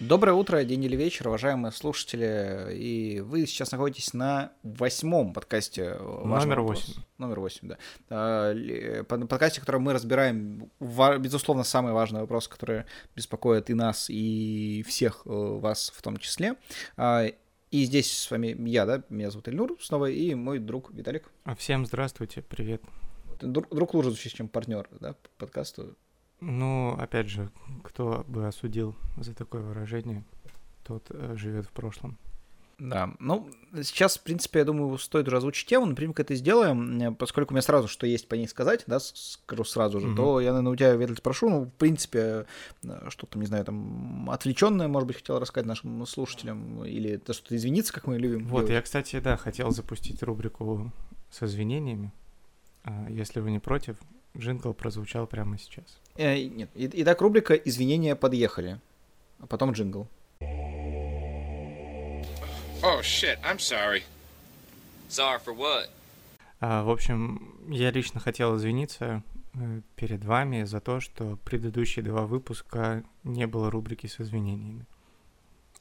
Доброе 0.00 0.32
утро, 0.32 0.64
день 0.64 0.82
или 0.84 0.96
вечер, 0.96 1.28
уважаемые 1.28 1.72
слушатели. 1.72 2.74
И 2.74 3.20
вы 3.20 3.46
сейчас 3.46 3.70
находитесь 3.70 4.14
на 4.14 4.50
восьмом 4.62 5.34
подкасте. 5.34 5.92
Номер 5.92 6.62
восемь. 6.62 6.94
Номер 7.18 7.40
восемь, 7.40 7.68
да. 7.68 7.78
А, 8.08 9.04
подкасте, 9.04 9.60
в 9.60 9.60
котором 9.60 9.82
мы 9.82 9.92
разбираем, 9.92 10.70
безусловно, 10.80 11.64
самые 11.64 11.92
важные 11.92 12.22
вопросы, 12.22 12.48
которые 12.48 12.86
беспокоят 13.14 13.68
и 13.68 13.74
нас, 13.74 14.08
и 14.08 14.82
всех 14.88 15.20
э, 15.26 15.28
вас 15.28 15.92
в 15.94 16.00
том 16.00 16.16
числе. 16.16 16.54
А, 16.96 17.26
и 17.70 17.84
здесь 17.84 18.10
с 18.10 18.30
вами 18.30 18.56
я, 18.70 18.86
да, 18.86 19.02
меня 19.10 19.30
зовут 19.30 19.48
Эльнур 19.48 19.76
снова, 19.82 20.06
и 20.06 20.34
мой 20.34 20.60
друг 20.60 20.90
Виталик. 20.94 21.30
А 21.44 21.54
всем 21.54 21.84
здравствуйте, 21.84 22.40
привет. 22.40 22.80
Друг, 23.42 23.68
друг 23.68 23.92
лучше 23.92 24.08
звучит, 24.08 24.32
чем 24.32 24.48
партнер, 24.48 24.88
да, 24.98 25.12
по 25.12 25.28
подкасту. 25.44 25.94
Ну, 26.40 26.96
опять 26.98 27.28
же, 27.28 27.50
кто 27.82 28.24
бы 28.26 28.46
осудил 28.46 28.94
за 29.16 29.34
такое 29.34 29.62
выражение, 29.62 30.24
тот 30.84 31.06
э, 31.10 31.34
живет 31.36 31.66
в 31.66 31.70
прошлом. 31.70 32.18
Да, 32.80 33.12
ну, 33.18 33.48
сейчас, 33.82 34.16
в 34.16 34.22
принципе, 34.22 34.60
я 34.60 34.64
думаю, 34.64 34.96
стоит 34.96 35.28
уже 35.28 35.36
озвучить 35.36 35.68
тему, 35.68 35.84
например, 35.84 36.14
как 36.14 36.26
это 36.26 36.34
сделаем, 36.34 37.14
поскольку 37.14 37.52
у 37.52 37.54
меня 37.54 37.62
сразу 37.62 37.88
что 37.88 38.06
есть 38.06 38.26
по 38.26 38.36
ней 38.36 38.48
сказать, 38.48 38.84
да, 38.86 38.98
скажу 39.00 39.64
сразу 39.64 40.00
же, 40.00 40.08
mm-hmm. 40.08 40.16
то 40.16 40.40
я, 40.40 40.52
наверное, 40.52 40.72
у 40.72 40.76
тебя, 40.76 40.94
Ветель, 40.94 41.16
спрошу, 41.16 41.50
ну, 41.50 41.60
в 41.64 41.72
принципе, 41.72 42.46
э, 42.82 43.08
что-то, 43.10 43.38
не 43.38 43.44
знаю, 43.44 43.66
там, 43.66 44.30
отвлеченное, 44.30 44.88
может 44.88 45.06
быть, 45.06 45.16
хотел 45.16 45.38
рассказать 45.38 45.66
нашим 45.66 46.06
слушателям, 46.06 46.82
или 46.84 47.18
то, 47.18 47.34
что 47.34 47.54
извиниться, 47.54 47.92
как 47.92 48.06
мы 48.06 48.18
любим. 48.18 48.46
Вот, 48.46 48.60
делать. 48.60 48.70
я, 48.70 48.82
кстати, 48.82 49.20
да, 49.20 49.36
хотел 49.36 49.70
запустить 49.72 50.22
рубрику 50.22 50.90
с 51.30 51.42
извинениями, 51.42 52.12
а, 52.84 53.08
если 53.10 53.40
вы 53.40 53.50
не 53.50 53.58
против, 53.58 53.96
Джингл 54.36 54.72
прозвучал 54.72 55.26
прямо 55.26 55.58
сейчас. 55.58 56.00
Э, 56.20 56.38
нет, 56.38 56.68
итак, 56.74 57.22
рубрика 57.22 57.54
«Извинения 57.54 58.14
подъехали», 58.14 58.78
а 59.38 59.46
потом 59.46 59.72
джингл. 59.72 60.06
Oh, 62.82 63.00
shit, 63.00 63.38
I'm 63.42 63.56
sorry. 63.56 64.02
Sorry 65.08 65.40
for 65.42 65.56
what? 65.56 65.88
А, 66.60 66.84
в 66.84 66.90
общем, 66.90 67.54
я 67.68 67.90
лично 67.90 68.20
хотел 68.20 68.58
извиниться 68.58 69.22
э, 69.54 69.80
перед 69.96 70.22
вами 70.22 70.64
за 70.64 70.80
то, 70.80 71.00
что 71.00 71.38
предыдущие 71.46 72.04
два 72.04 72.26
выпуска 72.26 73.02
не 73.24 73.46
было 73.46 73.70
рубрики 73.70 74.06
с 74.06 74.20
извинениями. 74.20 74.84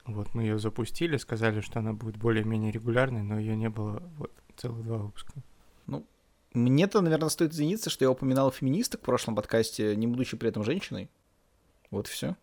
Вот, 0.05 0.33
мы 0.33 0.43
ее 0.43 0.57
запустили, 0.57 1.17
сказали, 1.17 1.59
что 1.59 1.79
она 1.79 1.91
будет 1.91 2.15
более-менее 2.15 2.71
регулярной, 2.71 3.23
но 3.23 3.37
ее 3.37 3.57
не 3.57 3.67
было 3.67 4.01
вот 4.17 4.31
целых 4.55 4.85
два 4.85 4.99
выпуска. 4.99 5.33
Ну, 5.85 6.05
мне-то, 6.53 7.01
наверное, 7.01 7.29
стоит 7.29 7.53
извиниться, 7.53 7.89
что 7.89 8.05
я 8.05 8.11
упоминал 8.11 8.51
феминисток 8.51 9.01
в 9.01 9.05
прошлом 9.05 9.35
подкасте, 9.35 9.95
не 9.95 10.07
будучи 10.07 10.35
при 10.37 10.49
этом 10.49 10.63
женщиной. 10.63 11.09
Вот 11.91 12.07
и 12.07 12.11
все. 12.11 12.35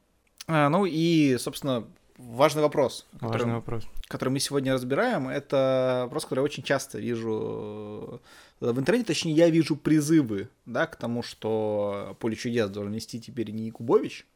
А, 0.46 0.68
ну 0.68 0.86
и, 0.86 1.36
собственно, 1.38 1.86
важный 2.16 2.62
вопрос. 2.62 3.06
Важный 3.12 3.32
который, 3.32 3.54
вопрос. 3.54 3.84
Который 4.08 4.30
мы 4.30 4.40
сегодня 4.40 4.72
разбираем, 4.72 5.28
это 5.28 6.02
вопрос, 6.04 6.24
который 6.24 6.40
я 6.40 6.44
очень 6.44 6.62
часто 6.62 6.98
вижу 6.98 8.20
э, 8.60 8.70
в 8.72 8.78
интернете, 8.78 9.08
точнее, 9.08 9.32
я 9.32 9.50
вижу 9.50 9.76
призывы, 9.76 10.48
да, 10.66 10.86
к 10.86 10.96
тому, 10.96 11.22
что 11.22 12.16
поле 12.20 12.36
чудес 12.36 12.70
должен 12.70 12.92
нести 12.92 13.20
теперь 13.20 13.50
не 13.50 13.66
Якубович, 13.66 14.26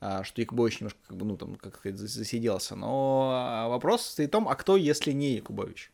а, 0.00 0.24
что 0.24 0.40
Якубович 0.40 0.80
немножко, 0.80 0.98
как 1.08 1.16
бы, 1.16 1.24
ну, 1.24 1.36
там, 1.36 1.56
как 1.56 1.76
сказать, 1.76 1.98
засиделся. 1.98 2.76
Но 2.76 3.66
вопрос 3.70 4.06
стоит 4.06 4.28
в 4.28 4.32
том, 4.32 4.48
а 4.48 4.54
кто, 4.54 4.76
если 4.76 5.12
не 5.12 5.34
Якубович? 5.34 5.90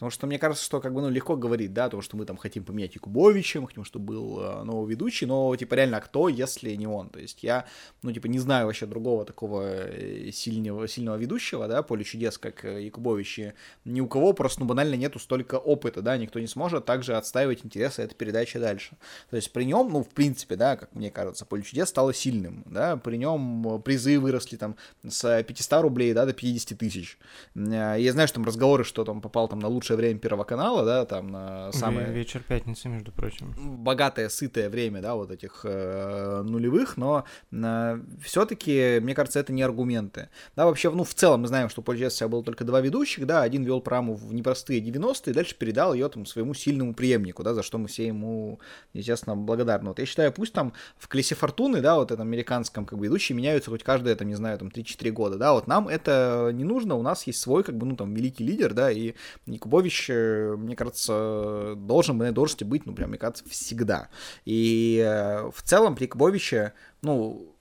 Потому 0.00 0.12
что 0.12 0.26
мне 0.26 0.38
кажется, 0.38 0.64
что 0.64 0.80
как 0.80 0.94
бы 0.94 1.02
ну, 1.02 1.10
легко 1.10 1.36
говорить, 1.36 1.74
да, 1.74 1.90
то, 1.90 2.00
что 2.00 2.16
мы 2.16 2.24
там 2.24 2.38
хотим 2.38 2.64
поменять 2.64 2.94
Якубовича, 2.94 3.60
мы 3.60 3.68
хотим, 3.68 3.84
чтобы 3.84 4.06
был 4.06 4.40
э, 4.40 4.62
новый 4.62 4.88
ведущий, 4.88 5.26
но 5.26 5.54
типа 5.54 5.74
реально 5.74 5.98
а 5.98 6.00
кто, 6.00 6.30
если 6.30 6.74
не 6.74 6.86
он? 6.86 7.10
То 7.10 7.20
есть 7.20 7.42
я, 7.42 7.66
ну 8.00 8.10
типа 8.10 8.26
не 8.26 8.38
знаю 8.38 8.64
вообще 8.64 8.86
другого 8.86 9.26
такого 9.26 9.62
э, 9.62 10.30
сильного, 10.32 10.88
сильного 10.88 11.16
ведущего, 11.16 11.68
да, 11.68 11.82
поле 11.82 12.02
чудес, 12.02 12.38
как 12.38 12.64
э, 12.64 12.82
Якубович, 12.84 13.38
и 13.40 13.52
ни 13.84 14.00
у 14.00 14.08
кого 14.08 14.32
просто 14.32 14.60
ну 14.60 14.66
банально 14.66 14.94
нету 14.94 15.18
столько 15.18 15.56
опыта, 15.56 16.00
да, 16.00 16.16
никто 16.16 16.40
не 16.40 16.46
сможет 16.46 16.86
также 16.86 17.14
отстаивать 17.14 17.62
интересы 17.62 18.00
этой 18.00 18.14
передачи 18.14 18.58
дальше. 18.58 18.96
То 19.28 19.36
есть 19.36 19.52
при 19.52 19.64
нем, 19.64 19.90
ну 19.92 20.02
в 20.02 20.08
принципе, 20.08 20.56
да, 20.56 20.76
как 20.76 20.94
мне 20.94 21.10
кажется, 21.10 21.44
поле 21.44 21.62
чудес 21.62 21.90
стало 21.90 22.14
сильным, 22.14 22.64
да, 22.64 22.96
при 22.96 23.16
нем 23.16 23.82
призы 23.82 24.18
выросли 24.18 24.56
там 24.56 24.76
с 25.06 25.42
500 25.42 25.82
рублей, 25.82 26.14
да, 26.14 26.24
до 26.24 26.32
50 26.32 26.78
тысяч. 26.78 27.18
Я 27.54 28.12
знаю, 28.12 28.28
что 28.28 28.36
там 28.36 28.46
разговоры, 28.46 28.84
что 28.84 29.04
там 29.04 29.20
попал 29.20 29.46
там 29.46 29.58
на 29.58 29.68
лучший 29.68 29.89
лучшее 29.90 29.96
время 29.96 30.18
Первого 30.20 30.44
канала, 30.44 30.84
да, 30.84 31.04
там 31.04 31.30
на 31.30 31.72
самое... 31.72 32.06
Вечер 32.12 32.42
пятницы, 32.46 32.88
между 32.88 33.12
прочим. 33.12 33.54
Богатое, 33.56 34.28
сытое 34.28 34.68
время, 34.68 35.00
да, 35.00 35.14
вот 35.14 35.30
этих 35.30 35.60
э, 35.64 36.42
нулевых, 36.42 36.96
но 36.96 37.24
э, 37.52 38.00
все-таки, 38.22 39.00
мне 39.00 39.14
кажется, 39.14 39.40
это 39.40 39.52
не 39.52 39.62
аргументы. 39.62 40.28
Да, 40.56 40.66
вообще, 40.66 40.90
ну, 40.90 41.04
в 41.04 41.14
целом 41.14 41.42
мы 41.42 41.48
знаем, 41.48 41.68
что 41.68 41.80
у 41.80 41.84
Поличеса 41.84 42.28
было 42.28 42.42
только 42.42 42.64
два 42.64 42.80
ведущих, 42.80 43.26
да, 43.26 43.42
один 43.42 43.64
вел 43.64 43.80
программу 43.80 44.14
в 44.14 44.32
непростые 44.32 44.80
90-е, 44.80 45.34
дальше 45.34 45.56
передал 45.56 45.94
ее 45.94 46.08
там 46.08 46.26
своему 46.26 46.54
сильному 46.54 46.94
преемнику, 46.94 47.42
да, 47.42 47.54
за 47.54 47.62
что 47.62 47.78
мы 47.78 47.88
все 47.88 48.06
ему, 48.06 48.60
естественно, 48.92 49.36
благодарны. 49.36 49.88
Вот 49.88 49.98
я 49.98 50.06
считаю, 50.06 50.32
пусть 50.32 50.52
там 50.52 50.72
в 50.98 51.08
колесе 51.08 51.34
фортуны, 51.34 51.80
да, 51.80 51.96
вот 51.96 52.10
этом 52.10 52.26
американском, 52.26 52.84
как 52.86 52.98
бы, 52.98 53.06
ведущие 53.06 53.36
меняются 53.36 53.70
хоть 53.70 53.82
каждые, 53.82 54.14
там, 54.16 54.28
не 54.28 54.34
знаю, 54.34 54.58
там, 54.58 54.68
3-4 54.68 55.10
года, 55.10 55.36
да, 55.36 55.52
вот 55.52 55.66
нам 55.66 55.88
это 55.88 56.50
не 56.52 56.64
нужно, 56.64 56.94
у 56.94 57.02
нас 57.02 57.26
есть 57.26 57.40
свой, 57.40 57.62
как 57.64 57.76
бы, 57.76 57.86
ну, 57.86 57.96
там, 57.96 58.14
великий 58.14 58.44
лидер, 58.44 58.74
да, 58.74 58.90
и 58.90 59.14
Никубой 59.46 59.79
Якубович, 59.79 59.79
э, 60.08 60.56
мне 60.56 60.76
кажется, 60.76 61.74
должен 61.76 62.18
на 62.18 62.24
этой 62.24 62.34
должности 62.34 62.64
быть, 62.64 62.86
ну, 62.86 62.94
прям, 62.94 63.10
мне 63.10 63.18
кажется, 63.18 63.48
всегда. 63.48 64.08
И 64.44 65.02
э, 65.04 65.50
в 65.50 65.62
целом 65.62 65.94
при 65.94 66.04
Якубовиче, 66.04 66.72
ну, 67.02 67.54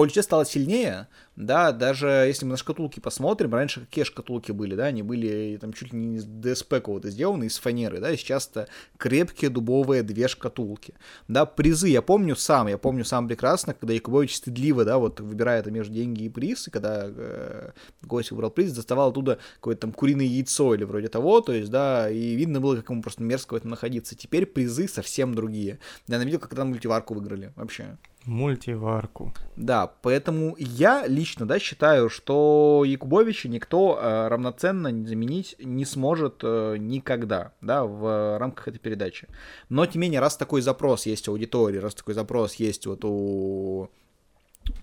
Поле 0.00 0.22
стало 0.22 0.46
сильнее, 0.46 1.08
да, 1.36 1.72
даже 1.72 2.06
если 2.06 2.46
мы 2.46 2.52
на 2.52 2.56
шкатулки 2.56 3.00
посмотрим, 3.00 3.52
раньше 3.52 3.80
какие 3.80 4.04
шкатулки 4.04 4.50
были, 4.50 4.74
да, 4.74 4.86
они 4.86 5.02
были 5.02 5.58
там 5.60 5.74
чуть 5.74 5.92
ли 5.92 5.98
не 5.98 6.16
из 6.16 6.24
ДСП 6.24 6.76
кого-то 6.82 7.10
сделаны, 7.10 7.44
из 7.44 7.58
фанеры, 7.58 8.00
да, 8.00 8.16
сейчас 8.16 8.48
это 8.48 8.66
крепкие 8.96 9.50
дубовые 9.50 10.02
две 10.02 10.26
шкатулки, 10.26 10.94
да, 11.28 11.44
призы, 11.44 11.88
я 11.88 12.00
помню 12.00 12.34
сам, 12.34 12.68
я 12.68 12.78
помню 12.78 13.04
сам 13.04 13.28
прекрасно, 13.28 13.74
когда 13.74 13.92
Якубович 13.92 14.36
стыдливо, 14.36 14.86
да, 14.86 14.96
вот 14.96 15.20
выбирая 15.20 15.60
это 15.60 15.70
между 15.70 15.92
деньги 15.92 16.22
и 16.22 16.28
приз, 16.30 16.68
и 16.68 16.70
когда 16.70 17.02
э, 17.04 17.72
гость 18.00 18.30
выбрал 18.30 18.50
приз, 18.50 18.72
доставал 18.72 19.10
оттуда 19.10 19.38
какое-то 19.56 19.82
там 19.82 19.92
куриное 19.92 20.24
яйцо 20.24 20.74
или 20.74 20.84
вроде 20.84 21.08
того, 21.08 21.42
то 21.42 21.52
есть, 21.52 21.70
да, 21.70 22.08
и 22.08 22.36
видно 22.36 22.62
было, 22.62 22.76
как 22.76 22.88
ему 22.88 23.02
просто 23.02 23.22
мерзко 23.22 23.52
в 23.52 23.56
этом 23.58 23.68
находиться. 23.68 24.16
Теперь 24.16 24.46
призы 24.46 24.88
совсем 24.88 25.34
другие. 25.34 25.78
Я 26.08 26.16
видел, 26.16 26.38
как 26.38 26.54
там 26.54 26.68
мультиварку 26.68 27.12
выиграли 27.12 27.52
вообще. 27.54 27.98
Мультиварку. 28.26 29.32
Да, 29.56 29.92
поэтому 30.02 30.54
я 30.58 31.06
лично, 31.06 31.46
да, 31.46 31.58
считаю, 31.58 32.10
что 32.10 32.84
Якубовича 32.86 33.48
никто 33.48 33.98
э, 34.00 34.28
равноценно 34.28 34.90
заменить 35.06 35.56
не 35.58 35.84
сможет 35.84 36.40
э, 36.42 36.76
никогда, 36.78 37.52
да, 37.60 37.84
в 37.84 38.38
рамках 38.38 38.68
этой 38.68 38.78
передачи. 38.78 39.26
Но, 39.68 39.86
тем 39.86 40.02
не 40.02 40.08
менее, 40.08 40.20
раз 40.20 40.36
такой 40.36 40.60
запрос 40.60 41.06
есть 41.06 41.28
у 41.28 41.32
аудитории, 41.32 41.78
раз 41.78 41.94
такой 41.94 42.14
запрос 42.14 42.54
есть 42.56 42.86
вот 42.86 43.04
у, 43.04 43.88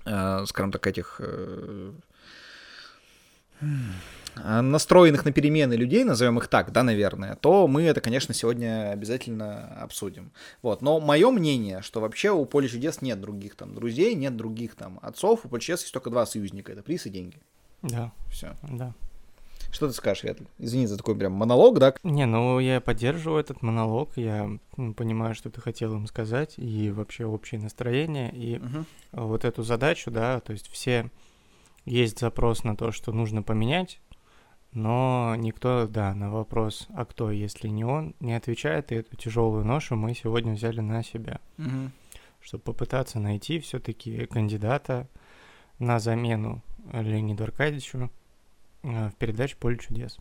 э, 0.06 0.46
скажем 0.46 0.72
так, 0.72 0.88
этих... 0.88 1.22
Э, 1.24 1.92
Э, 3.62 3.66
настроенных 4.44 5.26
на 5.26 5.32
перемены 5.32 5.74
людей, 5.74 6.04
назовем 6.04 6.38
их 6.38 6.48
так, 6.48 6.72
да, 6.72 6.84
наверное, 6.84 7.36
то 7.36 7.68
мы 7.68 7.84
это, 7.84 8.02
конечно, 8.02 8.34
сегодня 8.34 8.92
обязательно 8.92 9.82
обсудим. 9.82 10.32
Вот, 10.62 10.82
но 10.82 11.00
мое 11.00 11.30
мнение, 11.32 11.82
что 11.82 12.02
вообще 12.02 12.32
у 12.32 12.46
Поля 12.46 12.68
Чудес 12.68 13.02
нет 13.02 13.20
других 13.20 13.56
там 13.56 13.74
друзей, 13.74 14.16
нет 14.16 14.36
других 14.36 14.76
там 14.76 15.00
отцов, 15.02 15.46
у 15.46 15.50
Поля 15.50 15.62
Чудес 15.62 15.82
есть 15.82 15.94
только 15.94 16.10
два 16.10 16.26
союзника, 16.26 16.72
это 16.72 16.84
приз 16.84 17.06
и 17.06 17.10
деньги. 17.10 17.38
Да. 17.82 18.12
Все. 18.30 18.56
Да. 18.64 18.94
Что 19.72 19.88
ты 19.88 19.94
скажешь, 19.94 20.24
Ветль? 20.24 20.46
Извини 20.58 20.88
за 20.88 20.98
такой 20.98 21.16
прям 21.16 21.34
монолог, 21.34 21.78
да? 21.80 21.94
Не, 22.04 22.26
ну 22.26 22.60
я 22.60 22.80
поддерживаю 22.80 23.42
этот 23.42 23.62
монолог, 23.62 24.16
я 24.16 24.50
понимаю, 24.96 25.36
что 25.36 25.50
ты 25.50 25.60
хотел 25.62 25.94
им 25.94 26.08
сказать, 26.08 26.54
и 26.58 26.90
вообще 26.90 27.26
общее 27.26 27.60
настроение, 27.60 28.32
и 28.34 28.60
угу. 28.60 28.86
вот 29.12 29.46
эту 29.46 29.64
задачу, 29.64 30.10
да, 30.10 30.40
то 30.40 30.54
есть 30.54 30.70
все 30.70 31.12
есть 31.86 32.20
запрос 32.20 32.64
на 32.64 32.76
то, 32.76 32.92
что 32.92 33.12
нужно 33.12 33.44
поменять, 33.44 34.00
но 34.74 35.36
никто, 35.38 35.88
да, 35.88 36.14
на 36.14 36.32
вопрос, 36.32 36.88
а 36.94 37.06
кто, 37.06 37.32
если 37.32 37.68
не 37.68 37.84
он, 37.84 38.16
не 38.20 38.34
отвечает, 38.34 38.92
и 38.92 38.96
эту 38.96 39.16
тяжелую 39.16 39.66
ношу 39.66 39.96
мы 39.96 40.14
сегодня 40.14 40.54
взяли 40.54 40.82
на 40.82 41.04
себя, 41.04 41.40
угу. 41.58 41.92
чтобы 42.42 42.64
попытаться 42.64 43.20
найти 43.20 43.60
все-таки 43.60 44.26
кандидата 44.26 45.08
на 45.80 46.00
замену 46.00 46.62
Леониду 46.92 47.44
Аркадьевичу 47.44 48.12
э, 48.84 49.10
в 49.10 49.16
передаче 49.16 49.56
«Поле 49.58 49.78
чудес». 49.78 50.18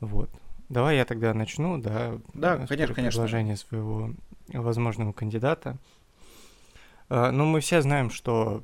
Вот. 0.00 0.30
Давай 0.68 0.96
я 0.96 1.04
тогда 1.04 1.32
начну, 1.32 1.78
да, 1.78 2.18
да 2.34 2.66
конечно, 2.66 2.94
конечно. 2.94 3.56
своего 3.56 4.10
возможного 4.48 5.12
кандидата. 5.12 5.78
Э, 7.08 7.30
ну, 7.30 7.44
мы 7.44 7.60
все 7.60 7.80
знаем, 7.80 8.10
что 8.10 8.62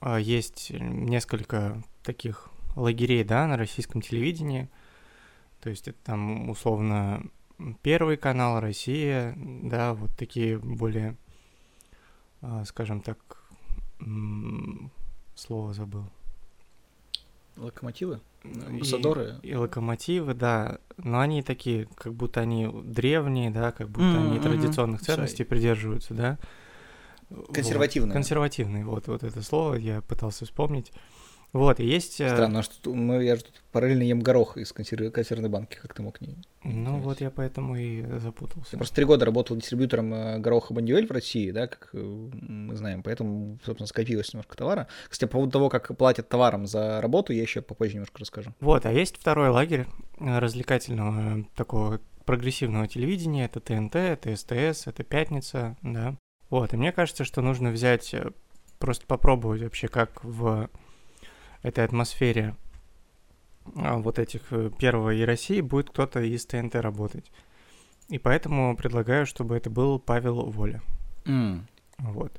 э, 0.00 0.18
есть 0.20 0.70
несколько 0.70 1.82
таких 2.02 2.50
лагерей, 2.76 3.24
да, 3.24 3.46
на 3.46 3.56
российском 3.56 4.00
телевидении. 4.00 4.68
То 5.60 5.70
есть 5.70 5.88
это 5.88 5.98
там 6.04 6.48
условно 6.48 7.22
Первый 7.82 8.18
канал, 8.18 8.60
Россия, 8.60 9.34
да, 9.36 9.94
вот 9.94 10.10
такие 10.16 10.58
более, 10.58 11.16
а, 12.42 12.64
скажем 12.66 13.00
так, 13.00 13.18
слово 15.34 15.72
забыл. 15.72 16.04
Локомотивы? 17.56 18.20
Амбассадоры? 18.44 19.36
И, 19.42 19.48
и 19.48 19.54
локомотивы, 19.54 20.34
да. 20.34 20.78
Но 20.98 21.20
они 21.20 21.42
такие, 21.42 21.88
как 21.94 22.12
будто 22.12 22.42
они 22.42 22.70
древние, 22.84 23.50
да, 23.50 23.72
как 23.72 23.88
будто 23.88 24.04
mm-hmm. 24.04 24.30
они 24.30 24.38
традиционных 24.38 25.00
ценностей 25.00 25.44
Sorry. 25.44 25.46
придерживаются, 25.46 26.12
да. 26.12 26.38
Консервативные. 27.54 28.10
Вот. 28.10 28.12
Консервативные, 28.12 28.84
вот, 28.84 29.08
вот 29.08 29.22
это 29.22 29.42
слово 29.42 29.76
я 29.76 30.02
пытался 30.02 30.44
вспомнить. 30.44 30.92
Вот, 31.52 31.80
и 31.80 31.86
есть... 31.86 32.20
Э, 32.20 32.28
Странно, 32.28 32.62
что 32.62 32.92
мы, 32.92 33.24
я 33.24 33.36
же 33.36 33.44
тут 33.44 33.62
параллельно 33.72 34.02
ем 34.02 34.20
горох 34.20 34.56
из 34.56 34.72
консерв... 34.72 35.12
консервной 35.12 35.48
банки, 35.48 35.78
как 35.80 35.94
ты 35.94 36.02
мог 36.02 36.20
не... 36.20 36.36
Ну 36.64 36.98
вот 36.98 37.20
я 37.20 37.30
поэтому 37.30 37.76
и 37.76 38.04
запутался. 38.18 38.70
Я 38.72 38.78
просто 38.78 38.96
три 38.96 39.04
года 39.04 39.24
работал 39.24 39.56
дистрибьютором 39.56 40.12
э, 40.12 40.38
гороха 40.38 40.74
Бондюэль 40.74 41.06
в 41.06 41.10
России, 41.10 41.50
да, 41.50 41.66
как 41.66 41.90
э, 41.92 41.98
мы 41.98 42.74
знаем, 42.76 43.02
поэтому, 43.02 43.58
собственно, 43.64 43.86
скопилось 43.86 44.32
немножко 44.32 44.56
товара. 44.56 44.88
Кстати, 45.08 45.28
по 45.28 45.34
поводу 45.34 45.52
того, 45.52 45.68
как 45.68 45.96
платят 45.96 46.28
товаром 46.28 46.66
за 46.66 47.00
работу, 47.00 47.32
я 47.32 47.42
еще 47.42 47.62
попозже 47.62 47.94
немножко 47.94 48.20
расскажу. 48.20 48.52
Вот, 48.60 48.84
а 48.84 48.92
есть 48.92 49.16
второй 49.16 49.48
лагерь 49.48 49.86
развлекательного 50.18 51.46
такого 51.54 52.00
прогрессивного 52.24 52.88
телевидения, 52.88 53.44
это 53.44 53.60
ТНТ, 53.60 53.96
это 53.96 54.36
СТС, 54.36 54.86
это 54.86 55.04
Пятница, 55.04 55.76
да. 55.82 56.16
Вот, 56.50 56.74
и 56.74 56.76
мне 56.76 56.92
кажется, 56.92 57.24
что 57.24 57.40
нужно 57.40 57.70
взять, 57.70 58.14
просто 58.78 59.06
попробовать 59.06 59.62
вообще, 59.62 59.88
как 59.88 60.22
в 60.24 60.68
этой 61.66 61.84
атмосфере 61.84 62.54
а, 63.74 63.96
вот 63.96 64.18
этих 64.18 64.52
э, 64.52 64.70
первого 64.78 65.10
и 65.10 65.22
России 65.22 65.60
будет 65.60 65.90
кто-то 65.90 66.20
из 66.20 66.46
ТНТ 66.46 66.76
работать. 66.76 67.30
И 68.08 68.18
поэтому 68.18 68.76
предлагаю, 68.76 69.26
чтобы 69.26 69.56
это 69.56 69.68
был 69.68 69.98
Павел 69.98 70.50
Воля. 70.50 70.80
Mm. 71.24 71.62
Вот. 71.98 72.32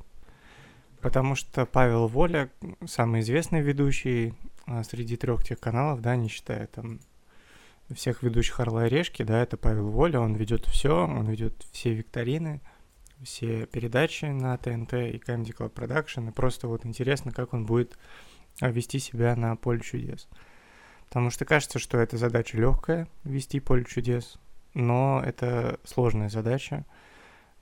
Потому 1.01 1.35
что 1.35 1.65
Павел 1.65 2.07
Воля 2.07 2.49
самый 2.85 3.19
известный 3.21 3.61
ведущий 3.61 4.33
а, 4.65 4.83
среди 4.83 5.17
трех 5.17 5.43
тех 5.43 5.59
каналов, 5.59 6.01
да, 6.01 6.15
не 6.15 6.29
считая 6.29 6.67
там 6.67 6.99
всех 7.93 8.23
ведущих 8.23 8.59
Орла 8.59 8.87
и 8.87 8.89
Решки, 8.89 9.23
да, 9.23 9.41
это 9.41 9.57
Павел 9.57 9.89
Воля, 9.89 10.19
он 10.19 10.35
ведет 10.35 10.65
все, 10.67 11.05
он 11.05 11.25
ведет 11.25 11.65
все 11.71 11.93
викторины, 11.93 12.61
все 13.23 13.65
передачи 13.65 14.25
на 14.25 14.57
ТНТ 14.57 14.93
и 14.93 15.17
Comedy 15.17 15.55
Club 15.55 15.73
Production, 15.73 16.29
и 16.29 16.31
просто 16.31 16.67
вот 16.67 16.85
интересно, 16.85 17.31
как 17.31 17.53
он 17.53 17.65
будет 17.65 17.97
вести 18.61 18.99
себя 18.99 19.35
на 19.35 19.55
поле 19.55 19.79
чудес. 19.81 20.27
Потому 21.07 21.29
что 21.29 21.45
кажется, 21.45 21.79
что 21.79 21.97
эта 21.97 22.17
задача 22.17 22.57
легкая, 22.57 23.07
вести 23.23 23.59
поле 23.59 23.85
чудес, 23.85 24.37
но 24.73 25.21
это 25.25 25.79
сложная 25.83 26.29
задача, 26.29 26.85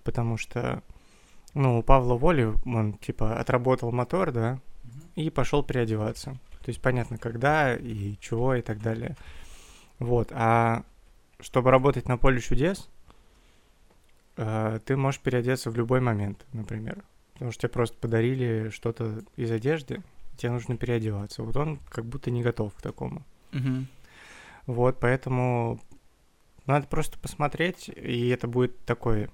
потому 0.03 0.38
что, 0.38 0.81
ну, 1.53 1.80
у 1.80 1.83
Павла 1.83 2.15
Воли, 2.15 2.53
он, 2.65 2.94
типа, 2.94 3.39
отработал 3.39 3.92
мотор, 3.92 4.31
да, 4.31 4.59
и 5.15 5.30
пошел 5.30 5.63
переодеваться. 5.63 6.31
То 6.65 6.69
есть 6.69 6.81
понятно, 6.81 7.18
когда 7.18 7.75
и 7.75 8.15
чего 8.19 8.56
и 8.56 8.62
так 8.62 8.81
далее. 8.81 9.15
Вот, 10.00 10.31
а 10.31 10.83
чтобы 11.39 11.69
работать 11.69 12.07
на 12.07 12.18
поле 12.18 12.39
чудес, 12.42 12.89
э, 14.38 14.80
ты 14.83 14.97
можешь 14.97 15.21
переодеться 15.21 15.69
в 15.69 15.75
любой 15.75 16.01
момент, 16.01 16.45
например. 16.53 17.03
Потому 17.33 17.51
что 17.51 17.62
тебе 17.62 17.69
просто 17.69 17.97
подарили 17.97 18.69
что-то 18.69 19.21
из 19.36 19.51
одежды, 19.51 20.01
тебе 20.38 20.52
нужно 20.52 20.78
переодеваться. 20.78 21.44
Вот 21.44 21.56
он 21.58 21.80
как 21.90 22.06
будто 22.06 22.32
не 22.32 22.44
готов 22.44 22.74
к 22.74 22.82
такому. 22.82 23.26
Угу. 23.54 23.86
Вот, 24.68 25.00
поэтому 25.00 25.80
надо 26.66 26.88
просто 26.88 27.20
посмотреть, 27.20 27.90
и 27.90 28.30
это 28.30 28.48
будет 28.48 28.78
такой 28.86 29.30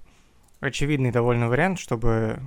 очевидный 0.59 1.11
довольно 1.11 1.47
вариант, 1.47 1.79
чтобы 1.79 2.39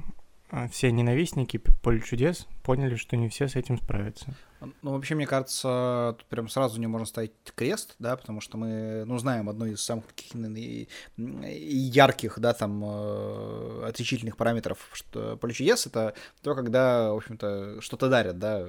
а, 0.50 0.68
все 0.68 0.92
ненавистники 0.92 1.56
Поле 1.82 2.00
чудес 2.00 2.46
поняли, 2.62 2.96
что 2.96 3.16
не 3.16 3.28
все 3.28 3.48
с 3.48 3.56
этим 3.56 3.78
справятся. 3.78 4.34
Ну, 4.82 4.92
вообще, 4.92 5.14
мне 5.14 5.26
кажется, 5.26 6.14
тут 6.18 6.26
прям 6.28 6.48
сразу 6.48 6.80
не 6.80 6.86
можно 6.86 7.06
ставить 7.06 7.32
крест, 7.54 7.96
да, 7.98 8.16
потому 8.16 8.40
что 8.40 8.56
мы, 8.56 9.04
ну, 9.06 9.18
знаем 9.18 9.48
одну 9.48 9.66
из 9.66 9.80
самых 9.80 10.06
таких 10.06 10.32
ярких, 11.16 12.38
да, 12.38 12.52
там, 12.52 12.82
э, 12.84 13.84
отличительных 13.88 14.36
параметров, 14.36 14.88
что 14.92 15.36
поле 15.36 15.52
чудес— 15.52 15.86
это 15.88 16.14
то, 16.42 16.54
когда, 16.54 17.12
в 17.12 17.16
общем-то, 17.16 17.80
что-то 17.80 18.08
дарят, 18.08 18.38
да, 18.38 18.66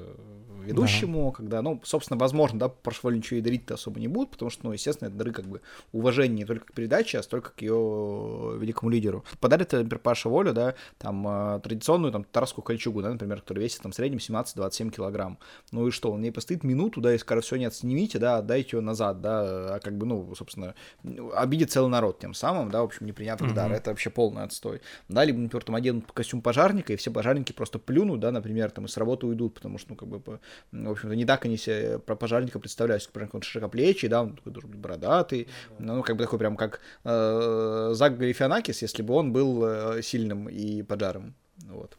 ведущему, 0.64 1.32
да. 1.32 1.38
когда, 1.38 1.62
ну, 1.62 1.80
собственно, 1.84 2.20
возможно, 2.20 2.60
да, 2.60 2.70
прошло 2.70 3.12
ничего 3.12 3.40
и 3.40 3.42
дарить-то 3.42 3.76
особо 3.76 4.00
не 4.00 4.08
будут, 4.08 4.32
потому 4.32 4.50
что, 4.50 4.66
ну, 4.66 4.72
естественно, 4.74 5.10
это 5.10 5.18
дары 5.18 5.32
как 5.32 5.46
бы 5.46 5.62
уважение 5.92 6.40
не 6.40 6.46
только 6.46 6.66
к 6.66 6.74
передаче, 6.74 7.20
а 7.20 7.24
столько 7.24 7.52
к 7.52 7.62
ее 7.62 8.58
великому 8.60 8.90
лидеру. 8.90 9.24
Подарит, 9.40 9.72
например, 9.72 10.00
Паша 10.00 10.30
Волю, 10.30 10.54
да, 10.54 10.76
там, 10.98 11.28
э, 11.28 11.60
традиционную, 11.62 12.12
там, 12.12 12.24
тарскую 12.24 12.64
кольчугу, 12.64 13.02
да, 13.02 13.12
например, 13.12 13.42
которая 13.42 13.64
весит, 13.64 13.82
там, 13.82 13.92
в 13.92 13.96
среднем 13.96 14.20
17-27 14.20 14.92
килограмм. 14.92 15.38
Ну 15.72 15.85
и 15.88 15.92
что, 15.92 16.12
он 16.12 16.20
мне 16.20 16.32
постоит 16.32 16.64
минуту, 16.64 17.02
да, 17.02 17.14
и 17.14 17.18
скажет, 17.18 17.46
все, 17.46 17.56
нет, 17.56 17.74
снимите, 17.74 18.20
да, 18.20 18.38
отдайте 18.38 18.78
ее 18.78 18.82
назад, 18.82 19.22
да, 19.22 19.76
а 19.76 19.80
как 19.80 19.98
бы, 19.98 20.06
ну, 20.06 20.34
собственно, 20.36 20.76
обидит 21.36 21.72
целый 21.72 21.90
народ 21.90 22.20
тем 22.20 22.34
самым, 22.34 22.72
да, 22.72 22.82
в 22.82 22.86
общем, 22.86 23.06
неприятный 23.06 23.50
mm-hmm. 23.50 23.54
дар, 23.54 23.72
это 23.72 23.90
вообще 23.92 24.10
полный 24.10 24.44
отстой. 24.44 24.82
Да, 25.10 25.24
либо, 25.24 25.40
например, 25.40 25.64
там 25.64 25.76
оденут 25.76 26.12
костюм 26.12 26.42
пожарника, 26.42 26.94
и 26.94 26.96
все 26.96 27.12
пожарники 27.12 27.52
просто 27.52 27.80
плюнут, 27.80 28.20
да, 28.20 28.32
например, 28.32 28.72
там, 28.72 28.86
и 28.86 28.88
с 28.88 28.98
работы 28.98 29.28
уйдут, 29.28 29.56
потому 29.56 29.78
что, 29.78 29.92
ну, 29.92 29.96
как 29.96 30.08
бы, 30.08 30.22
в 30.72 30.92
общем-то, 30.92 31.16
не 31.16 31.26
так 31.26 31.46
они 31.46 31.58
себе 31.58 32.00
про 32.00 32.16
пожарника 32.16 32.60
представляют, 32.60 33.06
например, 33.08 33.30
он 33.34 33.42
широкоплечий, 33.42 34.08
да, 34.08 34.24
он 34.24 34.36
такой 34.36 34.54
бородатый, 34.54 35.48
ну, 35.80 36.04
как 36.04 36.16
бы 36.16 36.24
такой 36.24 36.40
прям 36.40 36.56
как 36.56 36.82
э, 37.04 37.92
Зак 37.94 38.18
Галифианакис, 38.18 38.82
если 38.82 39.02
бы 39.02 39.14
он 39.14 39.32
был 39.32 39.64
э, 39.66 40.02
сильным 40.02 40.50
и 40.50 40.82
поджаром, 40.84 41.36
вот. 41.68 41.98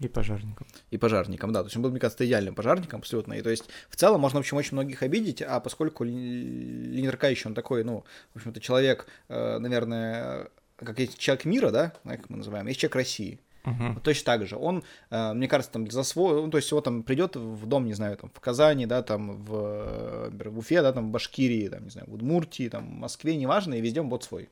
И 0.00 0.08
пожарником. 0.08 0.66
И 0.90 0.96
пожарником, 0.96 1.52
да. 1.52 1.60
То 1.60 1.66
есть 1.66 1.76
он 1.76 1.82
был, 1.82 1.90
мне 1.90 2.00
кажется, 2.00 2.26
идеальным 2.26 2.54
пожарником 2.54 3.00
абсолютно. 3.00 3.34
И 3.34 3.42
то 3.42 3.50
есть 3.50 3.64
в 3.90 3.96
целом 3.96 4.20
можно, 4.20 4.38
в 4.38 4.40
общем, 4.40 4.56
очень 4.56 4.72
многих 4.72 5.02
обидеть, 5.02 5.42
а 5.42 5.60
поскольку 5.60 6.04
Леонид 6.04 7.10
Аркадьевич, 7.10 7.44
он 7.44 7.54
такой, 7.54 7.84
ну, 7.84 8.04
в 8.32 8.36
общем-то, 8.36 8.60
человек, 8.60 9.06
э, 9.28 9.58
наверное, 9.58 10.48
как 10.76 10.98
есть 10.98 11.18
человек 11.18 11.44
мира, 11.44 11.70
да, 11.70 11.92
как 12.04 12.30
мы 12.30 12.38
называем, 12.38 12.66
есть 12.66 12.80
человек 12.80 12.96
России. 12.96 13.40
Uh-huh. 13.62 13.92
Вот 13.92 14.02
точно 14.02 14.24
так 14.24 14.46
же. 14.46 14.56
Он, 14.56 14.82
э, 15.10 15.32
мне 15.34 15.46
кажется, 15.46 15.72
там 15.72 15.90
за 15.90 16.02
свой, 16.02 16.40
ну, 16.42 16.50
то 16.50 16.56
есть 16.56 16.72
вот 16.72 16.84
там 16.84 17.02
придет 17.02 17.36
в 17.36 17.66
дом, 17.66 17.84
не 17.84 17.92
знаю, 17.92 18.16
там 18.16 18.30
в 18.32 18.40
Казани, 18.40 18.86
да, 18.86 19.02
там 19.02 19.36
в, 19.36 20.30
в 20.30 20.58
Уфе, 20.58 20.80
да, 20.80 20.94
там 20.94 21.08
в 21.08 21.10
Башкирии, 21.10 21.68
там, 21.68 21.84
не 21.84 21.90
знаю, 21.90 22.08
в 22.08 22.14
Удмуртии, 22.14 22.70
там 22.70 22.86
в 22.86 22.92
Москве, 22.92 23.36
неважно, 23.36 23.74
и 23.74 23.82
везде 23.82 24.00
он 24.00 24.08
будет 24.08 24.22
свой. 24.22 24.48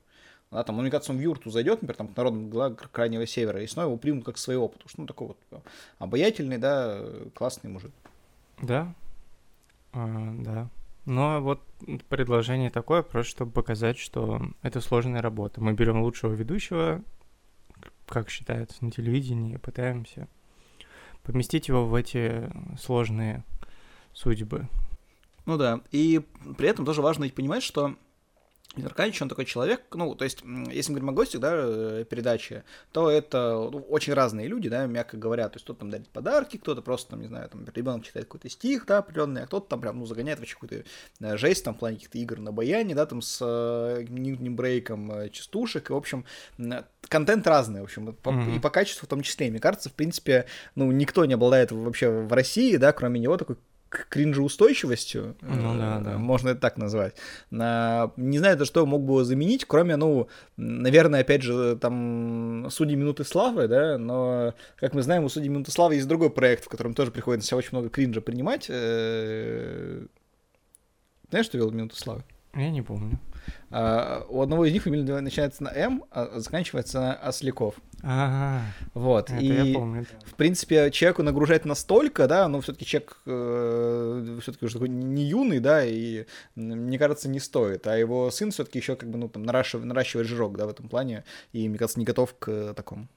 Да, 0.51 0.65
там, 0.65 0.77
ну, 0.77 0.83
мне 0.83 0.91
кажется, 0.91 1.13
он 1.13 1.19
в 1.19 1.21
юрту 1.21 1.51
зайдет, 1.51 1.83
например, 1.83 1.97
там, 1.97 2.09
к 2.09 2.17
народам 2.17 2.77
крайнего 2.91 3.27
севера, 3.27 3.63
и 3.63 3.67
снова 3.67 3.89
его 3.89 3.97
примут 3.99 4.25
как 4.25 4.39
своего, 4.39 4.69
потому 4.69 4.89
что, 4.89 5.01
ну, 5.01 5.07
такой 5.07 5.29
вот 5.29 5.39
э, 5.51 5.59
обаятельный, 5.99 6.57
да, 6.57 7.05
классный 7.35 7.71
мужик. 7.71 7.93
Да, 8.63 8.95
а, 9.93 10.33
да. 10.39 10.71
Но 11.05 11.41
вот 11.41 11.63
предложение 12.09 12.71
такое, 12.71 13.03
просто 13.03 13.31
чтобы 13.31 13.53
показать, 13.53 13.99
что 13.99 14.41
это 14.63 14.81
сложная 14.81 15.23
работа. 15.23 15.61
Мы 15.61 15.73
берем 15.75 16.03
лучшего 16.03 16.33
ведущего, 16.33 17.03
как 18.07 18.31
считается, 18.31 18.85
на 18.85 18.91
телевидении, 18.91 19.55
и 19.55 19.59
пытаемся 19.59 20.29
поместить 21.25 21.69
его 21.69 21.87
в 21.87 21.95
эти 21.95 22.51
сложные 22.79 23.45
судьбы. 24.15 24.67
Ну 25.45 25.57
да, 25.57 25.81
и 25.93 26.21
при 26.57 26.69
этом 26.69 26.85
тоже 26.85 27.03
важно 27.03 27.29
понимать, 27.29 27.63
что 27.63 27.97
Аркадьевич, 28.87 29.23
он 29.23 29.29
такой 29.29 29.45
человек, 29.45 29.83
ну, 29.95 30.15
то 30.15 30.25
есть, 30.25 30.43
если 30.71 30.93
мы 30.93 31.01
говорим 31.01 31.11
о 31.11 31.13
гостях, 31.13 31.41
да, 31.41 31.53
э, 31.55 32.05
передачи, 32.09 32.65
то 32.93 33.11
это 33.11 33.69
ну, 33.73 33.79
очень 33.89 34.13
разные 34.13 34.49
люди, 34.49 34.69
да, 34.69 34.87
мягко 34.87 35.17
говоря, 35.17 35.49
то 35.49 35.57
есть 35.57 35.65
кто-то 35.65 35.81
там 35.81 35.91
дарит 35.91 36.09
подарки, 36.09 36.57
кто-то 36.57 36.83
просто, 36.83 37.11
там, 37.11 37.21
не 37.21 37.29
знаю, 37.29 37.49
там, 37.49 37.67
ребенок 37.75 38.05
читает 38.05 38.27
какой-то 38.27 38.49
стих, 38.49 38.87
да, 38.87 38.99
определенный, 38.99 39.43
а 39.43 39.47
кто-то 39.47 39.69
там 39.69 39.81
прям, 39.81 39.99
ну, 39.99 40.07
загоняет 40.07 40.39
вообще 40.39 40.55
какую-то 40.55 40.85
э, 41.21 41.37
жесть, 41.37 41.65
там, 41.65 41.75
в 41.75 41.79
плане 41.79 41.97
каких-то 41.97 42.19
игр 42.19 42.39
на 42.39 42.53
баяне, 42.53 42.95
да, 42.95 43.07
там, 43.07 43.23
с 43.23 43.39
э, 43.41 44.05
ньютонным 44.09 44.57
брейком 44.57 45.13
э, 45.13 45.29
частушек, 45.31 45.91
и, 45.91 45.93
в 45.93 45.97
общем, 45.97 46.25
контент 47.09 47.47
разный, 47.47 47.81
в 47.81 47.85
общем, 47.85 48.13
по, 48.15 48.31
mm-hmm. 48.31 48.57
и 48.57 48.59
по 48.61 48.71
качеству 48.71 49.07
в 49.07 49.09
том 49.09 49.23
числе, 49.23 49.49
и 49.49 49.51
мне 49.51 49.61
кажется, 49.61 49.89
в 49.89 49.95
принципе, 49.95 50.47
ну, 50.75 50.91
никто 50.93 51.25
не 51.25 51.35
обладает 51.35 51.73
вообще 51.73 52.11
в 52.11 52.33
России, 52.33 52.77
да, 52.77 52.93
кроме 52.93 53.21
него, 53.21 53.37
такой 53.37 53.57
кринжеустойчивостью, 53.89 55.37
ну, 55.41 55.77
да, 55.79 56.01
да. 56.01 56.19
можно 56.19 56.51
это 56.51 56.61
так 56.61 56.77
назвать. 56.77 57.15
Не 57.51 58.39
знаю, 58.39 58.59
за 58.59 58.65
что 58.65 58.85
мог 58.87 59.03
бы 59.03 59.25
заменить, 59.25 59.65
кроме, 59.65 59.97
ну, 59.97 60.29
наверное, 60.57 61.21
опять 61.21 61.43
же, 61.43 61.77
там, 61.81 62.69
«Судьи 62.71 62.97
минуты 62.97 63.25
славы», 63.25 63.69
да, 63.69 63.99
но, 63.99 64.55
как 64.77 64.95
мы 64.95 65.03
знаем, 65.03 65.25
у 65.25 65.29
«Судьи 65.29 65.49
минуты 65.49 65.71
славы» 65.71 65.95
есть 65.95 66.09
другой 66.09 66.31
проект, 66.31 66.65
в 66.65 66.69
котором 66.69 66.95
тоже 66.95 67.11
приходится 67.11 67.57
очень 67.57 67.71
много 67.73 67.89
кринжа 67.89 68.21
принимать. 68.21 68.67
Э, 68.69 70.05
знаешь, 71.31 71.47
что 71.47 71.59
вел 71.59 71.71
«Минуту 71.71 71.97
славы»? 71.97 72.25
Я 72.55 72.71
не 72.71 72.83
помню. 72.83 73.19
Uh, 73.71 74.25
у 74.29 74.41
одного 74.41 74.65
из 74.65 74.73
них 74.73 74.83
фамилия 74.83 75.21
начинается 75.21 75.63
на 75.63 75.69
М, 75.69 76.05
а 76.11 76.41
заканчивается 76.41 77.01
на 77.01 77.15
Осляков. 77.15 77.75
Ага. 78.03 78.63
Вот. 78.95 79.31
Это 79.31 79.41
и, 79.41 79.47
я 79.47 79.75
помню. 79.75 80.07
в 80.25 80.35
принципе, 80.35 80.91
человеку 80.91 81.23
нагружать 81.23 81.65
настолько, 81.65 82.29
да, 82.29 82.49
но 82.49 82.61
все-таки 82.61 82.87
человек 82.87 83.21
э, 83.27 84.39
все-таки 84.41 84.65
уже 84.65 84.75
такой 84.75 84.89
не 84.89 85.25
юный, 85.25 85.61
да, 85.61 85.85
и 85.85 86.27
мне 86.55 86.99
кажется, 86.99 87.29
не 87.29 87.41
стоит. 87.41 87.87
А 87.87 87.97
его 87.97 88.31
сын 88.31 88.51
все-таки 88.51 88.79
еще 88.79 88.97
как 88.97 89.11
бы, 89.11 89.19
ну, 89.19 89.29
там, 89.29 89.43
наращивает, 89.43 89.87
наращивает 89.87 90.29
жирок, 90.29 90.57
да, 90.57 90.67
в 90.67 90.71
этом 90.71 90.89
плане, 90.89 91.25
и, 91.53 91.69
мне 91.69 91.79
кажется, 91.79 91.99
не 91.99 92.07
готов 92.07 92.35
к 92.39 92.73
такому. 92.75 93.09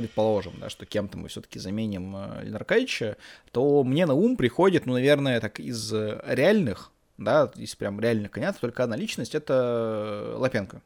Предположим, 0.00 0.54
да, 0.60 0.70
что 0.70 0.86
кем-то 0.86 1.18
мы 1.18 1.28
все-таки 1.28 1.58
заменим 1.58 2.16
э, 2.16 2.44
Ленаркайча, 2.44 3.16
то 3.52 3.84
мне 3.84 4.06
на 4.06 4.14
ум 4.14 4.36
приходит, 4.36 4.86
ну, 4.86 4.94
наверное, 4.94 5.40
так 5.40 5.60
из 5.60 5.92
реальных, 5.92 6.90
да, 7.18 7.50
из 7.56 7.74
прям 7.74 8.00
реальных 8.00 8.30
конят, 8.30 8.58
только 8.60 8.84
одна 8.84 8.96
личность, 8.96 9.34
это 9.34 10.34
Лапенко. 10.38 10.82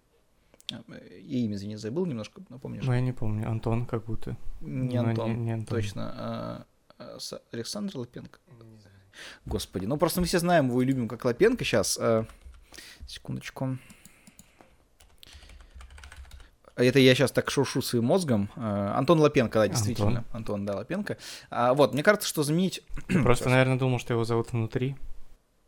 И 1.20 1.44
имя, 1.44 1.56
извини, 1.56 1.76
забыл 1.76 2.06
немножко, 2.06 2.42
напомнишь? 2.48 2.84
Ну, 2.84 2.92
я 2.92 3.00
не 3.00 3.12
помню, 3.12 3.48
Антон 3.48 3.86
как 3.86 4.04
будто. 4.04 4.36
Не 4.60 5.00
ну, 5.00 5.08
Антон, 5.10 5.30
не, 5.30 5.36
не 5.36 5.52
Антон. 5.52 5.76
точно. 5.76 6.12
А, 6.16 6.66
а, 6.98 7.18
Александр 7.52 7.98
Лапенко. 7.98 8.38
Господи, 9.46 9.84
ну 9.86 9.96
просто 9.96 10.20
мы 10.20 10.26
все 10.26 10.38
знаем 10.38 10.68
его 10.68 10.82
и 10.82 10.84
любим 10.84 11.06
как 11.06 11.24
Лапенко 11.24 11.64
сейчас. 11.64 11.98
А, 12.00 12.26
секундочку. 13.06 13.78
Это 16.76 16.98
я 16.98 17.14
сейчас 17.14 17.30
так 17.30 17.50
шуршу 17.50 17.82
своим 17.82 18.06
мозгом. 18.06 18.50
А, 18.56 18.98
Антон 18.98 19.20
Лапенко, 19.20 19.60
да, 19.60 19.68
действительно. 19.68 20.08
Антон, 20.08 20.24
Антон 20.32 20.66
да, 20.66 20.74
Лапенко. 20.76 21.18
А, 21.50 21.74
вот, 21.74 21.94
мне 21.94 22.02
кажется, 22.02 22.28
что 22.28 22.42
заменить... 22.42 22.82
Просто, 23.06 23.48
наверное, 23.48 23.78
думал, 23.78 23.98
что 23.98 24.14
его 24.14 24.24
зовут 24.24 24.52
внутри. 24.52 24.96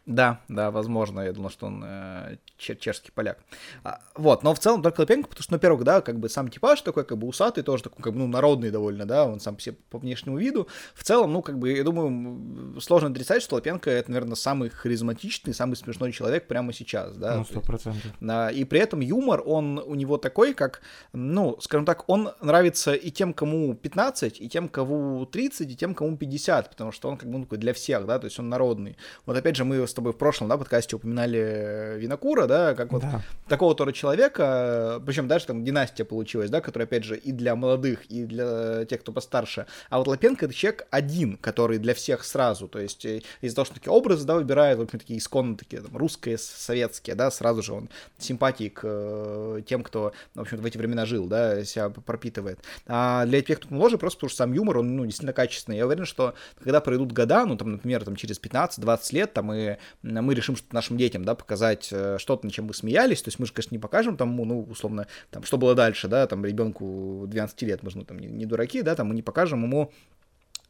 Да, 0.06 0.40
да, 0.46 0.70
возможно, 0.70 1.20
я 1.20 1.32
думал, 1.32 1.50
что 1.50 1.66
он 1.66 1.82
э, 1.84 2.36
чешский 2.58 3.10
поляк. 3.10 3.38
А, 3.82 4.00
вот, 4.14 4.44
но 4.44 4.54
в 4.54 4.58
целом 4.60 4.80
только 4.80 5.00
Лапенко, 5.00 5.28
потому 5.28 5.42
что, 5.42 5.52
ну, 5.52 5.56
во-первых, 5.56 5.82
да, 5.82 6.00
как 6.00 6.20
бы 6.20 6.28
сам 6.28 6.48
типаж 6.48 6.80
такой, 6.82 7.04
как 7.04 7.18
бы 7.18 7.26
усатый, 7.26 7.64
тоже 7.64 7.82
такой, 7.82 8.04
как 8.04 8.12
бы, 8.12 8.20
ну, 8.20 8.28
народный 8.28 8.70
довольно, 8.70 9.04
да, 9.04 9.26
он 9.26 9.40
сам 9.40 9.56
все 9.56 9.72
по 9.72 9.98
внешнему 9.98 10.38
виду. 10.38 10.68
В 10.94 11.02
целом, 11.02 11.32
ну, 11.32 11.42
как 11.42 11.58
бы, 11.58 11.72
я 11.72 11.82
думаю, 11.82 12.80
сложно 12.80 13.08
отрицать, 13.08 13.42
что 13.42 13.56
Лапенко 13.56 13.90
это, 13.90 14.12
наверное, 14.12 14.36
самый 14.36 14.68
харизматичный, 14.68 15.52
самый 15.52 15.74
смешной 15.74 16.12
человек 16.12 16.46
прямо 16.46 16.72
сейчас, 16.72 17.16
да. 17.16 17.38
Ну, 17.38 17.44
сто 17.44 17.60
процентов. 17.60 18.12
И 18.54 18.64
при 18.64 18.78
этом 18.78 19.00
юмор, 19.00 19.42
он 19.44 19.80
у 19.80 19.96
него 19.96 20.18
такой, 20.18 20.54
как, 20.54 20.82
ну, 21.14 21.56
скажем 21.60 21.84
так, 21.84 22.08
он 22.08 22.30
нравится 22.40 22.94
и 22.94 23.10
тем, 23.10 23.34
кому 23.34 23.74
15, 23.74 24.40
и 24.40 24.48
тем, 24.48 24.68
кому 24.68 25.26
30, 25.26 25.68
и 25.68 25.76
тем, 25.76 25.96
кому 25.96 26.16
50, 26.16 26.70
потому 26.70 26.92
что 26.92 27.08
он, 27.08 27.16
как 27.16 27.28
бы, 27.28 27.38
ну, 27.38 27.44
такой 27.44 27.58
для 27.58 27.72
всех, 27.72 28.06
да, 28.06 28.20
то 28.20 28.26
есть 28.26 28.38
он 28.38 28.48
народный. 28.48 28.96
Вот 29.24 29.36
опять 29.36 29.56
же, 29.56 29.64
мы 29.64 29.84
с 29.84 29.95
тобой 29.96 30.12
в 30.12 30.16
прошлом, 30.16 30.48
да, 30.48 30.56
подкасте 30.56 30.96
упоминали 30.96 31.38
э, 31.38 31.98
Винокура, 31.98 32.46
да, 32.46 32.74
как 32.74 32.92
вот 32.92 33.02
да. 33.02 33.22
такого 33.48 33.74
тоже 33.74 33.92
человека, 33.92 35.02
причем 35.04 35.28
даже 35.28 35.46
там 35.46 35.64
династия 35.64 36.04
получилась, 36.04 36.50
да, 36.50 36.60
которая, 36.60 36.86
опять 36.86 37.04
же, 37.04 37.16
и 37.16 37.32
для 37.32 37.56
молодых, 37.56 38.06
и 38.06 38.24
для 38.24 38.84
тех, 38.84 39.00
кто 39.00 39.12
постарше. 39.12 39.66
А 39.90 39.98
вот 39.98 40.06
Лапенко 40.06 40.46
это 40.46 40.54
человек 40.54 40.86
один, 40.90 41.36
который 41.36 41.78
для 41.78 41.94
всех 41.94 42.24
сразу, 42.24 42.68
то 42.68 42.78
есть 42.78 43.04
э, 43.04 43.22
из-за 43.40 43.56
того, 43.56 43.64
что 43.64 43.74
такие 43.74 43.92
образы, 43.92 44.26
да, 44.26 44.34
выбирают, 44.34 44.78
в 44.78 44.82
общем, 44.82 44.98
такие 44.98 45.18
исконно 45.18 45.56
такие, 45.56 45.82
там, 45.82 45.96
русские, 45.96 46.38
советские, 46.38 47.16
да, 47.16 47.30
сразу 47.30 47.62
же 47.62 47.72
он 47.72 47.88
симпатии 48.18 48.68
к 48.68 48.80
э, 48.84 49.62
тем, 49.66 49.82
кто, 49.82 50.12
в 50.34 50.40
общем 50.40 50.58
в 50.58 50.66
эти 50.66 50.78
времена 50.78 51.06
жил, 51.06 51.26
да, 51.26 51.64
себя 51.64 51.90
пропитывает. 51.90 52.60
А 52.86 53.26
для 53.26 53.42
тех, 53.42 53.58
кто 53.60 53.74
моложе, 53.74 53.98
просто 53.98 54.18
потому 54.18 54.28
что 54.30 54.36
сам 54.38 54.52
юмор, 54.52 54.78
он, 54.78 54.96
ну, 54.96 55.04
действительно 55.04 55.32
качественный. 55.32 55.78
Я 55.78 55.86
уверен, 55.86 56.04
что 56.04 56.34
когда 56.62 56.80
пройдут 56.80 57.12
года, 57.12 57.44
ну, 57.44 57.56
там, 57.56 57.72
например, 57.72 58.04
там, 58.04 58.16
через 58.16 58.40
15-20 58.40 58.98
лет, 59.12 59.32
там, 59.32 59.52
и 59.52 59.76
мы 60.02 60.34
решим 60.34 60.56
что 60.56 60.66
нашим 60.72 60.96
детям, 60.96 61.24
да, 61.24 61.34
показать 61.34 61.88
э, 61.90 62.16
что-то, 62.18 62.46
над 62.46 62.54
чем 62.54 62.66
мы 62.66 62.74
смеялись, 62.74 63.22
то 63.22 63.28
есть 63.28 63.38
мы 63.38 63.46
же, 63.46 63.52
конечно, 63.52 63.74
не 63.74 63.78
покажем 63.78 64.16
тому, 64.16 64.44
ну, 64.44 64.62
условно, 64.62 65.06
там, 65.30 65.42
что 65.44 65.58
было 65.58 65.74
дальше, 65.74 66.08
да, 66.08 66.26
там, 66.26 66.44
ребенку 66.44 67.24
12 67.26 67.62
лет, 67.62 67.82
мы 67.82 67.90
же, 67.90 67.98
ну, 67.98 68.04
там, 68.04 68.18
не, 68.18 68.28
не 68.28 68.46
дураки, 68.46 68.82
да, 68.82 68.94
там, 68.94 69.08
мы 69.08 69.14
не 69.14 69.22
покажем 69.22 69.62
ему 69.62 69.92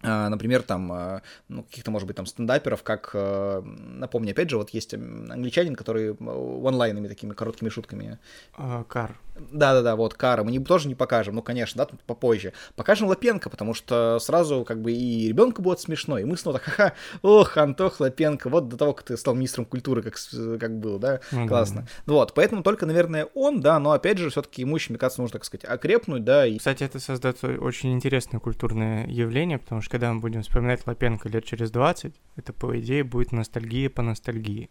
например, 0.06 0.62
там, 0.62 0.92
а, 0.92 1.22
ну, 1.48 1.62
каких-то, 1.64 1.90
может 1.90 2.06
быть, 2.06 2.16
там, 2.16 2.26
стендаперов, 2.26 2.82
как, 2.82 3.10
э, 3.14 3.62
напомню, 3.62 4.32
опять 4.32 4.50
же, 4.50 4.56
вот 4.56 4.70
есть 4.70 4.94
англичанин, 4.94 5.74
который 5.74 6.16
онлайнами 6.16 7.08
такими 7.08 7.32
короткими 7.32 7.68
шутками. 7.68 8.18
А, 8.56 8.84
Кар. 8.84 9.18
Да-да-да, 9.38 9.96
вот, 9.96 10.14
Кара. 10.14 10.44
Мы 10.44 10.50
не, 10.50 10.60
тоже 10.60 10.88
не 10.88 10.94
покажем, 10.94 11.34
ну, 11.34 11.42
конечно, 11.42 11.84
да, 11.84 11.96
попозже. 12.06 12.52
Покажем 12.74 13.08
Лапенко, 13.08 13.50
потому 13.50 13.74
что 13.74 14.18
сразу, 14.18 14.64
как 14.64 14.80
бы, 14.80 14.92
и 14.92 15.28
ребенку 15.28 15.62
будет 15.62 15.80
смешно, 15.80 16.18
и 16.18 16.24
мы 16.24 16.36
снова 16.36 16.58
так, 16.58 16.68
ха-ха, 16.68 16.92
ох, 17.22 17.56
Антох 17.56 18.00
Лапенко, 18.00 18.48
вот 18.48 18.68
до 18.68 18.76
того, 18.76 18.94
как 18.94 19.06
ты 19.06 19.16
стал 19.16 19.34
министром 19.34 19.66
культуры, 19.66 20.02
как, 20.02 20.14
как 20.58 20.78
был, 20.78 20.98
да, 20.98 21.20
mm-hmm. 21.30 21.48
классно. 21.48 21.86
Вот, 22.06 22.32
поэтому 22.34 22.62
только, 22.62 22.86
наверное, 22.86 23.26
он, 23.34 23.60
да, 23.60 23.78
но, 23.78 23.92
опять 23.92 24.18
же, 24.18 24.30
все-таки 24.30 24.62
ему 24.62 24.76
еще, 24.76 24.90
мне 24.90 24.98
кажется, 24.98 25.20
нужно, 25.20 25.34
так 25.34 25.44
сказать, 25.44 25.64
окрепнуть, 25.64 26.24
да. 26.24 26.46
И... 26.46 26.58
Кстати, 26.58 26.84
это 26.84 26.98
создает 26.98 27.42
очень 27.44 27.92
интересное 27.92 28.40
культурное 28.40 29.06
явление, 29.06 29.58
потому 29.58 29.82
что 29.82 29.95
когда 29.96 30.12
мы 30.12 30.20
будем 30.20 30.42
вспоминать 30.42 30.86
Лапенко 30.86 31.30
лет 31.30 31.46
через 31.46 31.70
20, 31.70 32.14
это, 32.36 32.52
по 32.52 32.78
идее, 32.78 33.02
будет 33.02 33.32
ностальгия 33.32 33.88
по 33.88 34.02
ностальгии. 34.02 34.68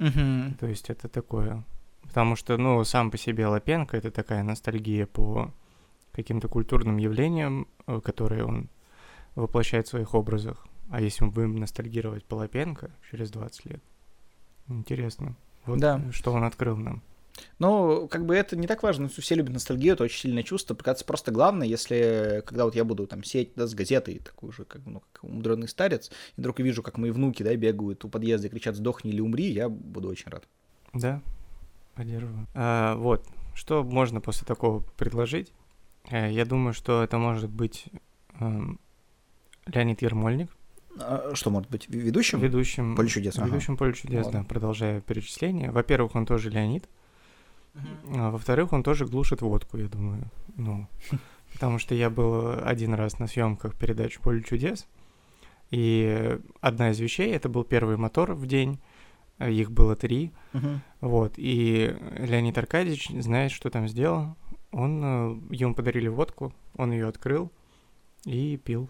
Угу. 0.00 0.56
То 0.58 0.66
есть 0.66 0.90
это 0.90 1.08
такое. 1.08 1.62
Потому 2.02 2.34
что, 2.34 2.56
ну, 2.56 2.82
сам 2.82 3.12
по 3.12 3.16
себе 3.16 3.46
Лапенко— 3.46 3.96
это 3.98 4.10
такая 4.10 4.42
ностальгия 4.42 5.06
по 5.06 5.54
каким-то 6.10 6.48
культурным 6.48 6.96
явлениям, 6.96 7.68
э, 7.86 8.00
которые 8.00 8.44
он 8.44 8.68
воплощает 9.36 9.86
в 9.86 9.90
своих 9.90 10.14
образах. 10.14 10.66
А 10.90 11.00
если 11.00 11.22
мы 11.24 11.30
будем 11.30 11.54
ностальгировать 11.54 12.24
по 12.24 12.34
Лапенко 12.34 12.90
через 13.08 13.30
20 13.30 13.66
лет, 13.66 13.82
интересно. 14.66 15.36
Вот 15.64 15.78
да. 15.78 16.00
что 16.10 16.32
он 16.32 16.42
открыл 16.42 16.76
нам. 16.76 17.02
Ну, 17.58 18.08
как 18.08 18.26
бы 18.26 18.34
это 18.34 18.56
не 18.56 18.66
так 18.66 18.82
важно, 18.82 19.08
все 19.08 19.34
любят 19.34 19.52
ностальгию, 19.52 19.94
это 19.94 20.04
очень 20.04 20.20
сильное 20.20 20.42
чувство. 20.42 20.74
Кажется, 20.74 21.04
просто 21.04 21.32
главное, 21.32 21.66
если, 21.66 22.42
когда 22.46 22.64
вот 22.64 22.74
я 22.74 22.84
буду 22.84 23.06
там 23.06 23.24
сеть 23.24 23.52
да, 23.56 23.66
с 23.66 23.74
газетой, 23.74 24.18
такой 24.18 24.52
же, 24.52 24.64
как, 24.64 24.82
ну, 24.86 25.02
как 25.12 25.24
умудренный 25.24 25.68
старец, 25.68 26.10
и 26.36 26.40
вдруг 26.40 26.58
вижу, 26.60 26.82
как 26.82 26.98
мои 26.98 27.10
внуки, 27.10 27.42
да, 27.42 27.54
бегают 27.56 28.04
у 28.04 28.08
подъезда 28.08 28.46
и 28.46 28.50
кричат 28.50 28.76
«сдохни 28.76 29.10
или 29.10 29.20
умри», 29.20 29.50
я 29.52 29.68
буду 29.68 30.08
очень 30.08 30.30
рад. 30.30 30.46
Да, 30.92 31.22
поддерживаю. 31.94 32.46
А, 32.54 32.94
вот, 32.96 33.26
что 33.54 33.82
можно 33.82 34.20
после 34.20 34.46
такого 34.46 34.80
предложить? 34.96 35.52
Э, 36.10 36.30
я 36.30 36.44
думаю, 36.44 36.72
что 36.72 37.02
это 37.02 37.18
может 37.18 37.50
быть 37.50 37.86
эм, 38.38 38.78
Леонид 39.66 40.02
Ермольник. 40.02 40.50
А 40.98 41.32
что 41.34 41.50
может 41.50 41.70
быть? 41.70 41.88
Ведущим? 41.88 42.40
Ведущим. 42.40 42.96
Поле 42.96 43.08
чудес. 43.08 43.36
Ведущим 43.36 43.74
ага. 43.74 43.78
Поле 43.78 43.92
чудес, 43.92 44.26
Ладно. 44.26 44.40
да, 44.40 44.46
продолжая 44.46 45.00
перечисление. 45.00 45.70
Во-первых, 45.70 46.14
он 46.14 46.26
тоже 46.26 46.50
Леонид. 46.50 46.88
А, 48.14 48.30
во-вторых, 48.30 48.72
он 48.72 48.82
тоже 48.82 49.06
глушит 49.06 49.42
водку, 49.42 49.76
я 49.78 49.88
думаю. 49.88 50.24
Ну, 50.56 50.86
потому 51.52 51.78
что 51.78 51.94
я 51.94 52.10
был 52.10 52.58
один 52.62 52.94
раз 52.94 53.18
на 53.18 53.26
съемках 53.26 53.76
передачи 53.76 54.20
«Поле 54.20 54.42
чудес», 54.42 54.86
и 55.70 56.38
одна 56.60 56.90
из 56.90 57.00
вещей, 57.00 57.32
это 57.32 57.48
был 57.48 57.64
первый 57.64 57.96
мотор 57.96 58.34
в 58.34 58.46
день, 58.46 58.78
их 59.40 59.70
было 59.72 59.96
три, 59.96 60.32
uh-huh. 60.52 60.78
вот, 61.00 61.34
и 61.36 61.96
Леонид 62.18 62.56
Аркадьевич 62.56 63.10
знает, 63.10 63.50
что 63.50 63.68
там 63.68 63.88
сделал. 63.88 64.36
Он, 64.70 65.02
э, 65.02 65.54
ему 65.54 65.74
подарили 65.74 66.08
водку, 66.08 66.54
он 66.76 66.92
ее 66.92 67.08
открыл 67.08 67.50
и 68.24 68.56
пил. 68.56 68.88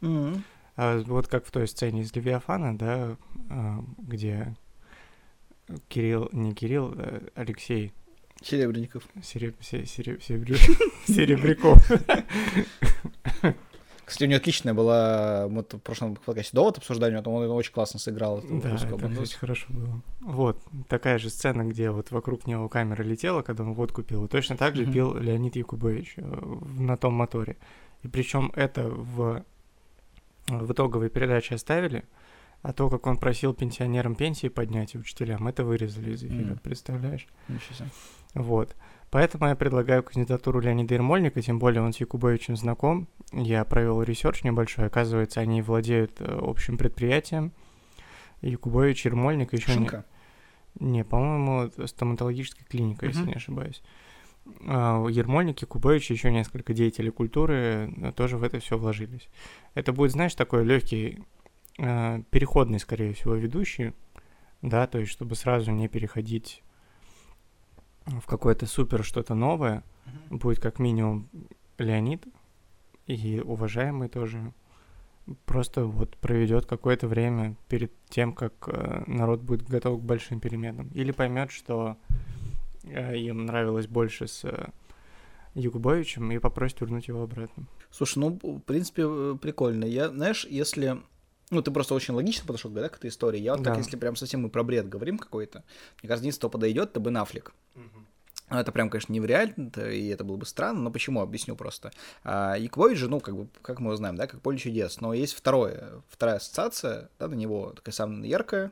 Uh-huh. 0.00 0.40
А 0.76 1.02
вот 1.06 1.28
как 1.28 1.46
в 1.46 1.50
той 1.50 1.66
сцене 1.66 2.02
из 2.02 2.14
Левиафана, 2.14 2.76
да, 2.76 3.16
а, 3.48 3.82
где 3.98 4.54
Кирилл, 5.88 6.28
не 6.32 6.52
Кирилл, 6.54 6.92
а 6.96 7.26
Алексей 7.34 7.92
Серебренников. 8.42 9.04
Сереб... 9.22 9.56
Сереб... 9.62 10.22
Серебряков. 11.06 11.82
Кстати, 14.06 14.22
у 14.22 14.26
него 14.28 14.36
отличная 14.36 14.72
была, 14.72 15.48
мы 15.50 15.62
в 15.62 15.78
прошлом 15.78 16.14
подкасте 16.14 16.52
довод 16.54 16.78
обсуждали, 16.78 17.12
но 17.12 17.34
он 17.34 17.50
очень 17.50 17.72
классно 17.72 17.98
сыграл. 17.98 18.40
Да, 18.40 18.76
это 18.76 19.20
очень 19.20 19.36
хорошо 19.36 19.66
было. 19.68 20.00
Вот, 20.20 20.62
такая 20.88 21.18
же 21.18 21.28
сцена, 21.28 21.64
где 21.64 21.90
вот 21.90 22.12
вокруг 22.12 22.46
него 22.46 22.68
камера 22.68 23.02
летела, 23.02 23.42
когда 23.42 23.64
он 23.64 23.74
водку 23.74 24.04
пил. 24.04 24.26
И 24.26 24.28
точно 24.28 24.56
так 24.56 24.76
же 24.76 24.84
mm-hmm. 24.84 24.92
пил 24.92 25.14
Леонид 25.16 25.56
Якубович 25.56 26.14
э, 26.18 26.22
на 26.78 26.96
том 26.96 27.14
моторе. 27.14 27.56
И 28.04 28.08
причем 28.08 28.52
это 28.54 28.88
в, 28.88 29.44
в 30.46 30.72
итоговой 30.72 31.10
передаче 31.10 31.56
оставили, 31.56 32.04
а 32.62 32.72
то, 32.72 32.88
как 32.88 33.08
он 33.08 33.16
просил 33.16 33.54
пенсионерам 33.54 34.14
пенсии 34.14 34.46
поднять 34.46 34.94
и 34.94 34.98
учителям, 34.98 35.48
это 35.48 35.64
вырезали 35.64 36.12
из 36.12 36.22
эфира, 36.22 36.54
mm. 36.54 36.60
представляешь? 36.62 37.26
Ничего 37.48 37.74
себе. 37.74 37.88
Вот. 38.36 38.76
Поэтому 39.10 39.46
я 39.46 39.56
предлагаю 39.56 40.02
кандидатуру 40.02 40.60
Леонида 40.60 40.94
Ярмольника, 40.94 41.40
тем 41.40 41.58
более 41.58 41.82
он 41.82 41.92
с 41.92 41.96
Якубовичем 41.96 42.56
знаком. 42.56 43.08
Я 43.32 43.64
провел 43.64 44.02
research 44.02 44.44
небольшой, 44.44 44.86
оказывается, 44.86 45.40
они 45.40 45.62
владеют 45.62 46.20
э, 46.20 46.38
общим 46.40 46.76
предприятием. 46.76 47.52
Якубович, 48.42 49.06
Ярмольник 49.06 49.54
еще 49.54 49.72
Шинка? 49.72 50.04
не... 50.78 50.90
Не, 50.98 51.04
по-моему, 51.04 51.70
стоматологическая 51.86 52.66
клиника, 52.66 53.06
uh-huh. 53.06 53.08
если 53.08 53.26
не 53.26 53.32
ошибаюсь. 53.32 53.82
А, 54.66 55.06
Ярмольник, 55.08 55.62
Якубович 55.62 56.10
еще 56.10 56.30
несколько 56.30 56.74
деятелей 56.74 57.10
культуры 57.10 57.90
э, 57.96 58.12
тоже 58.14 58.36
в 58.36 58.42
это 58.42 58.60
все 58.60 58.76
вложились. 58.76 59.30
Это 59.72 59.94
будет, 59.94 60.12
знаешь, 60.12 60.34
такой 60.34 60.64
легкий, 60.66 61.22
э, 61.78 62.22
переходный, 62.30 62.78
скорее 62.78 63.14
всего, 63.14 63.34
ведущий, 63.34 63.94
да, 64.60 64.86
то 64.86 64.98
есть 64.98 65.10
чтобы 65.10 65.36
сразу 65.36 65.70
не 65.70 65.88
переходить 65.88 66.62
в 68.06 68.26
какое-то 68.26 68.66
супер 68.66 69.04
что-то 69.04 69.34
новое, 69.34 69.82
mm-hmm. 70.06 70.38
будет 70.38 70.60
как 70.60 70.78
минимум 70.78 71.28
Леонид 71.78 72.24
и 73.06 73.40
уважаемый 73.40 74.08
тоже 74.08 74.52
просто 75.44 75.84
вот 75.84 76.16
проведет 76.16 76.66
какое-то 76.66 77.08
время 77.08 77.56
перед 77.68 77.92
тем, 78.08 78.32
как 78.32 78.52
э, 78.68 79.02
народ 79.06 79.40
будет 79.40 79.68
готов 79.68 80.00
к 80.00 80.04
большим 80.04 80.40
переменам. 80.40 80.88
Или 80.94 81.10
поймет, 81.10 81.50
что 81.50 81.96
э, 82.84 83.16
им 83.18 83.46
нравилось 83.46 83.88
больше 83.88 84.28
с 84.28 84.44
Якубовичем 85.54 86.30
и 86.30 86.38
попросит 86.38 86.80
вернуть 86.80 87.08
его 87.08 87.22
обратно. 87.22 87.66
Слушай, 87.90 88.18
ну, 88.18 88.38
в 88.42 88.60
принципе, 88.60 89.02
э, 89.04 89.36
прикольно. 89.40 89.84
Я, 89.84 90.08
знаешь, 90.10 90.46
если... 90.48 91.00
Ну, 91.50 91.62
ты 91.62 91.70
просто 91.70 91.94
очень 91.94 92.14
логично 92.14 92.44
подошел 92.46 92.70
да, 92.70 92.88
к 92.88 92.96
этой 92.96 93.10
истории. 93.10 93.40
Я 93.40 93.54
вот 93.54 93.62
да. 93.62 93.70
так, 93.70 93.78
если 93.78 93.96
прям 93.96 94.16
совсем 94.16 94.42
мы 94.42 94.48
про 94.48 94.62
бред 94.64 94.88
говорим 94.88 95.16
какой-то, 95.18 95.64
мне 96.02 96.08
кажется, 96.08 96.24
единственное, 96.24 96.48
кто 96.48 96.50
подойдет, 96.50 96.90
это 96.90 97.00
Бен 97.00 97.16
Аффлек. 97.16 97.54
Угу. 97.76 98.06
Это 98.48 98.70
прям, 98.70 98.90
конечно, 98.90 99.12
нереально, 99.12 99.70
и 99.90 100.08
это 100.08 100.22
было 100.22 100.36
бы 100.36 100.46
странно, 100.46 100.80
но 100.80 100.90
почему? 100.90 101.20
Объясню 101.20 101.56
просто. 101.56 101.90
А, 102.22 102.54
Якубович 102.56 102.98
же, 102.98 103.08
ну, 103.08 103.18
как 103.18 103.36
бы, 103.36 103.48
как 103.60 103.80
мы 103.80 103.86
его 103.86 103.96
знаем, 103.96 104.16
да, 104.16 104.26
как 104.26 104.40
поле 104.40 104.56
чудес, 104.56 105.00
но 105.00 105.12
есть 105.12 105.34
второе, 105.34 106.02
вторая 106.08 106.36
ассоциация, 106.36 107.10
да, 107.18 107.26
на 107.26 107.34
него 107.34 107.72
такая 107.72 107.92
самая 107.92 108.22
яркая. 108.22 108.70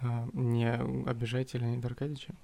А, 0.00 0.28
не 0.32 0.72
обижайте 1.06 1.58
Леонида 1.58 1.88
Аркадьевича? 1.88 2.34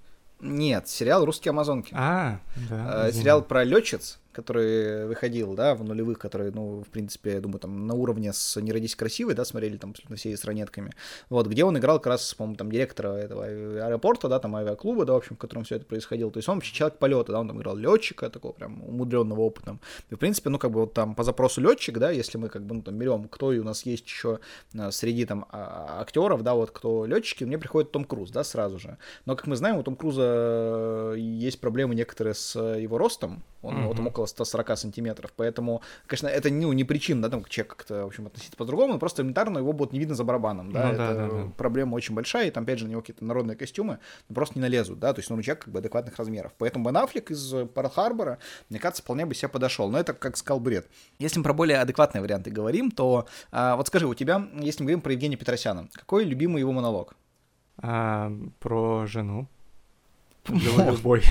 Нет, 0.41 0.87
сериал 0.87 1.25
«Русские 1.25 1.51
Амазонки». 1.51 1.93
А, 1.97 2.39
да. 2.69 3.05
А, 3.05 3.11
сериал 3.11 3.41
про 3.41 3.63
летчиц, 3.63 4.19
который 4.31 5.07
выходил, 5.07 5.55
да, 5.55 5.75
в 5.75 5.83
нулевых, 5.83 6.19
который, 6.19 6.51
ну, 6.51 6.81
в 6.81 6.89
принципе, 6.89 7.33
я 7.33 7.41
думаю, 7.41 7.59
там 7.59 7.87
на 7.87 7.93
уровне 7.93 8.31
с 8.33 8.59
«Не 8.61 8.71
родись 8.71 8.95
красивой», 8.95 9.33
да, 9.33 9.43
смотрели 9.45 9.77
там 9.77 9.91
абсолютно 9.91 10.15
все 10.15 10.35
с 10.35 10.45
ранетками, 10.45 10.91
вот, 11.29 11.47
где 11.47 11.63
он 11.63 11.77
играл 11.77 11.97
как 11.97 12.07
раз, 12.07 12.33
по-моему, 12.33 12.55
там 12.55 12.71
директора 12.71 13.09
этого 13.13 13.45
аэропорта, 13.45 14.27
да, 14.29 14.39
там 14.39 14.55
авиаклуба, 14.55 15.05
да, 15.05 15.13
в 15.13 15.17
общем, 15.17 15.35
в 15.35 15.39
котором 15.39 15.63
все 15.63 15.75
это 15.75 15.85
происходило, 15.85 16.31
то 16.31 16.37
есть 16.37 16.47
он 16.47 16.55
вообще 16.55 16.73
человек 16.73 16.99
полета, 16.99 17.31
да, 17.31 17.39
он 17.39 17.47
там 17.47 17.59
играл 17.59 17.75
летчика, 17.75 18.29
такого 18.29 18.51
прям 18.51 18.83
умудренного 18.83 19.41
опытом, 19.41 19.79
и, 20.09 20.15
в 20.15 20.19
принципе, 20.19 20.49
ну, 20.49 20.59
как 20.59 20.71
бы 20.71 20.81
вот 20.81 20.93
там 20.93 21.15
по 21.15 21.23
запросу 21.23 21.61
летчик, 21.61 21.97
да, 21.97 22.11
если 22.11 22.37
мы 22.37 22.49
как 22.49 22.63
бы, 22.63 22.75
ну, 22.75 22.81
там 22.81 22.97
берем, 22.97 23.27
кто 23.27 23.47
у 23.47 23.63
нас 23.63 23.85
есть 23.85 24.05
еще 24.05 24.39
а, 24.77 24.91
среди 24.91 25.25
там 25.25 25.45
а, 25.51 25.99
актеров, 26.01 26.43
да, 26.43 26.53
вот 26.53 26.71
кто 26.71 27.05
летчики, 27.05 27.43
мне 27.43 27.57
приходит 27.57 27.91
Том 27.91 28.05
Круз, 28.05 28.31
да, 28.31 28.43
сразу 28.43 28.79
же, 28.79 28.97
но, 29.25 29.35
как 29.35 29.47
мы 29.47 29.55
знаем, 29.55 29.77
у 29.77 29.83
Том 29.83 29.95
Круза 29.95 30.23
э, 30.25 31.15
есть 31.17 31.59
проблемы 31.59 31.95
некоторые 31.95 32.33
с 32.33 32.59
его 32.59 32.97
ростом, 32.97 33.43
он 33.61 33.75
mm-hmm. 33.75 33.87
вот 33.87 33.97
там 33.97 34.07
около 34.07 34.25
140 34.25 34.77
сантиметров. 34.77 35.33
Поэтому, 35.35 35.81
конечно, 36.07 36.27
это 36.27 36.49
ну, 36.49 36.71
не 36.73 36.83
причина, 36.83 37.21
да, 37.23 37.29
там 37.29 37.45
человек 37.45 37.75
как-то, 37.75 38.03
в 38.05 38.07
общем, 38.07 38.27
относиться 38.27 38.57
по-другому, 38.57 38.93
но 38.93 38.99
просто 38.99 39.21
элементарно 39.21 39.59
его 39.59 39.73
будет 39.73 39.93
не 39.93 39.99
видно 39.99 40.15
за 40.15 40.23
барабаном, 40.23 40.71
да, 40.71 40.87
ну, 40.87 40.93
это 40.93 40.97
да, 40.97 41.13
да, 41.13 41.27
да. 41.27 41.51
проблема 41.57 41.95
очень 41.95 42.15
большая, 42.15 42.47
и 42.47 42.51
там, 42.51 42.63
опять 42.63 42.79
же, 42.79 42.85
на 42.85 42.91
него 42.91 43.01
какие-то 43.01 43.25
народные 43.25 43.57
костюмы 43.57 43.99
просто 44.33 44.55
не 44.55 44.61
налезут, 44.61 44.99
да, 44.99 45.13
то 45.13 45.19
есть 45.19 45.29
он 45.31 45.41
человек 45.41 45.65
как 45.65 45.73
бы 45.73 45.79
адекватных 45.79 46.17
размеров. 46.17 46.53
Поэтому 46.57 46.85
Бен 46.85 46.97
Аффлек 46.97 47.31
из 47.31 47.53
Парл-Харбора, 47.53 48.39
мне 48.69 48.79
кажется, 48.79 49.01
вполне 49.01 49.25
бы 49.25 49.35
себе 49.35 49.49
подошел. 49.49 49.89
Но 49.89 49.99
это 49.99 50.13
как 50.13 50.37
сказал 50.37 50.59
Бред. 50.59 50.87
Если 51.19 51.39
мы 51.39 51.43
про 51.43 51.53
более 51.53 51.79
адекватные 51.79 52.21
варианты 52.21 52.51
говорим, 52.51 52.91
то 52.91 53.27
а, 53.51 53.75
вот 53.75 53.87
скажи, 53.87 54.07
у 54.07 54.13
тебя, 54.13 54.47
если 54.55 54.83
мы 54.83 54.87
говорим 54.87 55.01
про 55.01 55.13
Евгения 55.13 55.37
Петросяна, 55.37 55.87
какой 55.93 56.25
любимый 56.25 56.59
его 56.59 56.71
монолог? 56.71 57.15
А, 57.77 58.31
про 58.59 59.05
жену. 59.05 59.47
Любой. 60.47 61.23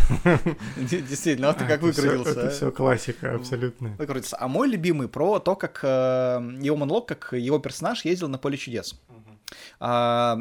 Действительно, 0.76 1.52
ты 1.54 1.66
как 1.66 1.82
выкрутился. 1.82 2.30
Это 2.30 2.50
все 2.50 2.70
классика, 2.70 3.34
абсолютно. 3.34 3.90
Выкрутился. 3.98 4.36
А 4.38 4.48
мой 4.48 4.68
любимый 4.68 5.08
про 5.08 5.38
то, 5.38 5.56
как 5.56 5.80
э, 5.82 6.40
его 6.60 6.76
монолог, 6.76 7.08
как 7.08 7.32
его 7.32 7.58
персонаж 7.58 8.04
ездил 8.04 8.28
на 8.28 8.38
поле 8.38 8.56
чудес. 8.56 9.00
А, 9.80 10.38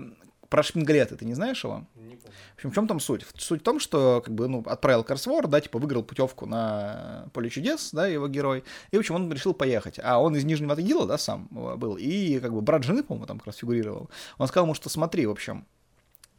про 0.49 0.63
шпингалеты, 0.63 1.15
ты 1.15 1.25
не 1.25 1.33
знаешь 1.33 1.63
его? 1.63 1.85
В 1.95 2.55
общем, 2.57 2.71
в 2.71 2.73
чем 2.73 2.87
там 2.87 2.99
суть? 2.99 3.25
Суть 3.37 3.61
в 3.61 3.63
том, 3.63 3.79
что 3.79 4.21
как 4.25 4.33
бы, 4.33 4.47
ну, 4.47 4.63
отправил 4.65 5.03
Корсвор, 5.03 5.47
да, 5.47 5.61
типа 5.61 5.77
выиграл 5.77 6.03
путевку 6.03 6.45
на 6.45 7.29
поле 7.33 7.49
чудес, 7.49 7.91
да, 7.91 8.07
его 8.07 8.27
герой, 8.27 8.63
и, 8.91 8.95
в 8.95 8.99
общем, 8.99 9.15
он 9.15 9.31
решил 9.31 9.53
поехать. 9.53 9.99
А 10.01 10.19
он 10.19 10.35
из 10.35 10.43
Нижнего 10.43 10.75
Тагила, 10.75 11.05
да, 11.05 11.17
сам 11.17 11.47
был, 11.51 11.97
и 11.97 12.39
как 12.39 12.53
бы 12.53 12.61
брат 12.61 12.83
жены, 12.83 13.03
по-моему, 13.03 13.27
там 13.27 13.37
как 13.37 13.47
раз 13.47 13.57
фигурировал. 13.57 14.09
Он 14.37 14.47
сказал 14.47 14.65
ему, 14.65 14.73
что 14.73 14.89
смотри, 14.89 15.25
в 15.27 15.31
общем, 15.31 15.65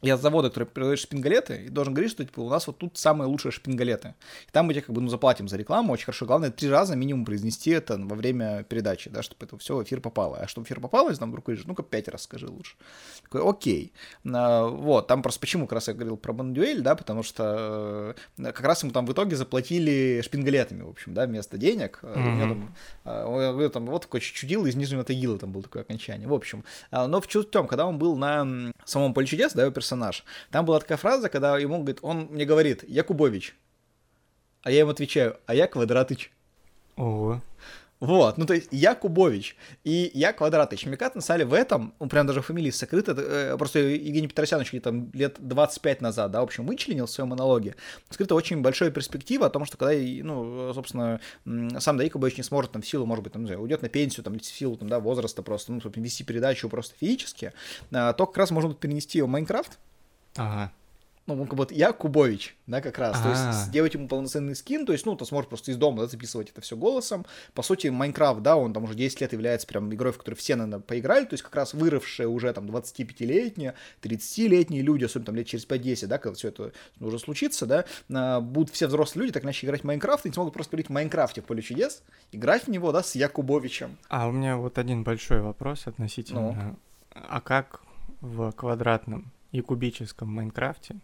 я 0.01 0.17
с 0.17 0.21
завода, 0.21 0.49
который 0.49 0.65
продает 0.65 0.99
шпингалеты, 0.99 1.65
и 1.65 1.69
должен 1.69 1.93
говорить, 1.93 2.11
что 2.11 2.23
типа, 2.23 2.39
у 2.39 2.49
нас 2.49 2.67
вот 2.67 2.77
тут 2.77 2.97
самые 2.97 3.27
лучшие 3.27 3.51
шпингалеты. 3.51 4.15
И 4.47 4.51
там 4.51 4.65
мы 4.65 4.73
тебе 4.73 4.83
как 4.83 4.95
бы 4.95 5.01
ну, 5.01 5.09
заплатим 5.09 5.47
за 5.47 5.57
рекламу 5.57 5.93
очень 5.93 6.05
хорошо. 6.05 6.25
Главное, 6.25 6.51
три 6.51 6.69
раза 6.69 6.95
минимум 6.95 7.25
произнести 7.25 7.71
это 7.71 7.97
во 7.97 8.15
время 8.15 8.63
передачи, 8.63 9.09
да, 9.09 9.21
чтобы 9.21 9.45
это 9.45 9.57
все 9.57 9.75
в 9.75 9.83
эфир 9.83 9.99
попало. 9.99 10.37
А 10.37 10.47
чтобы 10.47 10.65
в 10.65 10.67
эфир 10.67 10.79
попало, 10.79 11.09
если 11.09 11.19
там 11.19 11.29
вдруг 11.29 11.45
говоришь, 11.45 11.65
ну-ка 11.65 11.83
пять 11.83 12.07
раз 12.07 12.23
скажи 12.23 12.47
лучше. 12.47 12.75
Такой, 13.23 13.47
окей. 13.47 13.93
А, 14.25 14.67
вот, 14.67 15.07
там 15.07 15.21
просто 15.21 15.41
почему 15.41 15.67
как 15.67 15.73
раз 15.73 15.87
я 15.89 15.93
говорил 15.93 16.17
про 16.17 16.31
Бандуэль, 16.31 16.81
да, 16.81 16.95
потому 16.95 17.23
что 17.23 18.15
э, 18.37 18.43
как 18.51 18.61
раз 18.61 18.83
ему 18.83 18.93
там 18.93 19.05
в 19.05 19.11
итоге 19.11 19.35
заплатили 19.35 20.21
шпингалетами, 20.23 20.83
в 20.83 20.89
общем, 20.89 21.13
да, 21.13 21.25
вместо 21.25 21.57
денег. 21.57 21.99
Mm-hmm. 22.01 22.39
Там, 22.39 22.75
а, 23.03 23.69
там, 23.69 23.85
вот 23.85 24.03
такой 24.03 24.21
чудил 24.21 24.65
из 24.65 24.75
Нижнего 24.75 25.03
Тагила 25.03 25.37
там 25.37 25.51
был 25.51 25.61
такое 25.61 25.81
окончание. 25.81 26.27
В 26.27 26.33
общем, 26.33 26.63
а, 26.91 27.07
но 27.07 27.19
в 27.19 27.27
чем, 27.27 27.67
когда 27.67 27.85
он 27.85 27.97
был 27.97 28.15
на 28.15 28.73
самом 28.85 29.13
поле 29.13 29.27
чудес, 29.27 29.53
да, 29.53 29.63
его 29.63 29.71
персонаж, 29.71 29.88
там 30.51 30.65
была 30.65 30.79
такая 30.79 30.97
фраза, 30.97 31.29
когда 31.29 31.57
ему 31.57 31.77
говорит, 31.77 31.99
он 32.01 32.27
мне 32.31 32.45
говорит, 32.45 32.83
я 32.87 33.03
Кубович. 33.03 33.55
А 34.61 34.71
я 34.71 34.79
ему 34.79 34.91
отвечаю, 34.91 35.37
а 35.45 35.55
я 35.55 35.67
Квадратыч. 35.67 36.31
Ого. 36.95 37.41
Вот, 37.99 38.37
ну 38.37 38.45
то 38.45 38.53
есть 38.53 38.69
я 38.71 38.95
Кубович 38.95 39.57
и 39.83 40.09
я 40.13 40.31
Квадратыч. 40.31 40.85
Мне 40.85 40.95
кажется, 40.95 41.17
на 41.17 41.21
самом 41.21 41.39
деле 41.39 41.49
в 41.49 41.53
этом, 41.53 41.93
ну 41.99 42.07
прям 42.07 42.25
даже 42.27 42.41
фамилии 42.41 42.71
сокрыты, 42.71 43.13
э, 43.17 43.57
просто 43.57 43.79
Евгений 43.79 44.27
Петросянович 44.27 44.81
там 44.81 45.11
лет 45.11 45.35
25 45.39 46.01
назад, 46.01 46.31
да, 46.31 46.39
в 46.39 46.43
общем, 46.43 46.65
вычленил 46.65 47.07
в 47.07 47.11
своем 47.11 47.29
монологе, 47.29 47.75
скрыта 48.09 48.35
очень 48.35 48.61
большая 48.61 48.89
перспектива 48.89 49.47
о 49.47 49.49
том, 49.49 49.65
что 49.65 49.77
когда, 49.77 49.93
ну, 50.23 50.73
собственно, 50.73 51.19
сам 51.79 51.97
да 51.97 52.09
Кубович 52.09 52.37
не 52.37 52.43
сможет 52.43 52.71
там 52.71 52.81
в 52.81 52.87
силу, 52.87 53.05
может 53.05 53.23
быть, 53.23 53.33
там, 53.33 53.41
не 53.41 53.47
знаю, 53.47 53.61
уйдет 53.61 53.81
на 53.81 53.89
пенсию, 53.89 54.23
там, 54.23 54.39
в 54.39 54.45
силу, 54.45 54.77
там, 54.77 54.87
да, 54.87 55.01
возраста 55.01 55.41
просто, 55.43 55.73
ну, 55.73 55.81
собственно, 55.81 56.05
вести 56.05 56.23
передачу 56.23 56.69
просто 56.69 56.95
физически, 56.97 57.51
а, 57.91 58.13
то 58.13 58.25
как 58.25 58.37
раз 58.37 58.51
можно 58.51 58.73
перенести 58.73 59.17
его 59.17 59.27
в 59.27 59.31
Майнкрафт, 59.31 59.77
Ага. 60.35 60.71
Ну, 61.35 61.45
будто 61.45 61.73
я 61.73 61.91
Кубович, 61.91 62.55
да, 62.67 62.81
как 62.81 62.97
раз. 62.97 63.17
А-а-а. 63.17 63.23
То 63.23 63.29
есть 63.29 63.41
а. 63.41 63.51
сделать 63.65 63.93
ему 63.93 64.07
полноценный 64.07 64.55
скин, 64.55 64.85
то 64.85 64.93
есть, 64.93 65.05
ну, 65.05 65.15
ты 65.15 65.25
сможешь 65.25 65.49
просто 65.49 65.71
из 65.71 65.77
дома 65.77 66.01
да, 66.01 66.07
записывать 66.07 66.49
это 66.49 66.61
все 66.61 66.75
голосом. 66.75 67.25
По 67.53 67.61
сути, 67.61 67.87
Minecraft, 67.87 68.41
да, 68.41 68.55
он 68.55 68.73
там 68.73 68.83
уже 68.83 68.95
10 68.95 69.21
лет 69.21 69.33
является 69.33 69.67
прям 69.67 69.93
игрой, 69.93 70.11
в 70.11 70.17
которой 70.17 70.35
все, 70.35 70.55
наверное, 70.55 70.79
поиграли, 70.79 71.25
то 71.25 71.33
есть 71.33 71.43
как 71.43 71.55
раз 71.55 71.73
выросшие 71.73 72.27
уже 72.27 72.51
там 72.53 72.65
25-летние, 72.65 73.75
30-летние 74.01 74.81
люди, 74.81 75.05
особенно 75.05 75.27
там 75.27 75.35
лет 75.35 75.47
через 75.47 75.67
5-10, 75.67 76.07
да, 76.07 76.17
когда 76.17 76.35
все 76.35 76.49
это 76.49 76.71
уже 76.99 77.19
случится, 77.19 77.65
да, 77.65 77.85
а, 78.13 78.39
будут 78.39 78.73
все 78.73 78.87
взрослые 78.87 79.25
люди 79.25 79.33
так 79.33 79.43
начали 79.43 79.67
играть 79.67 79.81
в 79.81 79.85
Minecraft, 79.85 80.25
и 80.25 80.29
не 80.29 80.33
смогут 80.33 80.53
просто 80.53 80.71
говорить 80.71 80.87
в 80.87 80.93
Майнкрафте 80.93 81.41
в 81.41 81.45
поле 81.45 81.61
чудес, 81.61 82.03
играть 82.31 82.63
в 82.63 82.67
него, 82.69 82.91
да, 82.91 83.03
с 83.03 83.15
Якубовичем. 83.15 83.97
А 84.09 84.27
у 84.27 84.31
меня 84.31 84.57
вот 84.57 84.77
один 84.77 85.03
большой 85.03 85.41
вопрос 85.41 85.87
относительно, 85.87 86.41
ну? 86.41 86.75
а 87.13 87.41
как 87.41 87.81
в 88.21 88.51
квадратном 88.51 89.31
и 89.51 89.61
кубическом 89.61 90.29
Майнкрафте 90.29 90.95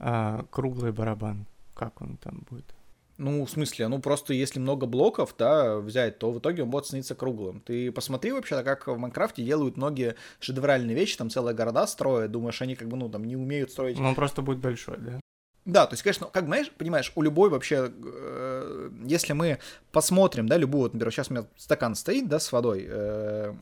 а, 0.00 0.44
круглый 0.50 0.92
барабан. 0.92 1.46
Как 1.74 2.00
он 2.00 2.16
там 2.16 2.44
будет? 2.50 2.74
Ну, 3.18 3.44
в 3.44 3.50
смысле, 3.50 3.88
ну 3.88 4.00
просто 4.00 4.32
если 4.32 4.58
много 4.58 4.86
блоков, 4.86 5.34
да, 5.38 5.76
взять, 5.76 6.18
то 6.18 6.32
в 6.32 6.38
итоге 6.38 6.62
он 6.62 6.70
будет 6.70 6.86
становиться 6.86 7.14
круглым. 7.14 7.60
Ты 7.60 7.92
посмотри 7.92 8.32
вообще, 8.32 8.62
как 8.62 8.86
в 8.86 8.96
Майнкрафте 8.96 9.44
делают 9.44 9.76
многие 9.76 10.16
шедевральные 10.40 10.96
вещи, 10.96 11.18
там 11.18 11.28
целые 11.28 11.54
города 11.54 11.86
строят, 11.86 12.30
думаешь, 12.30 12.62
они 12.62 12.76
как 12.76 12.88
бы, 12.88 12.96
ну, 12.96 13.10
там, 13.10 13.24
не 13.24 13.36
умеют 13.36 13.72
строить. 13.72 13.98
Ну, 13.98 14.08
он 14.08 14.14
просто 14.14 14.40
будет 14.40 14.58
большой, 14.58 14.96
да? 14.96 15.20
Да, 15.66 15.86
то 15.86 15.92
есть, 15.92 16.02
конечно, 16.02 16.28
как 16.32 16.46
знаешь, 16.46 16.70
понимаешь, 16.70 17.12
у 17.14 17.20
любой 17.20 17.50
вообще, 17.50 17.92
э, 17.92 18.90
если 19.04 19.34
мы 19.34 19.58
посмотрим, 19.92 20.48
да, 20.48 20.56
любую, 20.56 20.84
вот, 20.84 20.94
например, 20.94 21.12
сейчас 21.12 21.30
у 21.30 21.34
меня 21.34 21.44
стакан 21.58 21.94
стоит, 21.96 22.26
да, 22.26 22.38
с 22.38 22.50
водой, 22.50 22.86
э, 22.88 23.54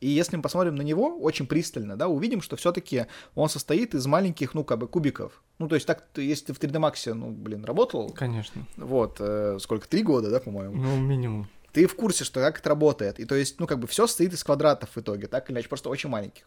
и 0.00 0.08
если 0.08 0.36
мы 0.36 0.42
посмотрим 0.42 0.76
на 0.76 0.82
него 0.82 1.18
очень 1.18 1.46
пристально, 1.46 1.96
да, 1.96 2.08
увидим, 2.08 2.40
что 2.40 2.56
все-таки 2.56 3.06
он 3.34 3.48
состоит 3.48 3.94
из 3.94 4.06
маленьких, 4.06 4.54
ну, 4.54 4.64
как 4.64 4.78
бы, 4.78 4.88
кубиков. 4.88 5.42
Ну, 5.58 5.68
то 5.68 5.74
есть 5.74 5.86
так, 5.86 6.04
если 6.16 6.46
ты 6.46 6.52
в 6.54 6.60
3D 6.60 6.80
Max, 6.80 7.12
ну, 7.12 7.30
блин, 7.30 7.64
работал. 7.64 8.10
Конечно. 8.10 8.62
Вот, 8.76 9.16
э, 9.20 9.58
сколько, 9.60 9.86
три 9.86 10.02
года, 10.02 10.30
да, 10.30 10.40
по-моему? 10.40 10.74
Ну, 10.74 10.96
минимум. 10.98 11.48
Ты 11.72 11.86
в 11.86 11.94
курсе, 11.94 12.24
что 12.24 12.40
как 12.40 12.58
это 12.58 12.70
работает. 12.70 13.20
И 13.20 13.26
то 13.26 13.34
есть, 13.34 13.60
ну, 13.60 13.66
как 13.66 13.78
бы 13.78 13.86
все 13.86 14.06
состоит 14.06 14.32
из 14.32 14.42
квадратов 14.42 14.90
в 14.96 14.98
итоге, 14.98 15.26
так 15.26 15.48
или 15.48 15.56
иначе, 15.56 15.68
просто 15.68 15.90
очень 15.90 16.08
маленьких. 16.08 16.44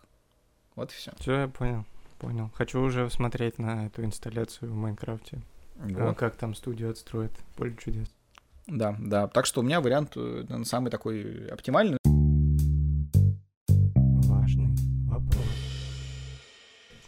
Вот 0.75 0.91
и 0.91 0.95
все. 0.95 1.11
Все, 1.19 1.41
я 1.41 1.47
понял, 1.47 1.85
понял. 2.17 2.49
Хочу 2.55 2.81
уже 2.81 3.09
смотреть 3.11 3.59
на 3.59 3.85
эту 3.85 4.03
инсталляцию 4.03 4.71
в 4.71 4.75
Майнкрафте. 4.75 5.41
Вот. 5.75 5.99
А 5.99 6.13
как 6.15 6.35
там 6.35 6.55
студию 6.55 6.89
отстроит. 6.89 7.31
Поле 7.55 7.75
чудес. 7.79 8.07
Да, 8.65 8.95
да. 8.99 9.27
Так 9.27 9.45
что 9.45 9.61
у 9.61 9.63
меня 9.63 9.81
вариант 9.81 10.13
э, 10.15 10.45
самый 10.65 10.89
такой 10.89 11.47
оптимальный. 11.49 11.97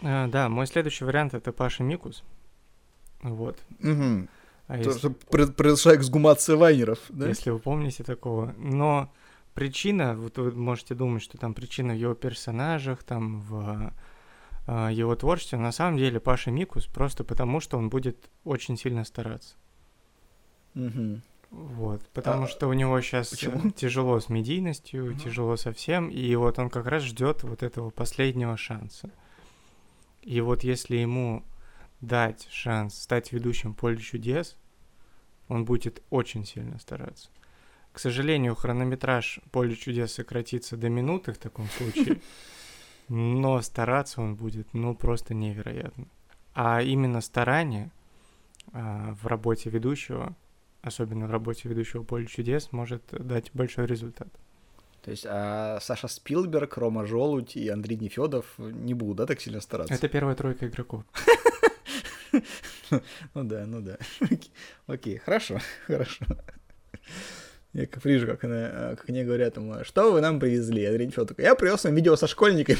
А, 0.07 0.27
да, 0.27 0.49
мой 0.49 0.67
следующий 0.67 1.03
вариант 1.03 1.33
это 1.33 1.51
Паша 1.51 1.81
Микус. 1.81 2.23
Вот. 3.23 3.57
Угу. 3.81 4.27
А 4.67 4.77
То, 4.77 4.89
если... 4.89 4.99
что 4.99 5.09
произошла 5.47 5.95
эксгумация 5.95 6.55
вайнеров, 6.55 6.99
да? 7.09 7.27
Если 7.27 7.49
вы 7.49 7.57
помните 7.57 8.03
такого. 8.03 8.53
Но 8.57 9.11
причина, 9.55 10.15
вот 10.15 10.37
вы 10.37 10.51
можете 10.51 10.93
думать, 10.93 11.23
что 11.23 11.39
там 11.39 11.55
причина 11.55 11.93
в 11.93 11.97
его 11.97 12.13
персонажах, 12.13 13.03
там 13.03 13.41
в 13.41 13.93
э, 14.67 14.89
его 14.91 15.15
творчестве, 15.15 15.57
на 15.57 15.71
самом 15.71 15.97
деле 15.97 16.19
Паша 16.19 16.51
Микус 16.51 16.85
просто 16.85 17.23
потому, 17.23 17.59
что 17.59 17.77
он 17.77 17.89
будет 17.89 18.29
очень 18.43 18.77
сильно 18.77 19.05
стараться. 19.05 19.55
Угу. 20.75 21.21
Вот, 21.49 22.01
потому 22.13 22.43
а, 22.43 22.47
что 22.47 22.67
у 22.67 22.73
него 22.73 22.99
сейчас 23.01 23.29
почему? 23.29 23.71
тяжело 23.71 24.19
с 24.19 24.29
медийностью, 24.29 25.11
угу. 25.11 25.19
тяжело 25.19 25.57
совсем, 25.57 26.09
и 26.09 26.35
вот 26.35 26.59
он 26.59 26.69
как 26.69 26.85
раз 26.85 27.03
ждет 27.03 27.43
вот 27.43 27.63
этого 27.63 27.89
последнего 27.89 28.55
шанса. 28.55 29.09
И 30.25 30.41
вот 30.41 30.63
если 30.63 30.97
ему 30.97 31.45
дать 32.01 32.47
шанс 32.51 33.01
стать 33.01 33.31
ведущим 33.31 33.73
поле 33.73 33.97
чудес, 33.97 34.57
он 35.47 35.65
будет 35.65 36.01
очень 36.09 36.45
сильно 36.45 36.79
стараться. 36.79 37.29
К 37.93 37.99
сожалению, 37.99 38.55
хронометраж 38.55 39.39
«Поле 39.51 39.75
чудес» 39.75 40.13
сократится 40.13 40.75
до 40.75 40.89
минуты 40.89 41.31
в 41.31 41.37
таком 41.37 41.67
случае, 41.67 42.19
но 43.07 43.61
стараться 43.61 44.21
он 44.21 44.35
будет, 44.35 44.73
ну, 44.73 44.95
просто 44.95 45.33
невероятно. 45.33 46.07
А 46.53 46.81
именно 46.81 47.21
старание 47.21 47.91
а, 48.73 49.13
в 49.13 49.27
работе 49.27 49.69
ведущего, 49.69 50.35
особенно 50.81 51.27
в 51.27 51.31
работе 51.31 51.69
ведущего 51.69 52.03
«Поле 52.03 52.25
чудес», 52.25 52.71
может 52.71 53.03
дать 53.11 53.51
большой 53.53 53.85
результат. 53.85 54.27
То 55.05 55.11
есть 55.11 55.25
а 55.29 55.77
Саша 55.81 56.07
Спилберг, 56.07 56.77
Рома 56.77 57.05
Желудь 57.05 57.55
и 57.55 57.69
Андрей 57.69 57.95
Нефедов 57.95 58.47
не 58.57 58.95
будут, 58.95 59.17
да, 59.17 59.25
так 59.27 59.39
сильно 59.39 59.61
стараться? 59.61 59.93
Это 59.93 60.09
первая 60.09 60.35
тройка 60.35 60.67
игроков. 60.67 61.03
Ну 63.33 63.43
да, 63.43 63.65
ну 63.65 63.81
да. 63.81 63.97
Окей, 64.87 65.17
хорошо, 65.19 65.59
хорошо. 65.87 66.25
Я 67.73 67.85
как 67.85 68.03
вижу, 68.03 68.27
как, 68.27 68.43
она, 68.43 68.95
как 68.95 69.09
они 69.09 69.23
говорят 69.23 69.57
ему, 69.57 69.83
что 69.83 70.11
вы 70.11 70.21
нам 70.21 70.39
привезли? 70.39 70.85
Андрей 70.85 71.05
Нефедов 71.07 71.29
такой, 71.29 71.45
я 71.45 71.55
привез 71.55 71.83
вам 71.83 71.95
видео 71.95 72.15
со 72.15 72.27
школьниками, 72.27 72.77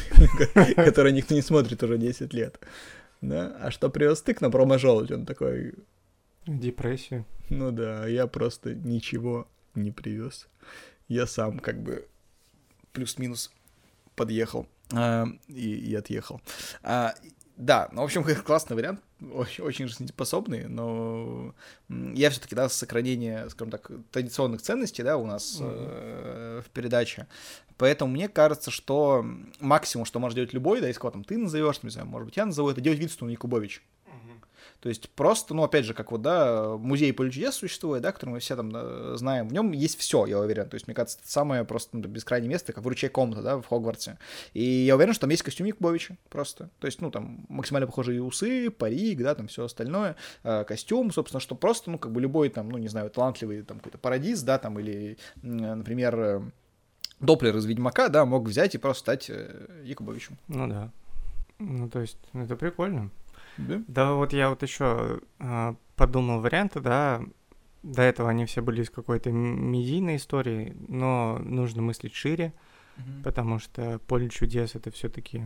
которые 0.85 1.13
никто 1.13 1.35
не 1.35 1.41
смотрит 1.41 1.81
уже 1.83 1.97
10 1.97 2.33
лет. 2.33 2.59
Да? 3.21 3.55
А 3.61 3.71
что 3.71 3.89
привез 3.89 4.21
ты 4.21 4.33
к 4.33 4.41
нам 4.41 4.51
Рома 4.51 4.77
Желудь? 4.77 5.11
Он 5.11 5.25
такой... 5.25 5.73
Депрессию. 6.47 7.25
Ну 7.49 7.71
да, 7.71 8.07
я 8.07 8.27
просто 8.27 8.73
ничего 8.73 9.47
не 9.73 9.91
привез. 9.91 10.47
Я 11.07 11.27
сам 11.27 11.59
как 11.59 11.81
бы 11.81 12.07
плюс-минус 12.95 13.51
подъехал 14.15 14.65
э, 14.91 15.25
и, 15.47 15.75
и 15.75 15.95
отъехал. 15.95 16.41
А, 16.81 17.13
да, 17.57 17.89
ну, 17.91 18.01
в 18.01 18.05
общем, 18.05 18.23
классный 18.43 18.75
вариант, 18.75 19.01
очень, 19.33 19.63
очень 19.63 19.87
жизнеспособный, 19.87 20.67
но 20.67 21.53
я 21.89 22.29
все-таки, 22.29 22.55
да, 22.55 22.67
сохранение, 22.69 23.49
скажем 23.49 23.71
так, 23.71 23.91
традиционных 24.11 24.61
ценностей, 24.61 25.03
да, 25.03 25.17
у 25.17 25.25
нас 25.25 25.59
mm-hmm. 25.59 25.87
э, 25.87 26.61
в 26.65 26.69
передаче. 26.71 27.27
Поэтому 27.77 28.11
мне 28.11 28.29
кажется, 28.29 28.71
что 28.71 29.25
максимум, 29.59 30.05
что 30.05 30.19
может 30.19 30.35
делать 30.35 30.53
любой, 30.53 30.81
да, 30.81 30.89
из 30.89 30.97
кого 30.97 31.11
там 31.11 31.23
ты 31.23 31.37
назовешь, 31.37 31.83
не 31.83 31.89
знаю, 31.89 32.07
может 32.07 32.25
быть, 32.25 32.37
я 32.37 32.45
назову, 32.45 32.69
это 32.69 32.81
делать 32.81 32.99
вид, 32.99 33.11
что 33.11 33.25
он 33.25 33.31
Якубович. 33.31 33.83
То 34.79 34.89
есть 34.89 35.09
просто, 35.09 35.53
ну, 35.53 35.63
опять 35.63 35.85
же, 35.85 35.93
как 35.93 36.11
вот, 36.11 36.21
да, 36.21 36.77
музей 36.77 37.11
поле 37.13 37.31
чудес 37.31 37.55
существует, 37.55 38.03
да, 38.03 38.11
который 38.11 38.31
мы 38.31 38.39
все 38.39 38.55
там 38.55 38.71
да, 38.71 39.17
знаем, 39.17 39.47
в 39.47 39.53
нем 39.53 39.71
есть 39.71 39.99
все, 39.99 40.25
я 40.25 40.39
уверен. 40.39 40.69
То 40.69 40.75
есть, 40.75 40.87
мне 40.87 40.95
кажется, 40.95 41.19
это 41.19 41.31
самое 41.31 41.65
просто 41.65 41.97
ну, 41.97 42.03
бескрайнее 42.07 42.49
место, 42.49 42.73
как 42.73 42.83
вручай 42.83 43.09
комната, 43.09 43.41
да, 43.41 43.57
в 43.57 43.65
Хогвартсе. 43.65 44.17
И 44.53 44.63
я 44.63 44.95
уверен, 44.95 45.13
что 45.13 45.21
там 45.21 45.29
есть 45.29 45.43
костюм 45.43 45.67
Якубовича 45.67 46.17
просто. 46.29 46.69
То 46.79 46.87
есть, 46.87 47.01
ну, 47.01 47.11
там 47.11 47.45
максимально 47.49 47.87
похожие 47.87 48.21
усы, 48.21 48.69
парик, 48.69 49.21
да, 49.21 49.35
там 49.35 49.47
все 49.47 49.65
остальное, 49.65 50.15
э, 50.43 50.63
костюм, 50.63 51.11
собственно, 51.11 51.39
что 51.39 51.55
просто, 51.55 51.91
ну, 51.91 51.97
как 51.97 52.11
бы 52.11 52.21
любой 52.21 52.49
там, 52.49 52.69
ну, 52.69 52.77
не 52.77 52.87
знаю, 52.87 53.09
талантливый 53.09 53.63
там 53.63 53.77
какой-то 53.77 53.97
парадиз, 53.97 54.41
да, 54.43 54.57
там, 54.57 54.79
или, 54.79 55.17
например, 55.41 56.19
э, 56.19 56.41
Доплер 57.19 57.55
из 57.55 57.65
Ведьмака, 57.65 58.09
да, 58.09 58.25
мог 58.25 58.47
взять 58.47 58.75
и 58.75 58.77
просто 58.77 59.01
стать 59.01 59.29
э, 59.29 59.81
Якубовичем. 59.83 60.37
Ну 60.47 60.67
да. 60.67 60.91
Ну, 61.59 61.89
то 61.89 62.01
есть, 62.01 62.17
это 62.33 62.55
прикольно. 62.55 63.09
Да? 63.57 63.81
Да, 63.87 64.13
вот 64.13 64.33
я 64.33 64.49
вот 64.49 64.63
еще 64.63 65.19
э, 65.39 65.75
подумал 65.95 66.41
варианты, 66.41 66.79
да. 66.79 67.21
До 67.83 68.01
этого 68.01 68.29
они 68.29 68.45
все 68.45 68.61
были 68.61 68.81
из 68.81 68.89
какой-то 68.89 69.31
медийной 69.31 70.15
истории, 70.15 70.75
но 70.87 71.39
нужно 71.43 71.83
мыслить 71.83 72.15
шире, 72.15 72.51
mm-hmm. 72.97 73.23
потому 73.23 73.59
что 73.59 73.99
поле 74.07 74.27
чудес 74.29 74.73
это 74.73 74.89
все-таки 74.89 75.43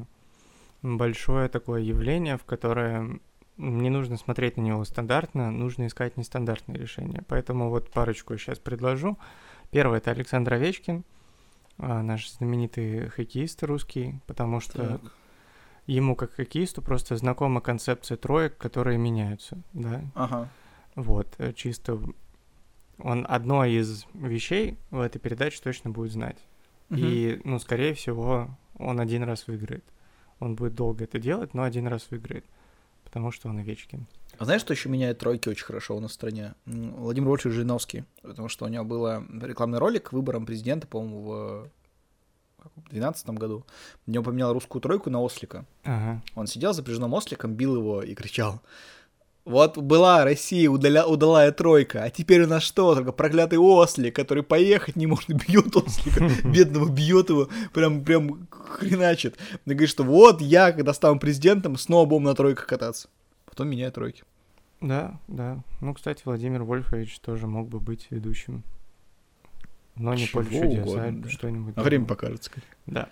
большое 0.81 1.49
такое 1.49 1.81
явление, 1.81 2.37
в 2.37 2.45
которое 2.45 3.19
не 3.57 3.89
нужно 3.89 4.15
смотреть 4.15 4.55
на 4.55 4.61
него 4.61 4.85
стандартно, 4.85 5.51
нужно 5.51 5.87
искать 5.87 6.15
нестандартные 6.15 6.77
решения. 6.77 7.23
Поэтому 7.27 7.69
вот 7.69 7.91
парочку 7.91 8.37
сейчас 8.37 8.57
предложу. 8.57 9.17
Первый 9.69 9.97
это 9.97 10.11
Александр 10.11 10.53
Овечкин, 10.53 11.03
наш 11.77 12.31
знаменитый 12.31 13.09
хоккеист 13.09 13.61
русский, 13.63 14.15
потому 14.27 14.61
что 14.61 14.99
так 14.99 15.11
ему 15.93 16.15
как 16.15 16.33
хоккеисту 16.33 16.81
просто 16.81 17.15
знакома 17.17 17.61
концепция 17.61 18.17
троек, 18.17 18.57
которые 18.57 18.97
меняются, 18.97 19.57
да. 19.73 20.01
Ага. 20.15 20.49
Вот, 20.95 21.33
э, 21.37 21.53
чисто 21.53 21.99
он 23.01 23.25
одно 23.29 23.65
из 23.65 24.05
вещей 24.13 24.77
в 24.91 24.99
этой 24.99 25.19
передаче 25.19 25.59
точно 25.63 25.89
будет 25.89 26.11
знать. 26.11 26.37
Угу. 26.89 26.99
И, 26.99 27.41
ну, 27.43 27.59
скорее 27.59 27.93
всего, 27.93 28.49
он 28.77 28.99
один 28.99 29.23
раз 29.23 29.47
выиграет. 29.47 29.85
Он 30.39 30.55
будет 30.55 30.75
долго 30.75 31.03
это 31.03 31.19
делать, 31.19 31.53
но 31.53 31.63
один 31.63 31.87
раз 31.87 32.07
выиграет. 32.09 32.45
Потому 33.03 33.31
что 33.31 33.49
он 33.49 33.57
Овечкин. 33.57 34.05
А 34.37 34.45
знаешь, 34.45 34.61
что 34.61 34.73
еще 34.73 34.89
меняет 34.89 35.17
тройки 35.17 35.49
очень 35.49 35.65
хорошо 35.65 35.97
у 35.97 35.99
нас 35.99 36.11
в 36.11 36.13
стране? 36.13 36.53
Владимир 36.65 37.29
Вольфович 37.29 37.55
Жириновский. 37.55 38.03
Потому 38.21 38.49
что 38.49 38.65
у 38.65 38.67
него 38.67 38.83
был 38.85 39.07
рекламный 39.41 39.79
ролик 39.79 40.13
выборам 40.13 40.45
президента, 40.45 40.87
по-моему, 40.87 41.21
в 41.23 41.69
2012 42.75 43.29
году, 43.31 43.65
у 44.07 44.11
него 44.11 44.23
поменял 44.23 44.53
русскую 44.53 44.81
тройку 44.81 45.09
на 45.09 45.21
ослика. 45.21 45.65
Ага. 45.83 46.21
Он 46.35 46.47
сидел 46.47 46.73
запряженным 46.73 47.13
осликом, 47.13 47.53
бил 47.53 47.75
его 47.75 48.01
и 48.01 48.13
кричал. 48.15 48.61
Вот 49.45 49.77
была 49.77 50.25
Россия 50.25 50.69
удаля, 50.69 51.05
удалая 51.05 51.51
тройка, 51.51 52.03
а 52.03 52.09
теперь 52.09 52.43
у 52.43 52.47
нас 52.47 52.61
что? 52.61 52.93
Только 52.93 53.11
проклятый 53.11 53.57
ослик, 53.57 54.15
который 54.15 54.43
поехать 54.43 54.95
не 54.95 55.07
может, 55.07 55.29
бьет 55.47 55.75
ослика, 55.75 56.29
бедного 56.43 56.89
бьет 56.89 57.29
его, 57.29 57.47
прям, 57.73 58.03
прям 58.03 58.47
хреначит. 58.51 59.37
И 59.65 59.69
говорит, 59.69 59.89
что 59.89 60.03
вот 60.03 60.41
я, 60.41 60.71
когда 60.71 60.93
стану 60.93 61.19
президентом, 61.19 61.77
снова 61.77 62.05
будем 62.05 62.25
на 62.25 62.35
тройках 62.35 62.67
кататься. 62.67 63.09
Потом 63.45 63.69
меняю 63.69 63.91
тройки. 63.91 64.23
Да, 64.81 65.19
да. 65.27 65.63
Ну, 65.81 65.93
кстати, 65.93 66.21
Владимир 66.25 66.63
Вольфович 66.63 67.19
тоже 67.19 67.47
мог 67.47 67.69
бы 67.69 67.79
быть 67.79 68.07
ведущим 68.11 68.63
но 69.99 70.13
не 70.13 70.25
поле 70.27 70.49
чудес, 70.49 70.87
а 70.87 71.29
что-нибудь. 71.29 71.73
А 71.77 71.83
время 71.83 72.05
покажет, 72.05 72.43
скорее. 72.43 72.65
Да. 72.87 73.09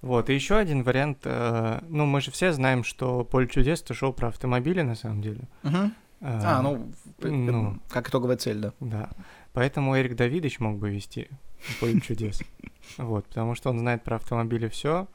Вот, 0.00 0.30
и 0.30 0.34
еще 0.34 0.56
один 0.56 0.82
вариант. 0.82 1.18
Э, 1.24 1.80
ну, 1.88 2.06
мы 2.06 2.20
же 2.20 2.30
все 2.30 2.52
знаем, 2.52 2.84
что 2.84 3.24
поле 3.24 3.48
чудес 3.48 3.82
это 3.82 3.92
шоу 3.92 4.12
про 4.12 4.28
автомобили, 4.28 4.80
на 4.80 4.94
самом 4.94 5.20
деле. 5.20 5.42
Угу. 5.62 5.76
А, 6.22 6.58
а 6.58 6.62
ну, 6.62 6.90
ну, 7.20 7.78
как 7.88 8.08
итоговая 8.08 8.36
цель, 8.36 8.58
да. 8.58 8.72
Да. 8.80 9.10
Поэтому 9.52 9.98
Эрик 9.98 10.16
Давидович 10.16 10.60
мог 10.60 10.78
бы 10.78 10.90
вести 10.90 11.28
поле 11.80 12.00
чудес. 12.00 12.42
Вот, 12.96 13.26
потому 13.26 13.54
что 13.54 13.70
он 13.70 13.78
знает 13.78 14.02
про 14.02 14.16
автомобили 14.16 14.66
все. 14.66 15.06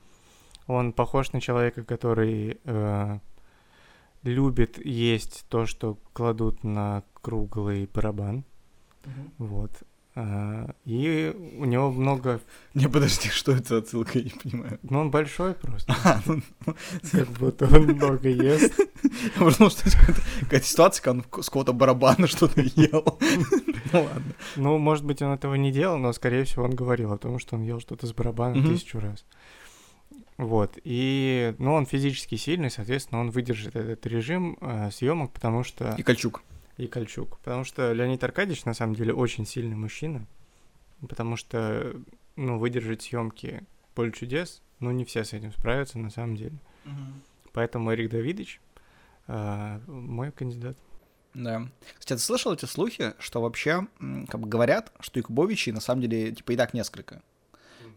Он 0.65 0.93
похож 0.93 1.33
на 1.33 1.41
человека, 1.41 1.83
который 1.83 2.57
э, 2.63 3.19
любит 4.23 4.83
есть 4.85 5.45
то, 5.49 5.65
что 5.65 5.97
кладут 6.13 6.63
на 6.63 7.03
круглый 7.21 7.89
барабан. 7.93 8.45
Вот. 9.37 9.71
И 10.85 11.35
у 11.57 11.65
него 11.65 11.91
много... 11.91 12.39
Не, 12.73 12.87
подожди, 12.87 13.27
что 13.29 13.51
это 13.51 13.77
отсылка, 13.77 14.17
я 14.17 14.23
не 14.23 14.29
понимаю. 14.29 14.79
Ну, 14.83 14.99
он 14.99 15.11
большой 15.11 15.53
просто. 15.53 15.93
А, 16.05 16.21
ну, 16.25 16.41
ну, 16.65 16.75
как 17.11 17.27
будто 17.39 17.65
он 17.65 17.83
много 17.87 18.29
ест. 18.29 18.79
Я 19.03 19.43
подумал, 19.43 19.71
что 19.71 19.83
какая-то 20.41 20.65
ситуация, 20.65 21.03
когда 21.03 21.19
он 21.19 21.43
с 21.43 21.47
какого-то 21.47 21.73
барабана 21.73 22.27
что-то 22.27 22.61
ел. 22.61 23.19
Ну, 23.91 24.03
ладно. 24.03 24.33
Ну, 24.55 24.77
может 24.77 25.03
быть, 25.03 25.21
он 25.21 25.33
этого 25.33 25.55
не 25.55 25.71
делал, 25.71 25.97
но, 25.97 26.13
скорее 26.13 26.45
всего, 26.45 26.63
он 26.63 26.75
говорил 26.75 27.11
о 27.11 27.17
том, 27.17 27.37
что 27.37 27.55
он 27.55 27.63
ел 27.63 27.81
что-то 27.81 28.07
с 28.07 28.13
барабаном 28.13 28.63
тысячу 28.65 28.99
раз. 28.99 29.25
Вот, 30.37 30.77
и, 30.83 31.55
ну, 31.59 31.73
он 31.73 31.85
физически 31.85 32.35
сильный, 32.35 32.69
соответственно, 32.69 33.21
он 33.21 33.29
выдержит 33.29 33.75
этот 33.77 34.05
режим 34.05 34.57
э, 34.59 34.91
съемок, 34.91 35.31
потому 35.31 35.63
что... 35.63 35.95
И 35.97 36.03
Кольчук 36.03 36.43
и 36.77 36.87
Кольчук. 36.87 37.39
Потому 37.39 37.63
что 37.63 37.91
Леонид 37.93 38.23
Аркадьевич 38.23 38.65
на 38.65 38.73
самом 38.73 38.95
деле 38.95 39.13
очень 39.13 39.45
сильный 39.45 39.75
мужчина. 39.75 40.25
Потому 41.07 41.35
что, 41.35 41.95
ну, 42.35 42.57
выдержать 42.57 43.01
съемки 43.01 43.63
поле 43.93 44.11
чудес, 44.11 44.61
ну, 44.79 44.91
не 44.91 45.05
все 45.05 45.23
с 45.23 45.33
этим 45.33 45.51
справятся 45.51 45.99
на 45.99 46.09
самом 46.09 46.35
деле. 46.35 46.57
Угу. 46.85 47.51
Поэтому 47.53 47.93
Эрик 47.93 48.11
Давидович 48.11 48.59
э, 49.27 49.79
мой 49.87 50.31
кандидат. 50.31 50.77
Да. 51.33 51.67
Кстати, 51.97 52.19
ты 52.19 52.25
слышал 52.25 52.53
эти 52.53 52.65
слухи, 52.65 53.13
что 53.19 53.41
вообще, 53.41 53.87
как 54.29 54.39
бы 54.39 54.47
говорят, 54.47 54.91
что 55.01 55.19
Якубовичей 55.19 55.73
на 55.73 55.81
самом 55.81 56.01
деле, 56.01 56.31
типа, 56.31 56.53
и 56.53 56.55
так 56.55 56.73
несколько 56.73 57.21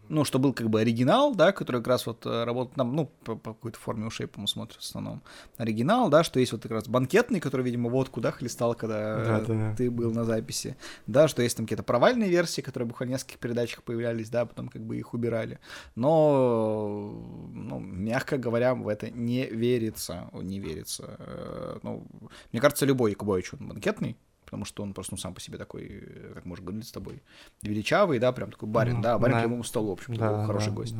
ну, 0.09 0.25
что 0.25 0.39
был 0.39 0.53
как 0.53 0.69
бы 0.69 0.81
оригинал, 0.81 1.35
да, 1.35 1.51
который 1.51 1.77
как 1.77 1.87
раз 1.87 2.05
вот 2.07 2.25
э, 2.25 2.43
работает 2.43 2.75
там, 2.75 2.95
ну, 2.95 3.11
по, 3.23 3.35
по 3.35 3.53
какой-то 3.53 3.79
форме 3.79 4.07
ушей, 4.07 4.27
по-моему, 4.27 4.47
смотрит 4.47 4.81
в 4.81 4.83
основном. 4.83 5.21
Оригинал, 5.57 6.09
да, 6.09 6.23
что 6.23 6.39
есть 6.39 6.51
вот 6.51 6.63
как 6.63 6.71
раз 6.71 6.87
банкетный, 6.87 7.39
который, 7.39 7.61
видимо, 7.61 7.89
водку, 7.89 8.19
да, 8.19 8.31
хлестал, 8.31 8.73
когда 8.73 9.23
да, 9.23 9.39
да, 9.41 9.75
ты 9.75 9.91
был 9.91 10.11
на 10.11 10.25
записи. 10.25 10.75
Да, 11.07 11.27
что 11.27 11.43
есть 11.43 11.57
там 11.57 11.65
какие-то 11.65 11.83
провальные 11.83 12.29
версии, 12.29 12.61
которые 12.61 12.87
буквально 12.87 13.15
в 13.15 13.17
нескольких 13.17 13.39
передачах 13.39 13.83
появлялись, 13.83 14.29
да, 14.29 14.45
потом 14.45 14.67
как 14.67 14.81
бы 14.81 14.97
их 14.97 15.13
убирали. 15.13 15.59
Но, 15.95 17.13
ну, 17.53 17.79
мягко 17.79 18.37
говоря, 18.37 18.73
в 18.73 18.87
это 18.87 19.11
не 19.11 19.45
верится, 19.45 20.29
не 20.33 20.59
верится. 20.59 21.15
Э, 21.19 21.79
ну, 21.83 22.05
мне 22.51 22.59
кажется, 22.59 22.85
любой 22.85 23.11
Якубович, 23.11 23.53
он 23.53 23.67
банкетный, 23.67 24.17
потому 24.49 24.65
что 24.65 24.81
он 24.81 24.93
просто 24.93 25.13
ну, 25.13 25.17
сам 25.17 25.35
по 25.35 25.41
себе 25.41 25.59
такой, 25.59 25.87
э, 25.87 26.31
как 26.33 26.45
мы 26.45 26.53
уже 26.53 26.63
говорили 26.63 26.81
с 26.81 26.91
тобой, 26.91 27.21
величавый, 27.61 28.17
да, 28.17 28.31
прям 28.31 28.51
такой 28.51 28.67
барин, 28.67 28.95
ну, 28.95 29.01
да, 29.03 29.19
барин 29.19 29.35
да. 29.35 29.41
к 29.41 29.43
любому 29.43 29.63
столу, 29.63 29.89
в 29.89 29.93
общем-то, 29.93 30.19
да, 30.19 30.45
хороший 30.45 30.69
да, 30.69 30.73
гость. 30.73 30.95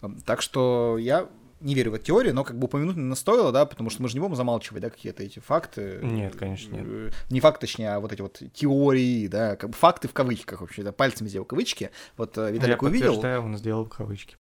Да. 0.00 0.10
Так 0.26 0.42
что 0.42 0.98
я 0.98 1.28
не 1.62 1.74
верю 1.74 1.92
в 1.92 1.94
эту 1.94 2.04
теорию, 2.04 2.34
но 2.34 2.44
как 2.44 2.58
бы 2.58 2.66
упомянуть 2.66 2.96
не 2.96 3.16
стоило, 3.16 3.50
да, 3.50 3.64
потому 3.64 3.88
что 3.88 4.02
мы 4.02 4.08
же 4.08 4.14
не 4.14 4.20
будем 4.20 4.34
замалчивать, 4.34 4.82
да, 4.82 4.90
какие-то 4.90 5.22
эти 5.22 5.38
факты. 5.38 6.00
Нет, 6.02 6.36
конечно, 6.36 6.74
нет. 6.74 6.84
Э, 6.86 7.10
не 7.30 7.40
факт, 7.40 7.60
точнее, 7.60 7.94
а 7.94 8.00
вот 8.00 8.12
эти 8.12 8.20
вот 8.20 8.42
теории, 8.52 9.26
да, 9.26 9.56
как 9.56 9.70
бы 9.70 9.76
факты 9.76 10.08
в 10.08 10.12
кавычках 10.12 10.60
вообще, 10.60 10.82
да, 10.82 10.92
пальцами 10.92 11.28
сделал 11.28 11.46
кавычки. 11.46 11.90
Вот 12.16 12.36
э, 12.36 12.52
Виталик 12.52 12.82
Я 12.82 12.88
увидел. 12.88 13.22
Я 13.22 13.40
он 13.40 13.56
сделал 13.56 13.86
кавычки. 13.86 14.36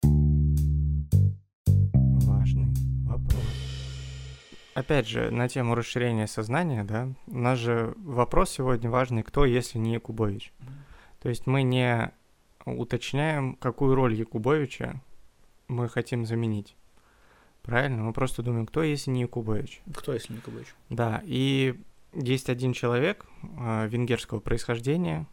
Опять 4.80 5.06
же, 5.06 5.30
на 5.30 5.46
тему 5.46 5.74
расширения 5.74 6.26
сознания, 6.26 6.84
да, 6.84 7.10
у 7.26 7.38
нас 7.38 7.58
же 7.58 7.92
вопрос 7.98 8.50
сегодня 8.50 8.88
важный, 8.88 9.22
кто, 9.22 9.44
если 9.44 9.76
не 9.76 9.92
Якубович. 9.92 10.54
То 11.20 11.28
есть 11.28 11.46
мы 11.46 11.64
не 11.64 12.10
уточняем, 12.64 13.56
какую 13.56 13.94
роль 13.94 14.14
Якубовича 14.14 15.02
мы 15.68 15.90
хотим 15.90 16.24
заменить. 16.24 16.76
Правильно? 17.60 18.04
Мы 18.04 18.14
просто 18.14 18.42
думаем, 18.42 18.64
кто, 18.64 18.82
если 18.82 19.10
не 19.10 19.20
Якубович. 19.20 19.82
Кто, 19.94 20.14
если 20.14 20.32
не 20.32 20.38
Якубович? 20.38 20.74
Да, 20.88 21.20
и 21.24 21.78
есть 22.14 22.48
один 22.48 22.72
человек 22.72 23.26
э, 23.42 23.86
венгерского 23.86 24.40
происхождения, 24.40 25.26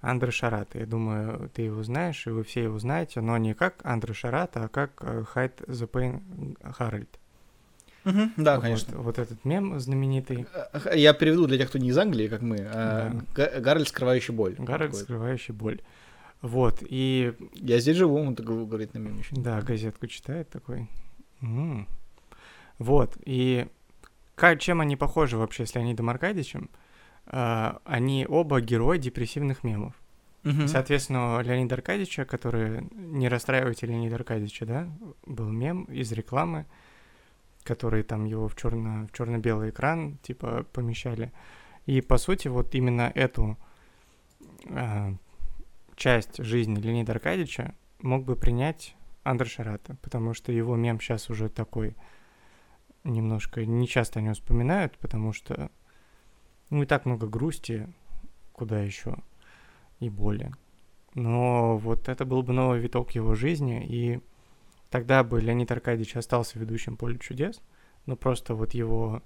Андраш 0.00 0.30
Арато. 0.30 0.74
Я 0.74 0.86
думаю, 0.86 1.50
ты 1.50 1.62
его 1.62 1.82
знаешь, 1.82 2.26
и 2.26 2.30
вы 2.30 2.44
все 2.44 2.62
его 2.62 2.78
знаете, 2.78 3.20
но 3.20 3.36
не 3.36 3.52
как 3.52 3.84
Андраш 3.84 4.14
Арато, 4.14 4.56
а 4.56 4.68
как 4.68 5.04
Hide 5.28 5.60
the 5.66 5.86
Pain 5.86 6.56
Harold. 6.72 7.19
Угу, 8.04 8.30
да, 8.38 8.56
вот, 8.56 8.62
конечно. 8.62 8.98
Вот 8.98 9.18
этот 9.18 9.44
мем 9.44 9.78
знаменитый. 9.78 10.46
Я 10.94 11.12
переведу 11.12 11.46
для 11.46 11.58
тех, 11.58 11.68
кто 11.68 11.78
не 11.78 11.90
из 11.90 11.98
Англии, 11.98 12.28
как 12.28 12.42
мы. 12.42 12.56
А, 12.60 13.20
да. 13.36 13.60
Гарольд, 13.60 13.88
скрывающий 13.88 14.34
боль. 14.34 14.54
Гарольд, 14.58 14.94
скрывающий 14.94 15.52
боль. 15.52 15.80
Вот, 16.42 16.78
и... 16.80 17.34
Я 17.54 17.80
здесь 17.80 17.96
живу, 17.96 18.16
он 18.16 18.34
так 18.34 18.46
говорит 18.46 18.94
на 18.94 18.98
меме 18.98 19.18
еще. 19.18 19.36
Да, 19.36 19.60
газетку 19.60 20.06
читает 20.06 20.48
такой. 20.48 20.88
М-м. 21.42 21.86
Вот, 22.78 23.18
и 23.26 23.66
как, 24.34 24.58
чем 24.60 24.80
они 24.80 24.96
похожи 24.96 25.36
вообще 25.36 25.66
с 25.66 25.74
Леонидом 25.74 26.08
Аркадьевичем? 26.08 26.70
А, 27.26 27.80
они 27.84 28.26
оба 28.26 28.62
герои 28.62 28.96
депрессивных 28.96 29.62
мемов. 29.62 29.92
Угу. 30.44 30.68
Соответственно, 30.68 31.40
Леонида 31.42 31.74
Аркадьевича, 31.74 32.24
который 32.24 32.88
«Не 32.94 33.28
расстраивайте 33.28 33.86
Леонида 33.86 34.14
Аркадьевича», 34.16 34.64
да, 34.64 34.88
был 35.26 35.50
мем 35.50 35.84
из 35.84 36.10
рекламы, 36.12 36.64
который 37.62 38.02
там 38.02 38.24
его 38.24 38.48
в 38.48 38.56
черно 38.56 39.06
в 39.06 39.12
черно-белый 39.12 39.70
экран 39.70 40.18
типа 40.18 40.64
помещали. 40.72 41.32
И 41.86 42.00
по 42.00 42.18
сути 42.18 42.48
вот 42.48 42.74
именно 42.74 43.10
эту 43.14 43.58
э, 44.66 45.14
часть 45.96 46.42
жизни 46.42 46.80
Леонида 46.80 47.12
Аркадьевича 47.12 47.74
мог 48.00 48.24
бы 48.24 48.36
принять 48.36 48.96
Андр 49.22 49.46
Шарата, 49.46 49.96
потому 50.02 50.34
что 50.34 50.52
его 50.52 50.76
мем 50.76 51.00
сейчас 51.00 51.30
уже 51.30 51.48
такой 51.48 51.96
немножко 53.04 53.64
не 53.64 53.86
часто 53.86 54.18
о 54.18 54.22
нем 54.22 54.34
вспоминают, 54.34 54.98
потому 54.98 55.32
что 55.32 55.70
ну 56.70 56.82
и 56.82 56.86
так 56.86 57.04
много 57.04 57.26
грусти, 57.26 57.88
куда 58.52 58.80
еще 58.80 59.16
и 59.98 60.08
боли. 60.08 60.52
Но 61.14 61.76
вот 61.76 62.08
это 62.08 62.24
был 62.24 62.42
бы 62.42 62.52
новый 62.52 62.78
виток 62.78 63.12
его 63.12 63.34
жизни, 63.34 63.84
и 63.84 64.20
тогда 64.90 65.24
бы 65.24 65.40
Леонид 65.40 65.70
Аркадьевич 65.70 66.16
остался 66.16 66.58
ведущим 66.58 66.96
«Поле 66.96 67.18
чудес», 67.18 67.60
но 68.06 68.16
просто 68.16 68.54
вот 68.54 68.74
его 68.74 69.22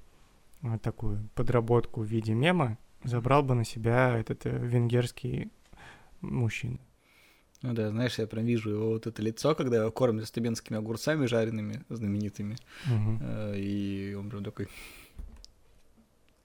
вот 0.61 0.83
такую 0.83 1.29
подработку 1.35 2.03
в 2.03 2.07
виде 2.07 2.33
мема 2.33 2.79
забрал 3.03 3.43
бы 3.43 3.55
на 3.55 3.65
себя 3.65 4.17
этот 4.19 4.47
э, 4.47 4.51
венгерский 4.51 5.51
мужчина. 6.21 6.79
Ну 7.63 7.73
да, 7.73 7.91
знаешь, 7.91 8.19
я 8.19 8.27
прям 8.27 8.45
вижу 8.45 8.71
его 8.71 8.89
вот 8.91 9.07
это 9.07 9.23
лицо, 9.23 9.55
когда 9.55 9.79
его 9.79 9.91
кормят 9.91 10.27
стебенскими 10.27 10.79
огурцами 10.79 11.25
жареными, 11.25 11.83
знаменитыми. 11.89 12.57
Угу. 12.87 13.55
И 13.57 14.15
он 14.19 14.29
прям 14.29 14.45
такой 14.45 14.69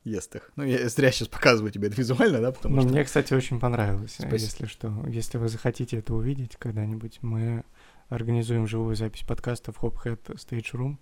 ест 0.06 0.36
их. 0.36 0.52
Ну, 0.56 0.64
я 0.64 0.88
зря 0.88 1.12
сейчас 1.12 1.28
показываю 1.28 1.72
тебе 1.72 1.88
это 1.90 1.98
визуально, 1.98 2.40
да, 2.40 2.52
потому 2.52 2.76
ну, 2.76 2.82
что... 2.84 2.92
мне, 2.92 3.04
кстати, 3.04 3.34
очень 3.34 3.60
понравилось, 3.60 4.14
Спасибо. 4.14 4.36
если 4.36 4.66
что. 4.66 5.06
Если 5.08 5.38
вы 5.38 5.50
захотите 5.50 5.98
это 5.98 6.14
увидеть 6.14 6.56
когда-нибудь, 6.58 7.20
мы 7.22 7.64
организуем 8.10 8.68
живую 8.68 8.96
запись 8.96 9.24
подкаста 9.24 9.72
в 9.72 9.82
Hophead 9.84 10.20
Stage 10.36 10.74
Room. 10.74 10.98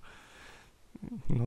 Ну, 1.28 1.47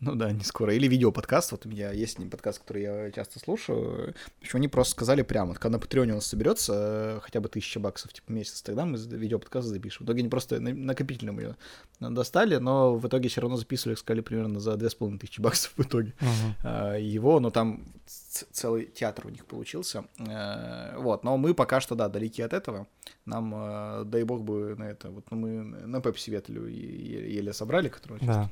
ну 0.00 0.14
да, 0.14 0.32
не 0.32 0.44
скоро. 0.44 0.74
Или 0.74 0.88
видеоподкаст. 0.88 1.52
Вот 1.52 1.66
у 1.66 1.68
меня 1.68 1.92
есть 1.92 2.18
не 2.18 2.26
подкаст, 2.26 2.60
который 2.60 2.82
я 2.82 3.10
часто 3.10 3.38
слушаю. 3.38 4.14
В 4.38 4.42
общем, 4.42 4.56
они 4.56 4.68
просто 4.68 4.92
сказали 4.92 5.22
прямо, 5.22 5.54
когда 5.54 5.76
на 5.76 5.78
Патреоне 5.78 6.12
у 6.12 6.14
нас 6.16 6.26
соберется 6.26 6.72
э, 6.74 7.20
хотя 7.22 7.40
бы 7.40 7.48
тысяча 7.48 7.80
баксов 7.80 8.12
типа 8.12 8.32
месяц, 8.32 8.62
тогда 8.62 8.86
мы 8.86 8.98
видеоподкаст 8.98 9.68
запишем. 9.68 10.06
В 10.06 10.08
итоге 10.08 10.20
они 10.20 10.30
просто 10.30 10.58
накопительным 10.58 11.38
ее 11.38 11.56
достали, 12.00 12.56
но 12.56 12.96
в 12.96 13.06
итоге 13.06 13.28
все 13.28 13.42
равно 13.42 13.56
записывали, 13.56 13.96
сказали, 13.96 14.22
примерно 14.22 14.58
за 14.58 14.76
две 14.76 14.88
с 14.88 14.94
половиной 14.94 15.18
тысячи 15.18 15.40
баксов 15.40 15.72
в 15.76 15.82
итоге. 15.82 16.14
uh-huh. 16.20 17.00
Его, 17.00 17.38
но 17.40 17.50
там 17.50 17.84
целый 18.06 18.86
театр 18.86 19.26
у 19.26 19.30
них 19.30 19.44
получился. 19.44 20.04
Э, 20.18 20.96
вот, 20.96 21.24
но 21.24 21.36
мы 21.36 21.52
пока 21.52 21.80
что, 21.80 21.94
да, 21.94 22.08
далеки 22.08 22.40
от 22.40 22.54
этого. 22.54 22.86
Нам, 23.26 23.52
э, 23.54 24.04
дай 24.06 24.22
бог 24.24 24.42
бы 24.42 24.74
на 24.76 24.84
это, 24.84 25.10
вот 25.10 25.30
мы 25.30 25.62
на 25.62 26.00
Пепси 26.00 26.30
Ветлю 26.30 26.66
еле 26.66 27.52
собрали, 27.52 27.88
которую 27.88 28.20
да. 28.22 28.50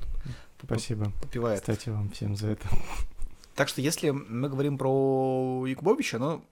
Спасибо. 0.62 1.12
Попивает. 1.20 1.60
Кстати, 1.60 1.88
вам 1.88 2.10
всем 2.10 2.36
за 2.36 2.48
это. 2.48 2.68
Так 3.54 3.68
что 3.68 3.80
если 3.80 4.10
мы 4.10 4.48
говорим 4.48 4.78
про 4.78 5.64
Якубовича, 5.66 6.18
ну, 6.18 6.44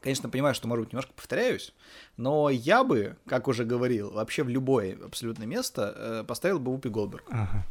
конечно, 0.00 0.28
понимаю, 0.28 0.54
что, 0.54 0.68
может 0.68 0.84
быть, 0.84 0.92
немножко 0.92 1.12
повторяюсь, 1.12 1.74
но 2.16 2.50
я 2.50 2.84
бы, 2.84 3.16
как 3.26 3.48
уже 3.48 3.64
говорил, 3.64 4.12
вообще 4.12 4.44
в 4.44 4.48
любое 4.48 4.96
абсолютное 5.04 5.46
место 5.46 5.94
э, 5.96 6.24
поставил 6.24 6.60
бы 6.60 6.72
Упи 6.72 6.88
Голдберг. 6.88 7.24
Ага. 7.30 7.66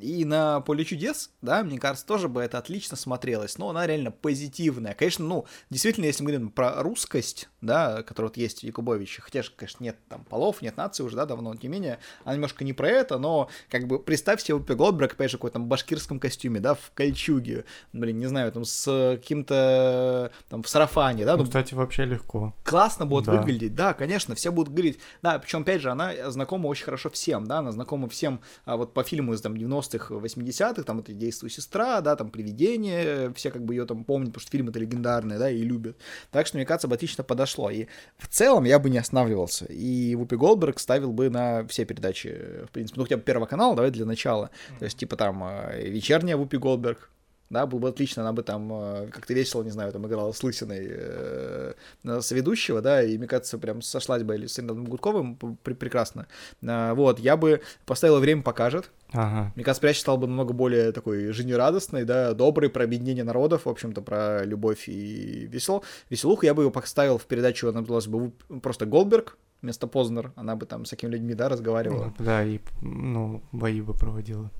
И 0.00 0.24
на 0.24 0.60
поле 0.60 0.84
чудес, 0.84 1.30
да, 1.42 1.62
мне 1.62 1.78
кажется, 1.78 2.06
тоже 2.06 2.28
бы 2.28 2.42
это 2.42 2.58
отлично 2.58 2.96
смотрелось. 2.96 3.58
Но 3.58 3.70
она 3.70 3.86
реально 3.86 4.10
позитивная. 4.10 4.94
Конечно, 4.94 5.24
ну, 5.24 5.46
действительно, 5.70 6.06
если 6.06 6.22
мы 6.22 6.30
говорим 6.30 6.50
про 6.50 6.82
русскость, 6.82 7.48
да, 7.60 8.02
которая 8.02 8.30
вот 8.30 8.36
есть 8.36 8.60
в 8.60 8.64
Якубовиче, 8.64 9.22
хотя, 9.22 9.42
конечно, 9.56 9.82
нет 9.82 9.96
там 10.08 10.24
полов, 10.24 10.62
нет 10.62 10.76
нации 10.76 11.02
уже, 11.02 11.16
да, 11.16 11.26
давно, 11.26 11.50
но 11.50 11.56
тем 11.56 11.70
не 11.70 11.78
менее, 11.78 11.98
она 12.24 12.34
немножко 12.34 12.64
не 12.64 12.72
про 12.72 12.88
это, 12.88 13.18
но, 13.18 13.48
как 13.70 13.86
бы, 13.86 13.98
представь 13.98 14.42
себе 14.42 14.54
Упи 14.54 14.74
Голдберг, 14.74 15.12
опять 15.12 15.30
же, 15.30 15.36
какой-то 15.36 15.54
там 15.54 15.66
башкирском 15.66 16.20
костюме, 16.20 16.60
да, 16.60 16.74
в 16.74 16.90
кольчуге, 16.94 17.64
блин, 17.92 18.18
не 18.18 18.26
знаю, 18.26 18.52
там, 18.52 18.64
с 18.64 19.16
каким-то, 19.20 20.30
там, 20.48 20.62
в 20.62 20.68
сарафане, 20.68 21.24
да. 21.24 21.36
Ну, 21.36 21.44
кстати, 21.44 21.74
вообще 21.74 22.04
легко. 22.04 22.54
Классно 22.64 23.06
будет 23.06 23.26
да. 23.26 23.32
выглядеть, 23.32 23.74
да, 23.74 23.94
конечно, 23.94 24.34
все 24.34 24.50
будут 24.52 24.72
говорить, 24.72 24.98
да, 25.22 25.38
причем, 25.38 25.62
опять 25.62 25.80
же, 25.80 25.90
она 25.90 26.30
знакома 26.30 26.66
очень 26.66 26.84
хорошо 26.84 27.10
всем, 27.10 27.46
да, 27.46 27.58
она 27.58 27.72
знакома 27.72 28.08
всем, 28.08 28.40
а 28.64 28.76
вот 28.76 28.92
по 28.92 29.02
фильму 29.02 29.32
из, 29.34 29.40
там, 29.40 29.56
90 29.56 29.85
90-х, 29.88 30.14
80-х, 30.14 30.82
там 30.82 31.00
это 31.00 31.12
действует 31.12 31.52
сестра, 31.52 32.00
да, 32.00 32.16
там 32.16 32.30
привидение, 32.30 33.32
все 33.34 33.50
как 33.50 33.64
бы 33.64 33.74
ее 33.74 33.86
там 33.86 34.04
помнят, 34.04 34.28
потому 34.28 34.42
что 34.42 34.50
фильм 34.50 34.68
это 34.68 34.78
легендарный, 34.78 35.38
да, 35.38 35.50
и 35.50 35.62
любят. 35.62 35.96
Так 36.30 36.46
что, 36.46 36.56
мне 36.56 36.66
кажется, 36.66 36.88
бы 36.88 36.94
отлично 36.94 37.24
подошло. 37.24 37.70
И 37.70 37.86
в 38.18 38.28
целом 38.28 38.64
я 38.64 38.78
бы 38.78 38.90
не 38.90 38.98
останавливался. 38.98 39.66
И 39.66 40.14
Вупи 40.14 40.36
Голдберг 40.36 40.78
ставил 40.78 41.12
бы 41.12 41.30
на 41.30 41.66
все 41.68 41.84
передачи, 41.84 42.64
в 42.66 42.70
принципе, 42.70 42.98
ну 42.98 43.04
хотя 43.04 43.16
бы 43.16 43.22
Первого 43.22 43.46
канала, 43.46 43.74
давай 43.76 43.90
для 43.90 44.06
начала. 44.06 44.50
То 44.78 44.84
есть, 44.84 44.98
типа 44.98 45.16
там 45.16 45.42
э, 45.44 45.88
вечерняя 45.88 46.36
Вупи 46.36 46.58
Голдберг, 46.58 47.10
да, 47.48 47.66
было 47.66 47.78
бы 47.78 47.88
отлично, 47.88 48.22
она 48.22 48.32
бы 48.32 48.42
там 48.42 48.72
э, 48.72 49.08
как-то 49.12 49.32
весело, 49.32 49.62
не 49.62 49.70
знаю, 49.70 49.92
там 49.92 50.06
играла 50.06 50.32
с 50.32 50.42
Лысиной 50.42 50.86
э, 50.90 51.74
с 52.02 52.30
ведущего, 52.32 52.80
да, 52.80 53.02
и, 53.02 53.16
мне 53.16 53.28
кажется, 53.28 53.58
прям 53.58 53.82
сошлась 53.82 54.24
бы 54.24 54.34
или 54.34 54.46
с 54.46 54.58
Ренатом 54.58 54.84
Гудковым 54.84 55.36
прекрасно. 55.36 56.26
Э, 56.62 56.92
вот, 56.94 57.20
я 57.20 57.36
бы 57.36 57.62
поставила 57.84 58.18
«Время 58.18 58.42
покажет». 58.42 58.90
Ага. 59.12 59.52
Мне 59.54 59.64
кажется, 59.64 59.80
передача 59.80 60.00
стала 60.00 60.16
бы 60.16 60.26
намного 60.26 60.52
более 60.52 60.92
такой 60.92 61.32
жизнерадостной, 61.32 62.04
да, 62.04 62.34
доброй, 62.34 62.70
про 62.70 62.84
объединение 62.84 63.24
народов, 63.24 63.66
в 63.66 63.68
общем-то, 63.68 64.02
про 64.02 64.44
любовь 64.44 64.88
и 64.88 65.46
весел, 65.46 65.84
веселуху. 66.10 66.44
Я 66.44 66.54
бы 66.54 66.62
его 66.62 66.70
поставил 66.70 67.18
в 67.18 67.26
передачу, 67.26 67.68
она 67.68 67.80
называлась 67.80 68.06
бы 68.06 68.32
просто 68.60 68.86
Голдберг, 68.86 69.38
вместо 69.62 69.86
Познер, 69.86 70.32
она 70.36 70.56
бы 70.56 70.66
там 70.66 70.84
с 70.84 70.90
такими 70.90 71.10
людьми, 71.10 71.34
да, 71.34 71.48
разговаривала. 71.48 72.14
Да, 72.18 72.44
и, 72.44 72.60
ну, 72.82 73.42
бои 73.52 73.80
бы 73.80 73.94
проводила. 73.94 74.50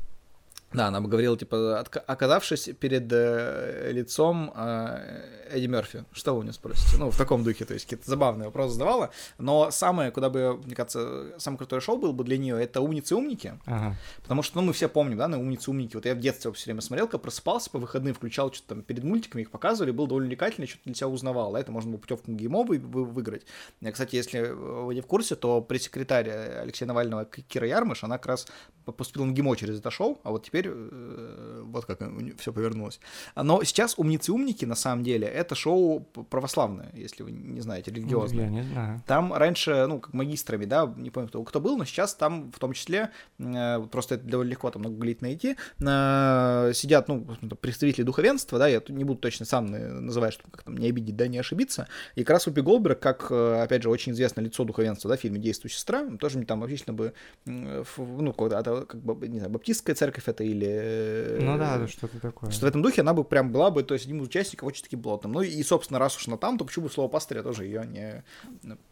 Да, 0.72 0.88
она 0.88 1.00
бы 1.00 1.08
говорила, 1.08 1.38
типа, 1.38 1.80
оказавшись 2.06 2.70
перед 2.78 3.10
э, 3.12 3.90
лицом 3.92 4.52
э, 4.54 5.46
Эдди 5.50 5.66
Мерфи, 5.66 6.04
что 6.12 6.34
вы 6.34 6.40
у 6.40 6.42
нее 6.42 6.52
спросите? 6.52 6.96
Ну, 6.98 7.10
в 7.10 7.16
таком 7.16 7.44
духе, 7.44 7.64
то 7.64 7.72
есть 7.72 7.86
какие-то 7.86 8.10
забавные 8.10 8.46
вопросы 8.46 8.74
задавала. 8.74 9.10
Но 9.38 9.70
самое, 9.70 10.10
куда 10.10 10.28
бы, 10.28 10.60
мне 10.64 10.74
кажется, 10.74 11.38
самое 11.38 11.58
крутое 11.58 11.80
шоу 11.80 11.98
было 11.98 12.12
бы 12.12 12.24
для 12.24 12.36
нее, 12.36 12.60
это 12.60 12.80
«Умницы-умники». 12.80 13.54
Ага. 13.64 13.96
Потому 14.22 14.42
что, 14.42 14.60
ну, 14.60 14.66
мы 14.66 14.72
все 14.72 14.88
помним, 14.88 15.18
да, 15.18 15.28
на 15.28 15.38
«Умницы-умники». 15.38 15.94
Вот 15.94 16.04
я 16.04 16.14
в 16.14 16.18
детстве 16.18 16.52
все 16.52 16.64
время 16.66 16.80
смотрел, 16.80 17.06
когда 17.06 17.18
просыпался 17.18 17.70
по 17.70 17.78
выходным, 17.78 18.14
включал 18.14 18.52
что-то 18.52 18.74
там 18.74 18.82
перед 18.82 19.04
мультиками, 19.04 19.42
их 19.42 19.50
показывали, 19.50 19.92
было 19.92 20.08
довольно 20.08 20.26
увлекательно, 20.26 20.66
что-то 20.66 20.84
для 20.84 20.94
себя 20.94 21.08
узнавал. 21.08 21.52
Да, 21.52 21.60
это 21.60 21.70
можно 21.70 21.92
было 21.92 22.00
путевку 22.00 22.30
на 22.30 22.36
ГИМО 22.36 22.64
вы, 22.64 22.78
вы, 22.78 23.04
выиграть. 23.04 23.46
Кстати, 23.92 24.16
если 24.16 24.40
вы 24.40 24.94
не 24.94 25.00
в 25.00 25.06
курсе, 25.06 25.36
то 25.36 25.60
пресс-секретарь 25.60 26.28
Алексея 26.28 26.88
Навального 26.88 27.24
Кира 27.24 27.68
Ярмыш, 27.68 28.02
она 28.02 28.18
как 28.18 28.26
раз 28.26 28.48
поступила 28.84 29.24
на 29.24 29.32
ГИМО 29.32 29.56
через 29.56 29.78
это 29.78 29.90
шоу, 29.90 30.20
а 30.24 30.30
вот 30.30 30.44
теперь 30.44 30.55
теперь 30.56 30.72
э, 30.72 31.62
вот 31.64 31.84
как 31.84 32.00
все 32.38 32.52
повернулось. 32.52 33.00
Но 33.34 33.62
сейчас 33.64 33.94
«Умницы-умники» 33.98 34.64
на 34.64 34.74
самом 34.74 35.04
деле 35.04 35.26
это 35.26 35.54
шоу 35.54 36.00
православное, 36.00 36.90
если 36.94 37.22
вы 37.22 37.32
не 37.32 37.60
знаете, 37.60 37.90
религиозное. 37.90 38.44
Я 38.44 38.50
не 38.50 38.62
знаю. 38.62 39.02
Там 39.06 39.32
раньше, 39.32 39.86
ну, 39.86 40.00
как 40.00 40.14
магистрами, 40.14 40.64
да, 40.64 40.92
не 40.96 41.10
помню, 41.10 41.28
кто, 41.28 41.42
кто 41.42 41.60
был, 41.60 41.76
но 41.76 41.84
сейчас 41.84 42.14
там 42.14 42.50
в 42.52 42.58
том 42.58 42.72
числе, 42.72 43.10
э, 43.38 43.86
просто 43.90 44.16
это 44.16 44.26
довольно 44.26 44.50
легко 44.50 44.70
там 44.70 44.80
много 44.80 44.96
глит 44.96 45.22
найти, 45.22 45.56
э, 45.80 46.72
сидят, 46.74 47.08
ну, 47.08 47.26
представители 47.60 48.02
духовенства, 48.02 48.58
да, 48.58 48.68
я 48.68 48.82
не 48.88 49.04
буду 49.04 49.20
точно 49.20 49.46
сам 49.46 49.66
называть, 49.66 50.34
чтобы 50.34 50.50
как 50.50 50.62
там 50.62 50.76
не 50.76 50.88
обидеть, 50.88 51.16
да, 51.16 51.28
не 51.28 51.38
ошибиться, 51.38 51.88
и 52.14 52.24
как 52.24 52.30
раз 52.30 52.46
Упи 52.46 52.60
Голдберг, 52.60 53.00
как, 53.00 53.30
опять 53.30 53.82
же, 53.82 53.90
очень 53.90 54.12
известное 54.12 54.44
лицо 54.44 54.64
духовенства, 54.64 55.10
да, 55.10 55.16
в 55.16 55.20
фильме 55.20 55.38
«Действующая 55.38 55.76
сестра», 55.76 56.06
тоже 56.18 56.44
там 56.44 56.62
отлично 56.62 56.92
бы, 56.92 57.12
ну, 57.44 58.32
когда-то, 58.32 58.86
как 58.86 59.02
бы, 59.02 59.28
не 59.28 59.38
знаю, 59.38 59.52
баптистская 59.52 59.94
церковь 59.94 60.28
это 60.28 60.44
или... 60.46 60.68
Э, 60.68 61.38
ну 61.40 61.58
да, 61.58 61.86
что-то 61.88 62.20
такое. 62.20 62.50
Что 62.50 62.66
в 62.66 62.68
этом 62.68 62.82
духе 62.82 63.02
она 63.02 63.12
бы 63.14 63.24
прям 63.24 63.52
была 63.52 63.70
бы, 63.70 63.82
то 63.82 63.94
есть, 63.94 64.06
одним 64.06 64.22
из 64.22 64.28
участников 64.28 64.68
очень 64.68 64.82
таким 64.82 65.02
плотным. 65.02 65.32
Ну 65.32 65.42
и, 65.42 65.62
собственно, 65.62 65.98
раз 65.98 66.16
уж 66.16 66.28
она 66.28 66.36
там, 66.36 66.58
то 66.58 66.64
почему 66.64 66.86
бы 66.86 66.92
слово 66.92 67.08
пастыря 67.08 67.42
тоже 67.42 67.64
ее 67.64 67.86
не 67.86 68.24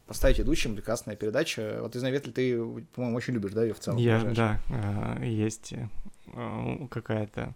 поставить 0.07 0.39
ведущим, 0.39 0.75
прекрасная 0.75 1.17
передача. 1.17 1.79
Вот, 1.81 1.95
знаю, 1.95 2.15
Ветль, 2.15 2.33
ты, 2.33 2.59
по-моему, 2.95 3.17
очень 3.17 3.35
любишь, 3.35 3.53
да, 3.53 3.63
ее 3.63 3.75
в 3.75 3.81
целом? 3.81 3.99
Я, 3.99 4.23
да, 4.23 4.61
э, 4.69 5.27
есть 5.27 5.73
э, 5.73 6.87
какая-то 6.91 7.55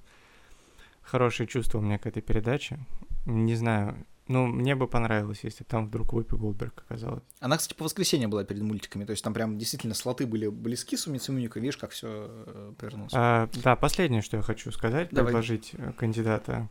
хорошее 1.03 1.47
чувство 1.47 1.79
у 1.79 1.83
меня 1.83 1.99
к 1.99 2.07
этой 2.07 2.23
передаче. 2.23 2.79
Не 3.27 3.55
знаю, 3.55 3.97
ну, 4.29 4.47
мне 4.47 4.75
бы 4.75 4.87
понравилось, 4.87 5.41
если 5.43 5.65
там 5.65 5.87
вдруг 5.87 6.13
Вупи 6.13 6.37
Голдберг 6.37 6.85
оказалась. 6.87 7.23
Она, 7.41 7.57
кстати, 7.57 7.77
по 7.77 7.85
воскресенье 7.85 8.29
была 8.29 8.45
перед 8.45 8.63
мультиками, 8.63 9.05
то 9.05 9.13
есть 9.13 9.25
там 9.25 9.33
прям 9.33 9.59
действительно 9.59 9.95
слоты 9.95 10.27
были 10.27 10.49
близки 10.49 10.97
с 10.97 11.07
Умицумюникой, 11.07 11.63
видишь, 11.63 11.79
как 11.79 11.91
все 11.91 12.27
э, 12.29 12.73
повернулось. 12.79 13.13
А, 13.15 13.49
да, 13.65 13.75
последнее, 13.75 14.21
что 14.21 14.37
я 14.37 14.43
хочу 14.43 14.71
сказать, 14.71 15.09
Давай. 15.11 15.33
предложить 15.33 15.71
э, 15.73 15.93
кандидата 15.97 16.69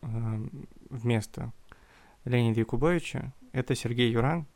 э, 0.00 0.06
вместо 0.88 1.52
Леонида 2.24 2.60
Якубовича, 2.60 3.32
это 3.52 3.74
Сергей 3.74 4.10
Юран, 4.10 4.46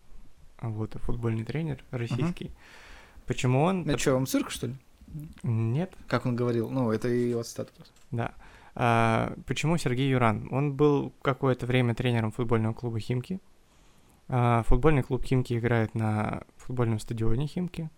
вот, 0.62 0.94
футбольный 1.03 1.44
тренер 1.44 1.85
российский. 1.90 2.46
Угу. 2.46 2.55
Почему 3.26 3.62
он... 3.62 3.88
Это 3.88 3.98
что, 3.98 4.16
он 4.16 4.26
цирк, 4.26 4.50
что 4.50 4.68
ли? 4.68 4.76
Нет. 5.42 5.92
Как 6.09 6.26
он 6.26 6.37
говорил, 6.37 6.70
ну, 6.70 6.90
это 6.90 7.09
его 7.09 7.42
цитата 7.42 7.72
просто. 7.74 7.94
Да. 8.11 8.35
А, 8.75 9.35
почему 9.47 9.77
Сергей 9.77 10.11
Юран? 10.11 10.49
Он 10.51 10.75
был 10.75 11.13
какое-то 11.23 11.67
время 11.67 11.95
тренером 11.95 12.33
футбольного 12.33 12.75
клуба 12.75 13.01
«Химки». 13.01 13.41
А, 14.29 14.63
футбольный 14.65 15.03
клуб 15.03 15.25
«Химки» 15.25 15.59
играет 15.59 15.95
на 15.95 16.45
футбольном 16.57 16.99
стадионе 16.99 17.47
«Химки», 17.47 17.91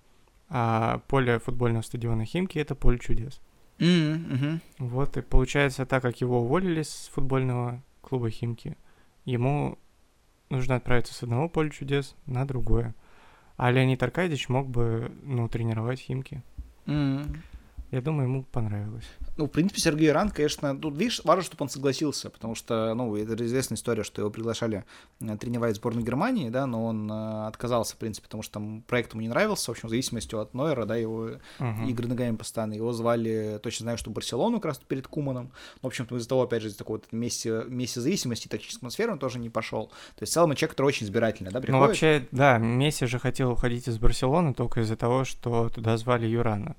а 0.49 1.03
поле 1.09 1.39
футбольного 1.39 1.83
стадиона 1.83 2.25
«Химки»— 2.25 2.59
это 2.61 2.75
поле 2.75 2.99
чудес. 2.99 3.41
Mm-hmm. 3.79 4.61
Вот, 4.79 5.17
и 5.17 5.23
получается, 5.23 5.87
так 5.87 6.03
как 6.03 6.21
его 6.21 6.41
уволили 6.43 6.83
с 6.83 7.11
футбольного 7.13 7.83
клуба 8.01 8.31
«Химки», 8.31 8.77
ему 9.25 9.79
нужно 10.51 10.77
отправиться 10.77 11.15
с 11.15 11.23
одного 11.23 11.49
поля 11.49 11.71
чудес 11.71 12.15
на 12.27 12.47
другое. 12.47 12.95
А 13.57 13.71
Леонид 13.71 14.03
Аркадьевич 14.03 14.49
мог 14.49 14.69
бы, 14.69 15.13
ну, 15.23 15.49
тренировать 15.49 16.01
«Химки». 16.01 16.43
Mm-hmm. 16.87 17.37
Я 17.93 18.01
думаю, 18.01 18.27
ему 18.27 18.43
понравилось. 18.45 19.05
Ну, 19.37 19.45
в 19.45 19.51
принципе, 19.51 19.79
Сергей 19.79 20.11
Ран, 20.13 20.31
конечно, 20.31 20.75
тут, 20.75 20.97
видишь, 20.97 21.21
важно, 21.25 21.43
чтобы 21.43 21.65
он 21.65 21.69
согласился, 21.69 22.31
потому 22.31 22.55
что, 22.55 22.95
ну, 22.95 23.15
это 23.17 23.45
известная 23.45 23.77
история, 23.77 24.03
что 24.03 24.23
его 24.23 24.31
приглашали 24.31 24.87
э, 25.21 25.37
тренировать 25.37 25.77
сборную 25.77 26.05
Германии, 26.05 26.49
да, 26.49 26.67
но 26.67 26.87
он 26.87 27.13
э, 27.13 27.47
отказался, 27.47 27.95
в 27.95 27.99
принципе, 27.99 28.25
потому 28.25 28.43
что 28.43 28.55
там 28.55 28.83
проект 28.87 29.13
ему 29.13 29.21
не 29.21 29.29
нравился, 29.29 29.71
в 29.71 29.75
общем, 29.75 29.89
в 29.89 29.91
зависимости 29.91 30.35
от 30.35 30.55
Нойера, 30.55 30.87
да, 30.87 30.97
его 30.97 31.33
uh-huh. 31.59 31.87
игры 31.87 32.09
ногами 32.09 32.35
постоянно, 32.35 32.73
его 32.73 32.95
звали, 32.95 33.61
точно 33.63 33.85
знаю, 33.85 33.99
что 33.99 34.11
Барселону 34.11 34.57
как 34.57 34.67
раз 34.67 34.79
перед 34.79 35.07
Куманом, 35.07 35.53
но, 35.83 35.89
в 35.89 35.93
общем-то, 35.93 36.17
из-за 36.17 36.31
того, 36.31 36.43
опять 36.43 36.63
же, 36.63 36.69
из 36.69 36.77
такой 36.77 36.97
вот 36.97 37.13
месте, 37.13 37.65
месте 37.69 38.01
зависимости, 38.01 38.49
тактической 38.49 38.79
атмосферы 38.79 39.13
он 39.13 39.19
тоже 39.19 39.39
не 39.39 39.51
пошел. 39.51 39.89
То 40.17 40.23
есть, 40.23 40.33
в 40.33 40.35
целом, 40.35 40.55
человек, 40.55 40.71
который 40.71 40.87
очень 40.87 41.05
избирательный, 41.07 41.51
да, 41.51 41.61
приходит. 41.61 41.81
Ну, 41.81 41.87
вообще, 41.87 42.27
да, 42.33 42.57
Месси 42.57 43.05
же 43.05 43.19
хотел 43.19 43.53
уходить 43.53 43.87
из 43.87 43.99
Барселоны 43.99 44.55
только 44.55 44.81
из-за 44.81 44.97
того, 44.97 45.25
что 45.25 45.69
туда 45.69 45.99
звали 45.99 46.27
Юрана 46.27 46.75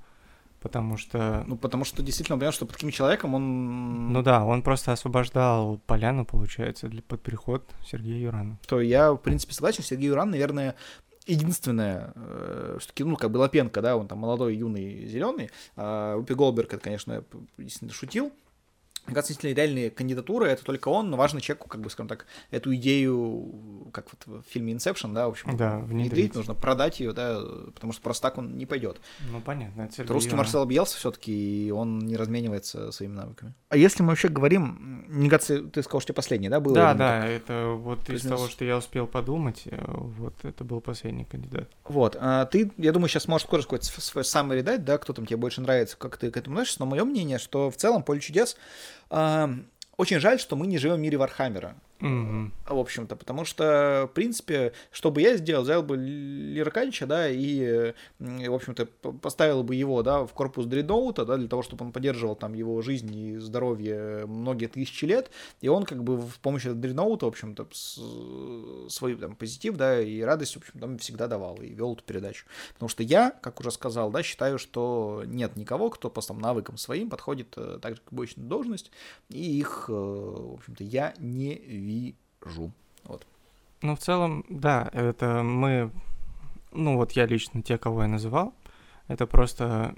потому 0.63 0.95
что... 0.95 1.43
Ну, 1.45 1.57
потому 1.57 1.83
что 1.83 2.01
действительно 2.01 2.39
понял, 2.39 2.53
что 2.53 2.65
под 2.65 2.75
таким 2.75 2.89
человеком 2.89 3.35
он... 3.35 4.13
Ну 4.13 4.23
да, 4.23 4.45
он 4.45 4.63
просто 4.63 4.93
освобождал 4.93 5.77
поляну, 5.85 6.25
получается, 6.25 6.87
для 6.87 7.01
под 7.01 7.21
переход 7.21 7.69
Сергея 7.85 8.17
Юрана. 8.17 8.57
То 8.65 8.79
я, 8.79 9.11
в 9.11 9.17
принципе, 9.17 9.53
согласен, 9.53 9.83
Сергей 9.83 10.07
Юран, 10.07 10.31
наверное, 10.31 10.75
единственное, 11.27 12.13
э, 12.15 12.77
что 12.79 13.05
ну, 13.05 13.17
как 13.17 13.29
бы 13.31 13.37
Лапенко, 13.37 13.81
да, 13.81 13.97
он 13.97 14.07
там 14.07 14.19
молодой, 14.19 14.55
юный, 14.55 15.05
зеленый, 15.05 15.51
а 15.75 16.15
Упи 16.15 16.33
Голберг, 16.33 16.73
это, 16.73 16.81
конечно, 16.81 17.23
действительно 17.57 17.93
шутил, 17.93 18.31
мне 19.05 19.15
кажется, 19.15 19.33
действительно 19.33 19.57
реальные 19.57 19.89
кандидатуры, 19.91 20.47
это 20.47 20.63
только 20.63 20.87
он, 20.87 21.09
но 21.09 21.17
важно 21.17 21.41
человеку, 21.41 21.67
как 21.67 21.81
бы, 21.81 21.89
скажем 21.89 22.07
так, 22.07 22.25
эту 22.51 22.73
идею, 22.75 23.89
как 23.91 24.07
вот 24.11 24.43
в 24.43 24.49
фильме 24.49 24.73
Inception, 24.73 25.13
да, 25.13 25.27
в 25.27 25.31
общем, 25.31 25.55
да, 25.57 25.79
внедрить, 25.79 26.35
нужно 26.35 26.55
продать 26.55 26.99
ее, 26.99 27.13
да, 27.13 27.41
потому 27.75 27.93
что 27.93 28.01
просто 28.01 28.23
так 28.23 28.37
он 28.37 28.57
не 28.57 28.65
пойдет. 28.65 29.01
Ну, 29.31 29.41
понятно. 29.41 29.83
Это 29.83 30.11
русский 30.11 30.35
Марсел 30.35 30.65
Бьелса 30.65 30.97
все-таки, 30.97 31.67
и 31.67 31.71
он 31.71 31.99
не 31.99 32.15
разменивается 32.15 32.91
своими 32.91 33.13
навыками. 33.13 33.53
А 33.69 33.77
если 33.77 34.03
мы 34.03 34.09
вообще 34.09 34.29
говорим, 34.29 35.05
мне 35.07 35.29
кажется, 35.29 35.61
ты 35.63 35.83
сказал, 35.83 36.01
что 36.01 36.13
последний, 36.13 36.49
да, 36.49 36.59
был? 36.59 36.73
Да, 36.73 36.93
да, 36.93 37.27
это 37.27 37.73
вот 37.77 38.09
из 38.09 38.21
того, 38.21 38.47
что 38.47 38.65
я 38.65 38.77
успел 38.77 39.05
подумать, 39.05 39.63
э, 39.65 39.83
вот 39.85 40.33
это 40.43 40.63
был 40.63 40.81
последний 40.81 41.25
кандидат. 41.25 41.69
Вот, 41.83 42.17
а 42.19 42.45
ты, 42.45 42.71
я 42.77 42.91
думаю, 42.93 43.09
сейчас 43.09 43.27
можешь 43.27 43.45
скоро 43.45 43.61
какой-то 43.61 43.85
свой 43.85 44.23
самый 44.23 44.61
дать, 44.61 44.85
да, 44.85 44.97
кто 44.97 45.13
там 45.13 45.25
тебе 45.25 45.37
больше 45.37 45.59
нравится, 45.61 45.97
как 45.97 46.17
ты 46.17 46.31
к 46.31 46.37
этому 46.37 46.53
относишься, 46.63 46.79
но 46.79 46.85
мое 46.85 47.03
мнение, 47.03 47.37
что 47.37 47.69
в 47.69 47.75
целом 47.75 48.03
«Поле 48.03 48.19
чудес» 48.19 48.55
очень 49.97 50.19
жаль, 50.19 50.39
что 50.39 50.55
мы 50.55 50.67
не 50.67 50.77
живем 50.77 50.95
в 50.95 50.99
мире 50.99 51.17
Вархаммера. 51.17 51.75
Mm-hmm. 52.03 52.51
В 52.67 52.77
общем-то, 52.79 53.15
потому 53.15 53.45
что, 53.45 54.09
в 54.11 54.13
принципе, 54.13 54.73
что 54.91 55.09
бы 55.09 55.21
я 55.21 55.37
сделал, 55.37 55.63
взял 55.63 55.81
бы 55.83 55.95
Лирканча, 55.95 57.07
да, 57.07 57.29
и, 57.29 57.93
в 58.19 58.53
общем-то, 58.53 58.85
поставил 59.21 59.63
бы 59.63 59.73
его, 59.75 60.03
да, 60.03 60.25
в 60.25 60.33
корпус 60.33 60.65
Дредноута, 60.65 61.23
да, 61.23 61.37
для 61.37 61.47
того, 61.47 61.61
чтобы 61.63 61.85
он 61.85 61.93
поддерживал 61.93 62.35
там 62.35 62.55
его 62.55 62.81
жизнь 62.81 63.15
и 63.15 63.37
здоровье 63.37 64.25
многие 64.27 64.65
тысячи 64.65 65.05
лет, 65.05 65.31
и 65.61 65.69
он 65.69 65.85
как 65.85 66.03
бы 66.03 66.21
с 66.21 66.37
помощью 66.39 66.75
Дредноута, 66.75 67.25
в 67.25 67.29
общем-то, 67.29 67.67
свой 68.89 69.15
там 69.15 69.37
позитив, 69.37 69.77
да, 69.77 70.01
и 70.01 70.19
радость, 70.19 70.55
в 70.55 70.57
общем, 70.57 70.79
там 70.81 70.97
всегда 70.97 71.27
давал 71.27 71.55
и 71.61 71.69
вел 71.69 71.93
эту 71.93 72.03
передачу. 72.03 72.45
Потому 72.73 72.89
что 72.89 73.03
я, 73.03 73.31
как 73.31 73.61
уже 73.61 73.71
сказал, 73.71 74.11
да, 74.11 74.23
считаю, 74.23 74.59
что 74.59 75.23
нет 75.25 75.55
никого, 75.55 75.89
кто 75.89 76.09
по 76.09 76.21
там, 76.21 76.39
навыкам 76.39 76.75
своим 76.75 77.09
подходит 77.09 77.53
э, 77.55 77.79
так 77.81 77.95
же, 77.95 78.01
как 78.01 78.11
обычную 78.11 78.49
должность, 78.49 78.91
и 79.29 79.57
их, 79.57 79.85
э, 79.87 79.93
в 79.93 80.55
общем-то, 80.55 80.83
я 80.83 81.13
не 81.17 81.55
вижу 81.55 81.92
вижу. 81.93 82.71
Вот. 83.03 83.25
Ну, 83.81 83.95
в 83.95 83.99
целом, 83.99 84.45
да, 84.49 84.89
это 84.93 85.43
мы, 85.43 85.91
ну 86.71 86.97
вот 86.97 87.13
я 87.13 87.25
лично, 87.25 87.61
те, 87.61 87.77
кого 87.77 88.03
я 88.03 88.07
называл, 88.07 88.53
это 89.07 89.27
просто 89.27 89.95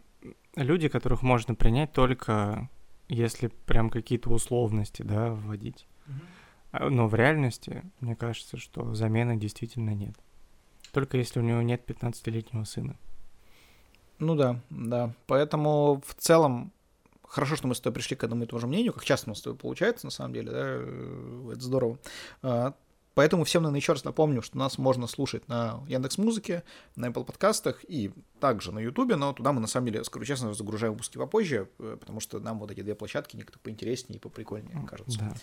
люди, 0.56 0.88
которых 0.88 1.22
можно 1.22 1.56
принять 1.56 1.92
только 1.92 2.70
если 3.08 3.48
прям 3.48 3.90
какие-то 3.90 4.30
условности, 4.30 5.02
да, 5.02 5.32
вводить. 5.32 5.88
Mm-hmm. 6.08 6.90
Но 6.90 7.08
в 7.08 7.16
реальности, 7.16 7.84
мне 8.00 8.16
кажется, 8.16 8.58
что 8.58 8.94
замены 8.94 9.38
действительно 9.38 9.92
нет. 9.92 10.16
Только 10.92 11.18
если 11.18 11.40
у 11.40 11.44
него 11.44 11.62
нет 11.62 11.90
15-летнего 11.90 12.64
сына. 12.64 12.98
Ну 14.20 14.36
да, 14.36 14.62
да. 14.70 15.14
Поэтому 15.28 16.02
в 16.06 16.14
целом 16.16 16.72
хорошо, 17.28 17.56
что 17.56 17.68
мы 17.68 17.76
с 17.76 17.80
тобой 17.80 17.96
пришли 17.96 18.16
к 18.16 18.24
одному 18.24 18.44
и 18.44 18.48
тому 18.48 18.60
же 18.60 18.68
мнению, 18.68 18.94
как 18.94 19.04
часто 19.06 19.30
у 19.30 19.32
нас 19.32 19.40
с 19.40 19.42
тобой 19.42 19.58
получается, 19.58 20.06
на 20.06 20.12
самом 20.12 20.34
деле, 20.34 20.52
да, 20.52 20.62
э, 20.64 21.52
это 21.54 21.62
здорово. 21.62 22.00
Поэтому 23.16 23.46
всем, 23.46 23.64
наверное, 23.64 23.80
еще 23.80 23.94
раз 23.94 24.04
напомню, 24.04 24.42
что 24.42 24.58
нас 24.58 24.78
можно 24.78 25.08
слушать 25.08 25.48
на 25.48 25.84
Яндекс 25.88 26.18
Музыке, 26.18 26.64
на 26.96 27.08
Apple 27.08 27.26
подкастах 27.26 27.84
и 27.88 28.12
также 28.40 28.72
на 28.72 28.80
Ютубе, 28.80 29.16
но 29.16 29.34
туда 29.34 29.54
мы, 29.54 29.62
на 29.62 29.68
самом 29.68 29.88
деле, 29.88 30.04
скажу 30.04 30.26
честно, 30.26 30.54
загружаем 30.54 30.94
выпуски 30.94 31.18
попозже, 31.18 31.70
э, 31.80 31.98
потому 32.00 32.20
что 32.20 32.40
нам 32.40 32.60
вот 32.60 32.70
эти 32.72 32.82
две 32.82 32.94
площадки 32.94 33.38
некто 33.38 33.58
поинтереснее 33.58 34.18
и 34.18 34.20
поприкольнее 34.20 34.86
кажутся. 34.86 35.20
Да. 35.20 35.36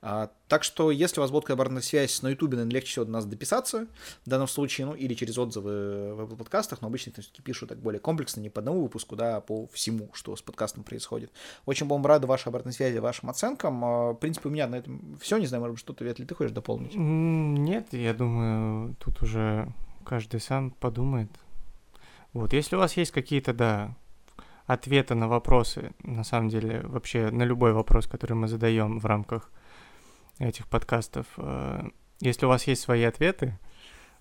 А, 0.00 0.30
так 0.48 0.62
что, 0.62 0.90
если 0.90 1.20
у 1.20 1.22
вас 1.22 1.30
будет 1.30 1.50
обратная 1.50 1.82
связь 1.82 2.22
на 2.22 2.28
Ютубе, 2.28 2.56
наверное, 2.56 2.74
легче 2.74 2.92
всего 2.92 3.04
до 3.04 3.10
нас 3.10 3.26
дописаться 3.26 3.88
в 4.24 4.30
данном 4.30 4.48
случае, 4.48 4.86
ну, 4.86 4.94
или 4.94 5.14
через 5.14 5.36
отзывы 5.36 6.14
в 6.14 6.20
Apple 6.20 6.36
подкастах, 6.36 6.80
но 6.80 6.88
обычно 6.88 7.12
все-таки 7.12 7.42
пишут 7.42 7.68
так 7.68 7.78
более 7.78 8.00
комплексно, 8.00 8.40
не 8.40 8.48
по 8.48 8.60
одному 8.60 8.82
выпуску, 8.82 9.16
да, 9.16 9.36
а 9.36 9.40
по 9.40 9.66
всему, 9.72 10.10
что 10.12 10.36
с 10.36 10.42
подкастом 10.42 10.84
происходит. 10.84 11.32
Очень 11.66 11.86
будем 11.86 12.06
рады 12.06 12.26
вашей 12.26 12.48
обратной 12.48 12.72
связи, 12.72 12.98
вашим 12.98 13.28
оценкам. 13.28 13.84
А, 13.84 14.12
в 14.12 14.16
принципе, 14.16 14.48
у 14.48 14.52
меня 14.52 14.68
на 14.68 14.76
этом 14.76 15.18
все, 15.20 15.36
не 15.38 15.46
знаю, 15.46 15.62
может 15.62 15.74
быть, 15.74 15.80
что-то, 15.80 16.04
Вет, 16.04 16.20
ли 16.20 16.24
ты 16.24 16.34
хочешь 16.34 16.52
дополнить? 16.52 16.94
Нет, 17.54 17.92
я 17.92 18.14
думаю, 18.14 18.94
тут 18.98 19.22
уже 19.22 19.72
каждый 20.04 20.40
сам 20.40 20.70
подумает. 20.70 21.30
Вот, 22.32 22.52
если 22.52 22.76
у 22.76 22.78
вас 22.78 22.96
есть 22.96 23.12
какие-то, 23.12 23.52
да, 23.52 23.96
ответы 24.66 25.14
на 25.14 25.28
вопросы, 25.28 25.92
на 26.02 26.24
самом 26.24 26.48
деле, 26.48 26.82
вообще 26.82 27.30
на 27.30 27.44
любой 27.44 27.72
вопрос, 27.72 28.06
который 28.06 28.34
мы 28.34 28.48
задаем 28.48 28.98
в 28.98 29.06
рамках 29.06 29.50
этих 30.38 30.66
подкастов, 30.68 31.26
э, 31.38 31.88
если 32.20 32.46
у 32.46 32.48
вас 32.48 32.66
есть 32.66 32.82
свои 32.82 33.04
ответы, 33.04 33.58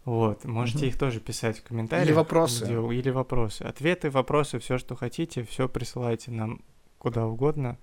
вот, 0.06 0.46
можете 0.46 0.80
угу. 0.80 0.86
их 0.86 1.00
тоже 1.00 1.20
писать 1.20 1.60
в 1.60 1.64
комментариях. 1.64 2.08
Или 2.08 2.14
вопросы. 2.14 2.64
Где, 2.64 2.76
или 2.76 3.10
вопросы. 3.10 3.64
Ответы, 3.64 4.12
вопросы, 4.12 4.60
все, 4.60 4.78
что 4.78 4.96
хотите, 4.96 5.44
все 5.44 5.68
присылайте 5.68 6.32
нам 6.32 6.62
куда 7.00 7.26
угодно, 7.26 7.78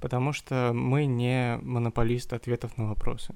потому 0.00 0.32
что 0.32 0.70
мы 0.72 1.06
не 1.06 1.58
монополисты 1.62 2.36
ответов 2.36 2.76
на 2.78 2.88
вопросы. 2.88 3.34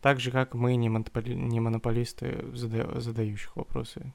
Так 0.00 0.20
же, 0.20 0.30
как 0.30 0.54
мы 0.54 0.76
не, 0.76 0.88
монополи... 0.88 1.34
не 1.34 1.60
монополисты 1.60 2.44
зада... 2.52 3.00
задающих 3.00 3.56
вопросы. 3.56 4.12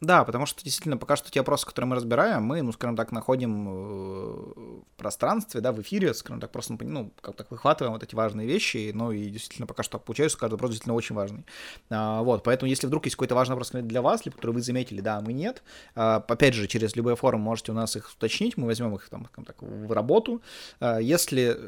Да, 0.00 0.24
потому 0.24 0.46
что 0.46 0.62
действительно 0.62 0.96
пока 0.96 1.16
что 1.16 1.28
те 1.28 1.40
вопросы, 1.40 1.66
которые 1.66 1.88
мы 1.88 1.96
разбираем, 1.96 2.44
мы, 2.44 2.62
ну, 2.62 2.70
скажем 2.70 2.94
так, 2.94 3.10
находим 3.10 3.68
э, 3.68 3.72
в 3.72 4.96
пространстве, 4.96 5.60
да, 5.60 5.72
в 5.72 5.80
эфире, 5.80 6.14
скажем 6.14 6.40
так, 6.40 6.52
просто, 6.52 6.76
ну, 6.80 7.12
как 7.20 7.34
так 7.34 7.50
выхватываем 7.50 7.94
вот 7.94 8.04
эти 8.04 8.14
важные 8.14 8.46
вещи, 8.46 8.92
ну, 8.94 9.10
и 9.10 9.28
действительно 9.28 9.66
пока 9.66 9.82
что 9.82 9.98
получается, 9.98 10.38
каждый 10.38 10.54
вопрос 10.54 10.70
действительно 10.70 10.94
очень 10.94 11.16
важный. 11.16 11.44
А, 11.90 12.22
вот, 12.22 12.44
поэтому 12.44 12.70
если 12.70 12.86
вдруг 12.86 13.06
есть 13.06 13.16
какой-то 13.16 13.34
важный 13.34 13.54
вопрос 13.54 13.72
для 13.72 14.00
вас, 14.00 14.24
либо 14.24 14.36
который 14.36 14.52
вы 14.52 14.62
заметили, 14.62 15.00
да, 15.00 15.20
мы 15.20 15.32
нет, 15.32 15.64
а, 15.96 16.24
опять 16.28 16.54
же, 16.54 16.68
через 16.68 16.94
любые 16.94 17.16
форум 17.16 17.40
можете 17.40 17.72
у 17.72 17.74
нас 17.74 17.96
их 17.96 18.08
уточнить, 18.16 18.56
мы 18.56 18.66
возьмем 18.66 18.94
их 18.94 19.08
там, 19.08 19.26
скажем 19.26 19.46
так, 19.46 19.56
в 19.60 19.90
работу. 19.90 20.42
А, 20.78 20.98
если 20.98 21.58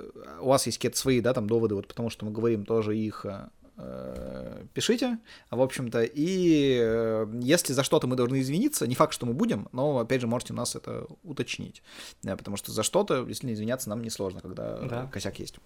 у 0.40 0.50
вас 0.50 0.66
есть 0.66 0.78
какие-то 0.78 0.96
свои, 0.96 1.20
да, 1.20 1.34
там, 1.34 1.48
доводы, 1.48 1.74
вот 1.74 1.88
потому 1.88 2.10
что 2.10 2.26
мы 2.26 2.30
говорим, 2.30 2.64
тоже 2.64 2.96
их 2.96 3.26
Э, 3.26 3.48
Э, 3.82 4.64
пишите, 4.74 5.18
в 5.50 5.60
общем-то, 5.60 6.02
и 6.02 6.78
э, 6.80 7.26
если 7.40 7.72
за 7.72 7.82
что-то 7.82 8.06
мы 8.06 8.14
должны 8.14 8.40
извиниться, 8.40 8.86
не 8.86 8.94
факт, 8.94 9.14
что 9.14 9.24
мы 9.24 9.32
будем, 9.32 9.68
но, 9.72 9.98
опять 9.98 10.20
же, 10.20 10.26
можете 10.26 10.52
у 10.52 10.56
нас 10.56 10.76
это 10.76 11.06
уточнить, 11.22 11.82
да, 12.22 12.36
потому 12.36 12.58
что 12.58 12.72
за 12.72 12.82
что-то, 12.82 13.26
если 13.26 13.52
извиняться, 13.52 13.88
нам 13.88 14.02
несложно, 14.02 14.40
когда 14.40 14.78
да. 14.80 15.06
косяк 15.06 15.38
есть. 15.38 15.56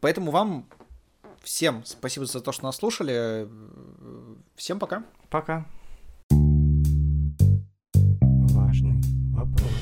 Поэтому 0.00 0.30
вам 0.30 0.68
всем 1.42 1.84
спасибо 1.86 2.26
за 2.26 2.40
то, 2.40 2.52
что 2.52 2.64
нас 2.64 2.76
слушали, 2.76 3.48
всем 4.56 4.78
пока. 4.78 5.04
Пока. 5.30 5.66
Важный 8.50 9.00
вопрос. 9.32 9.77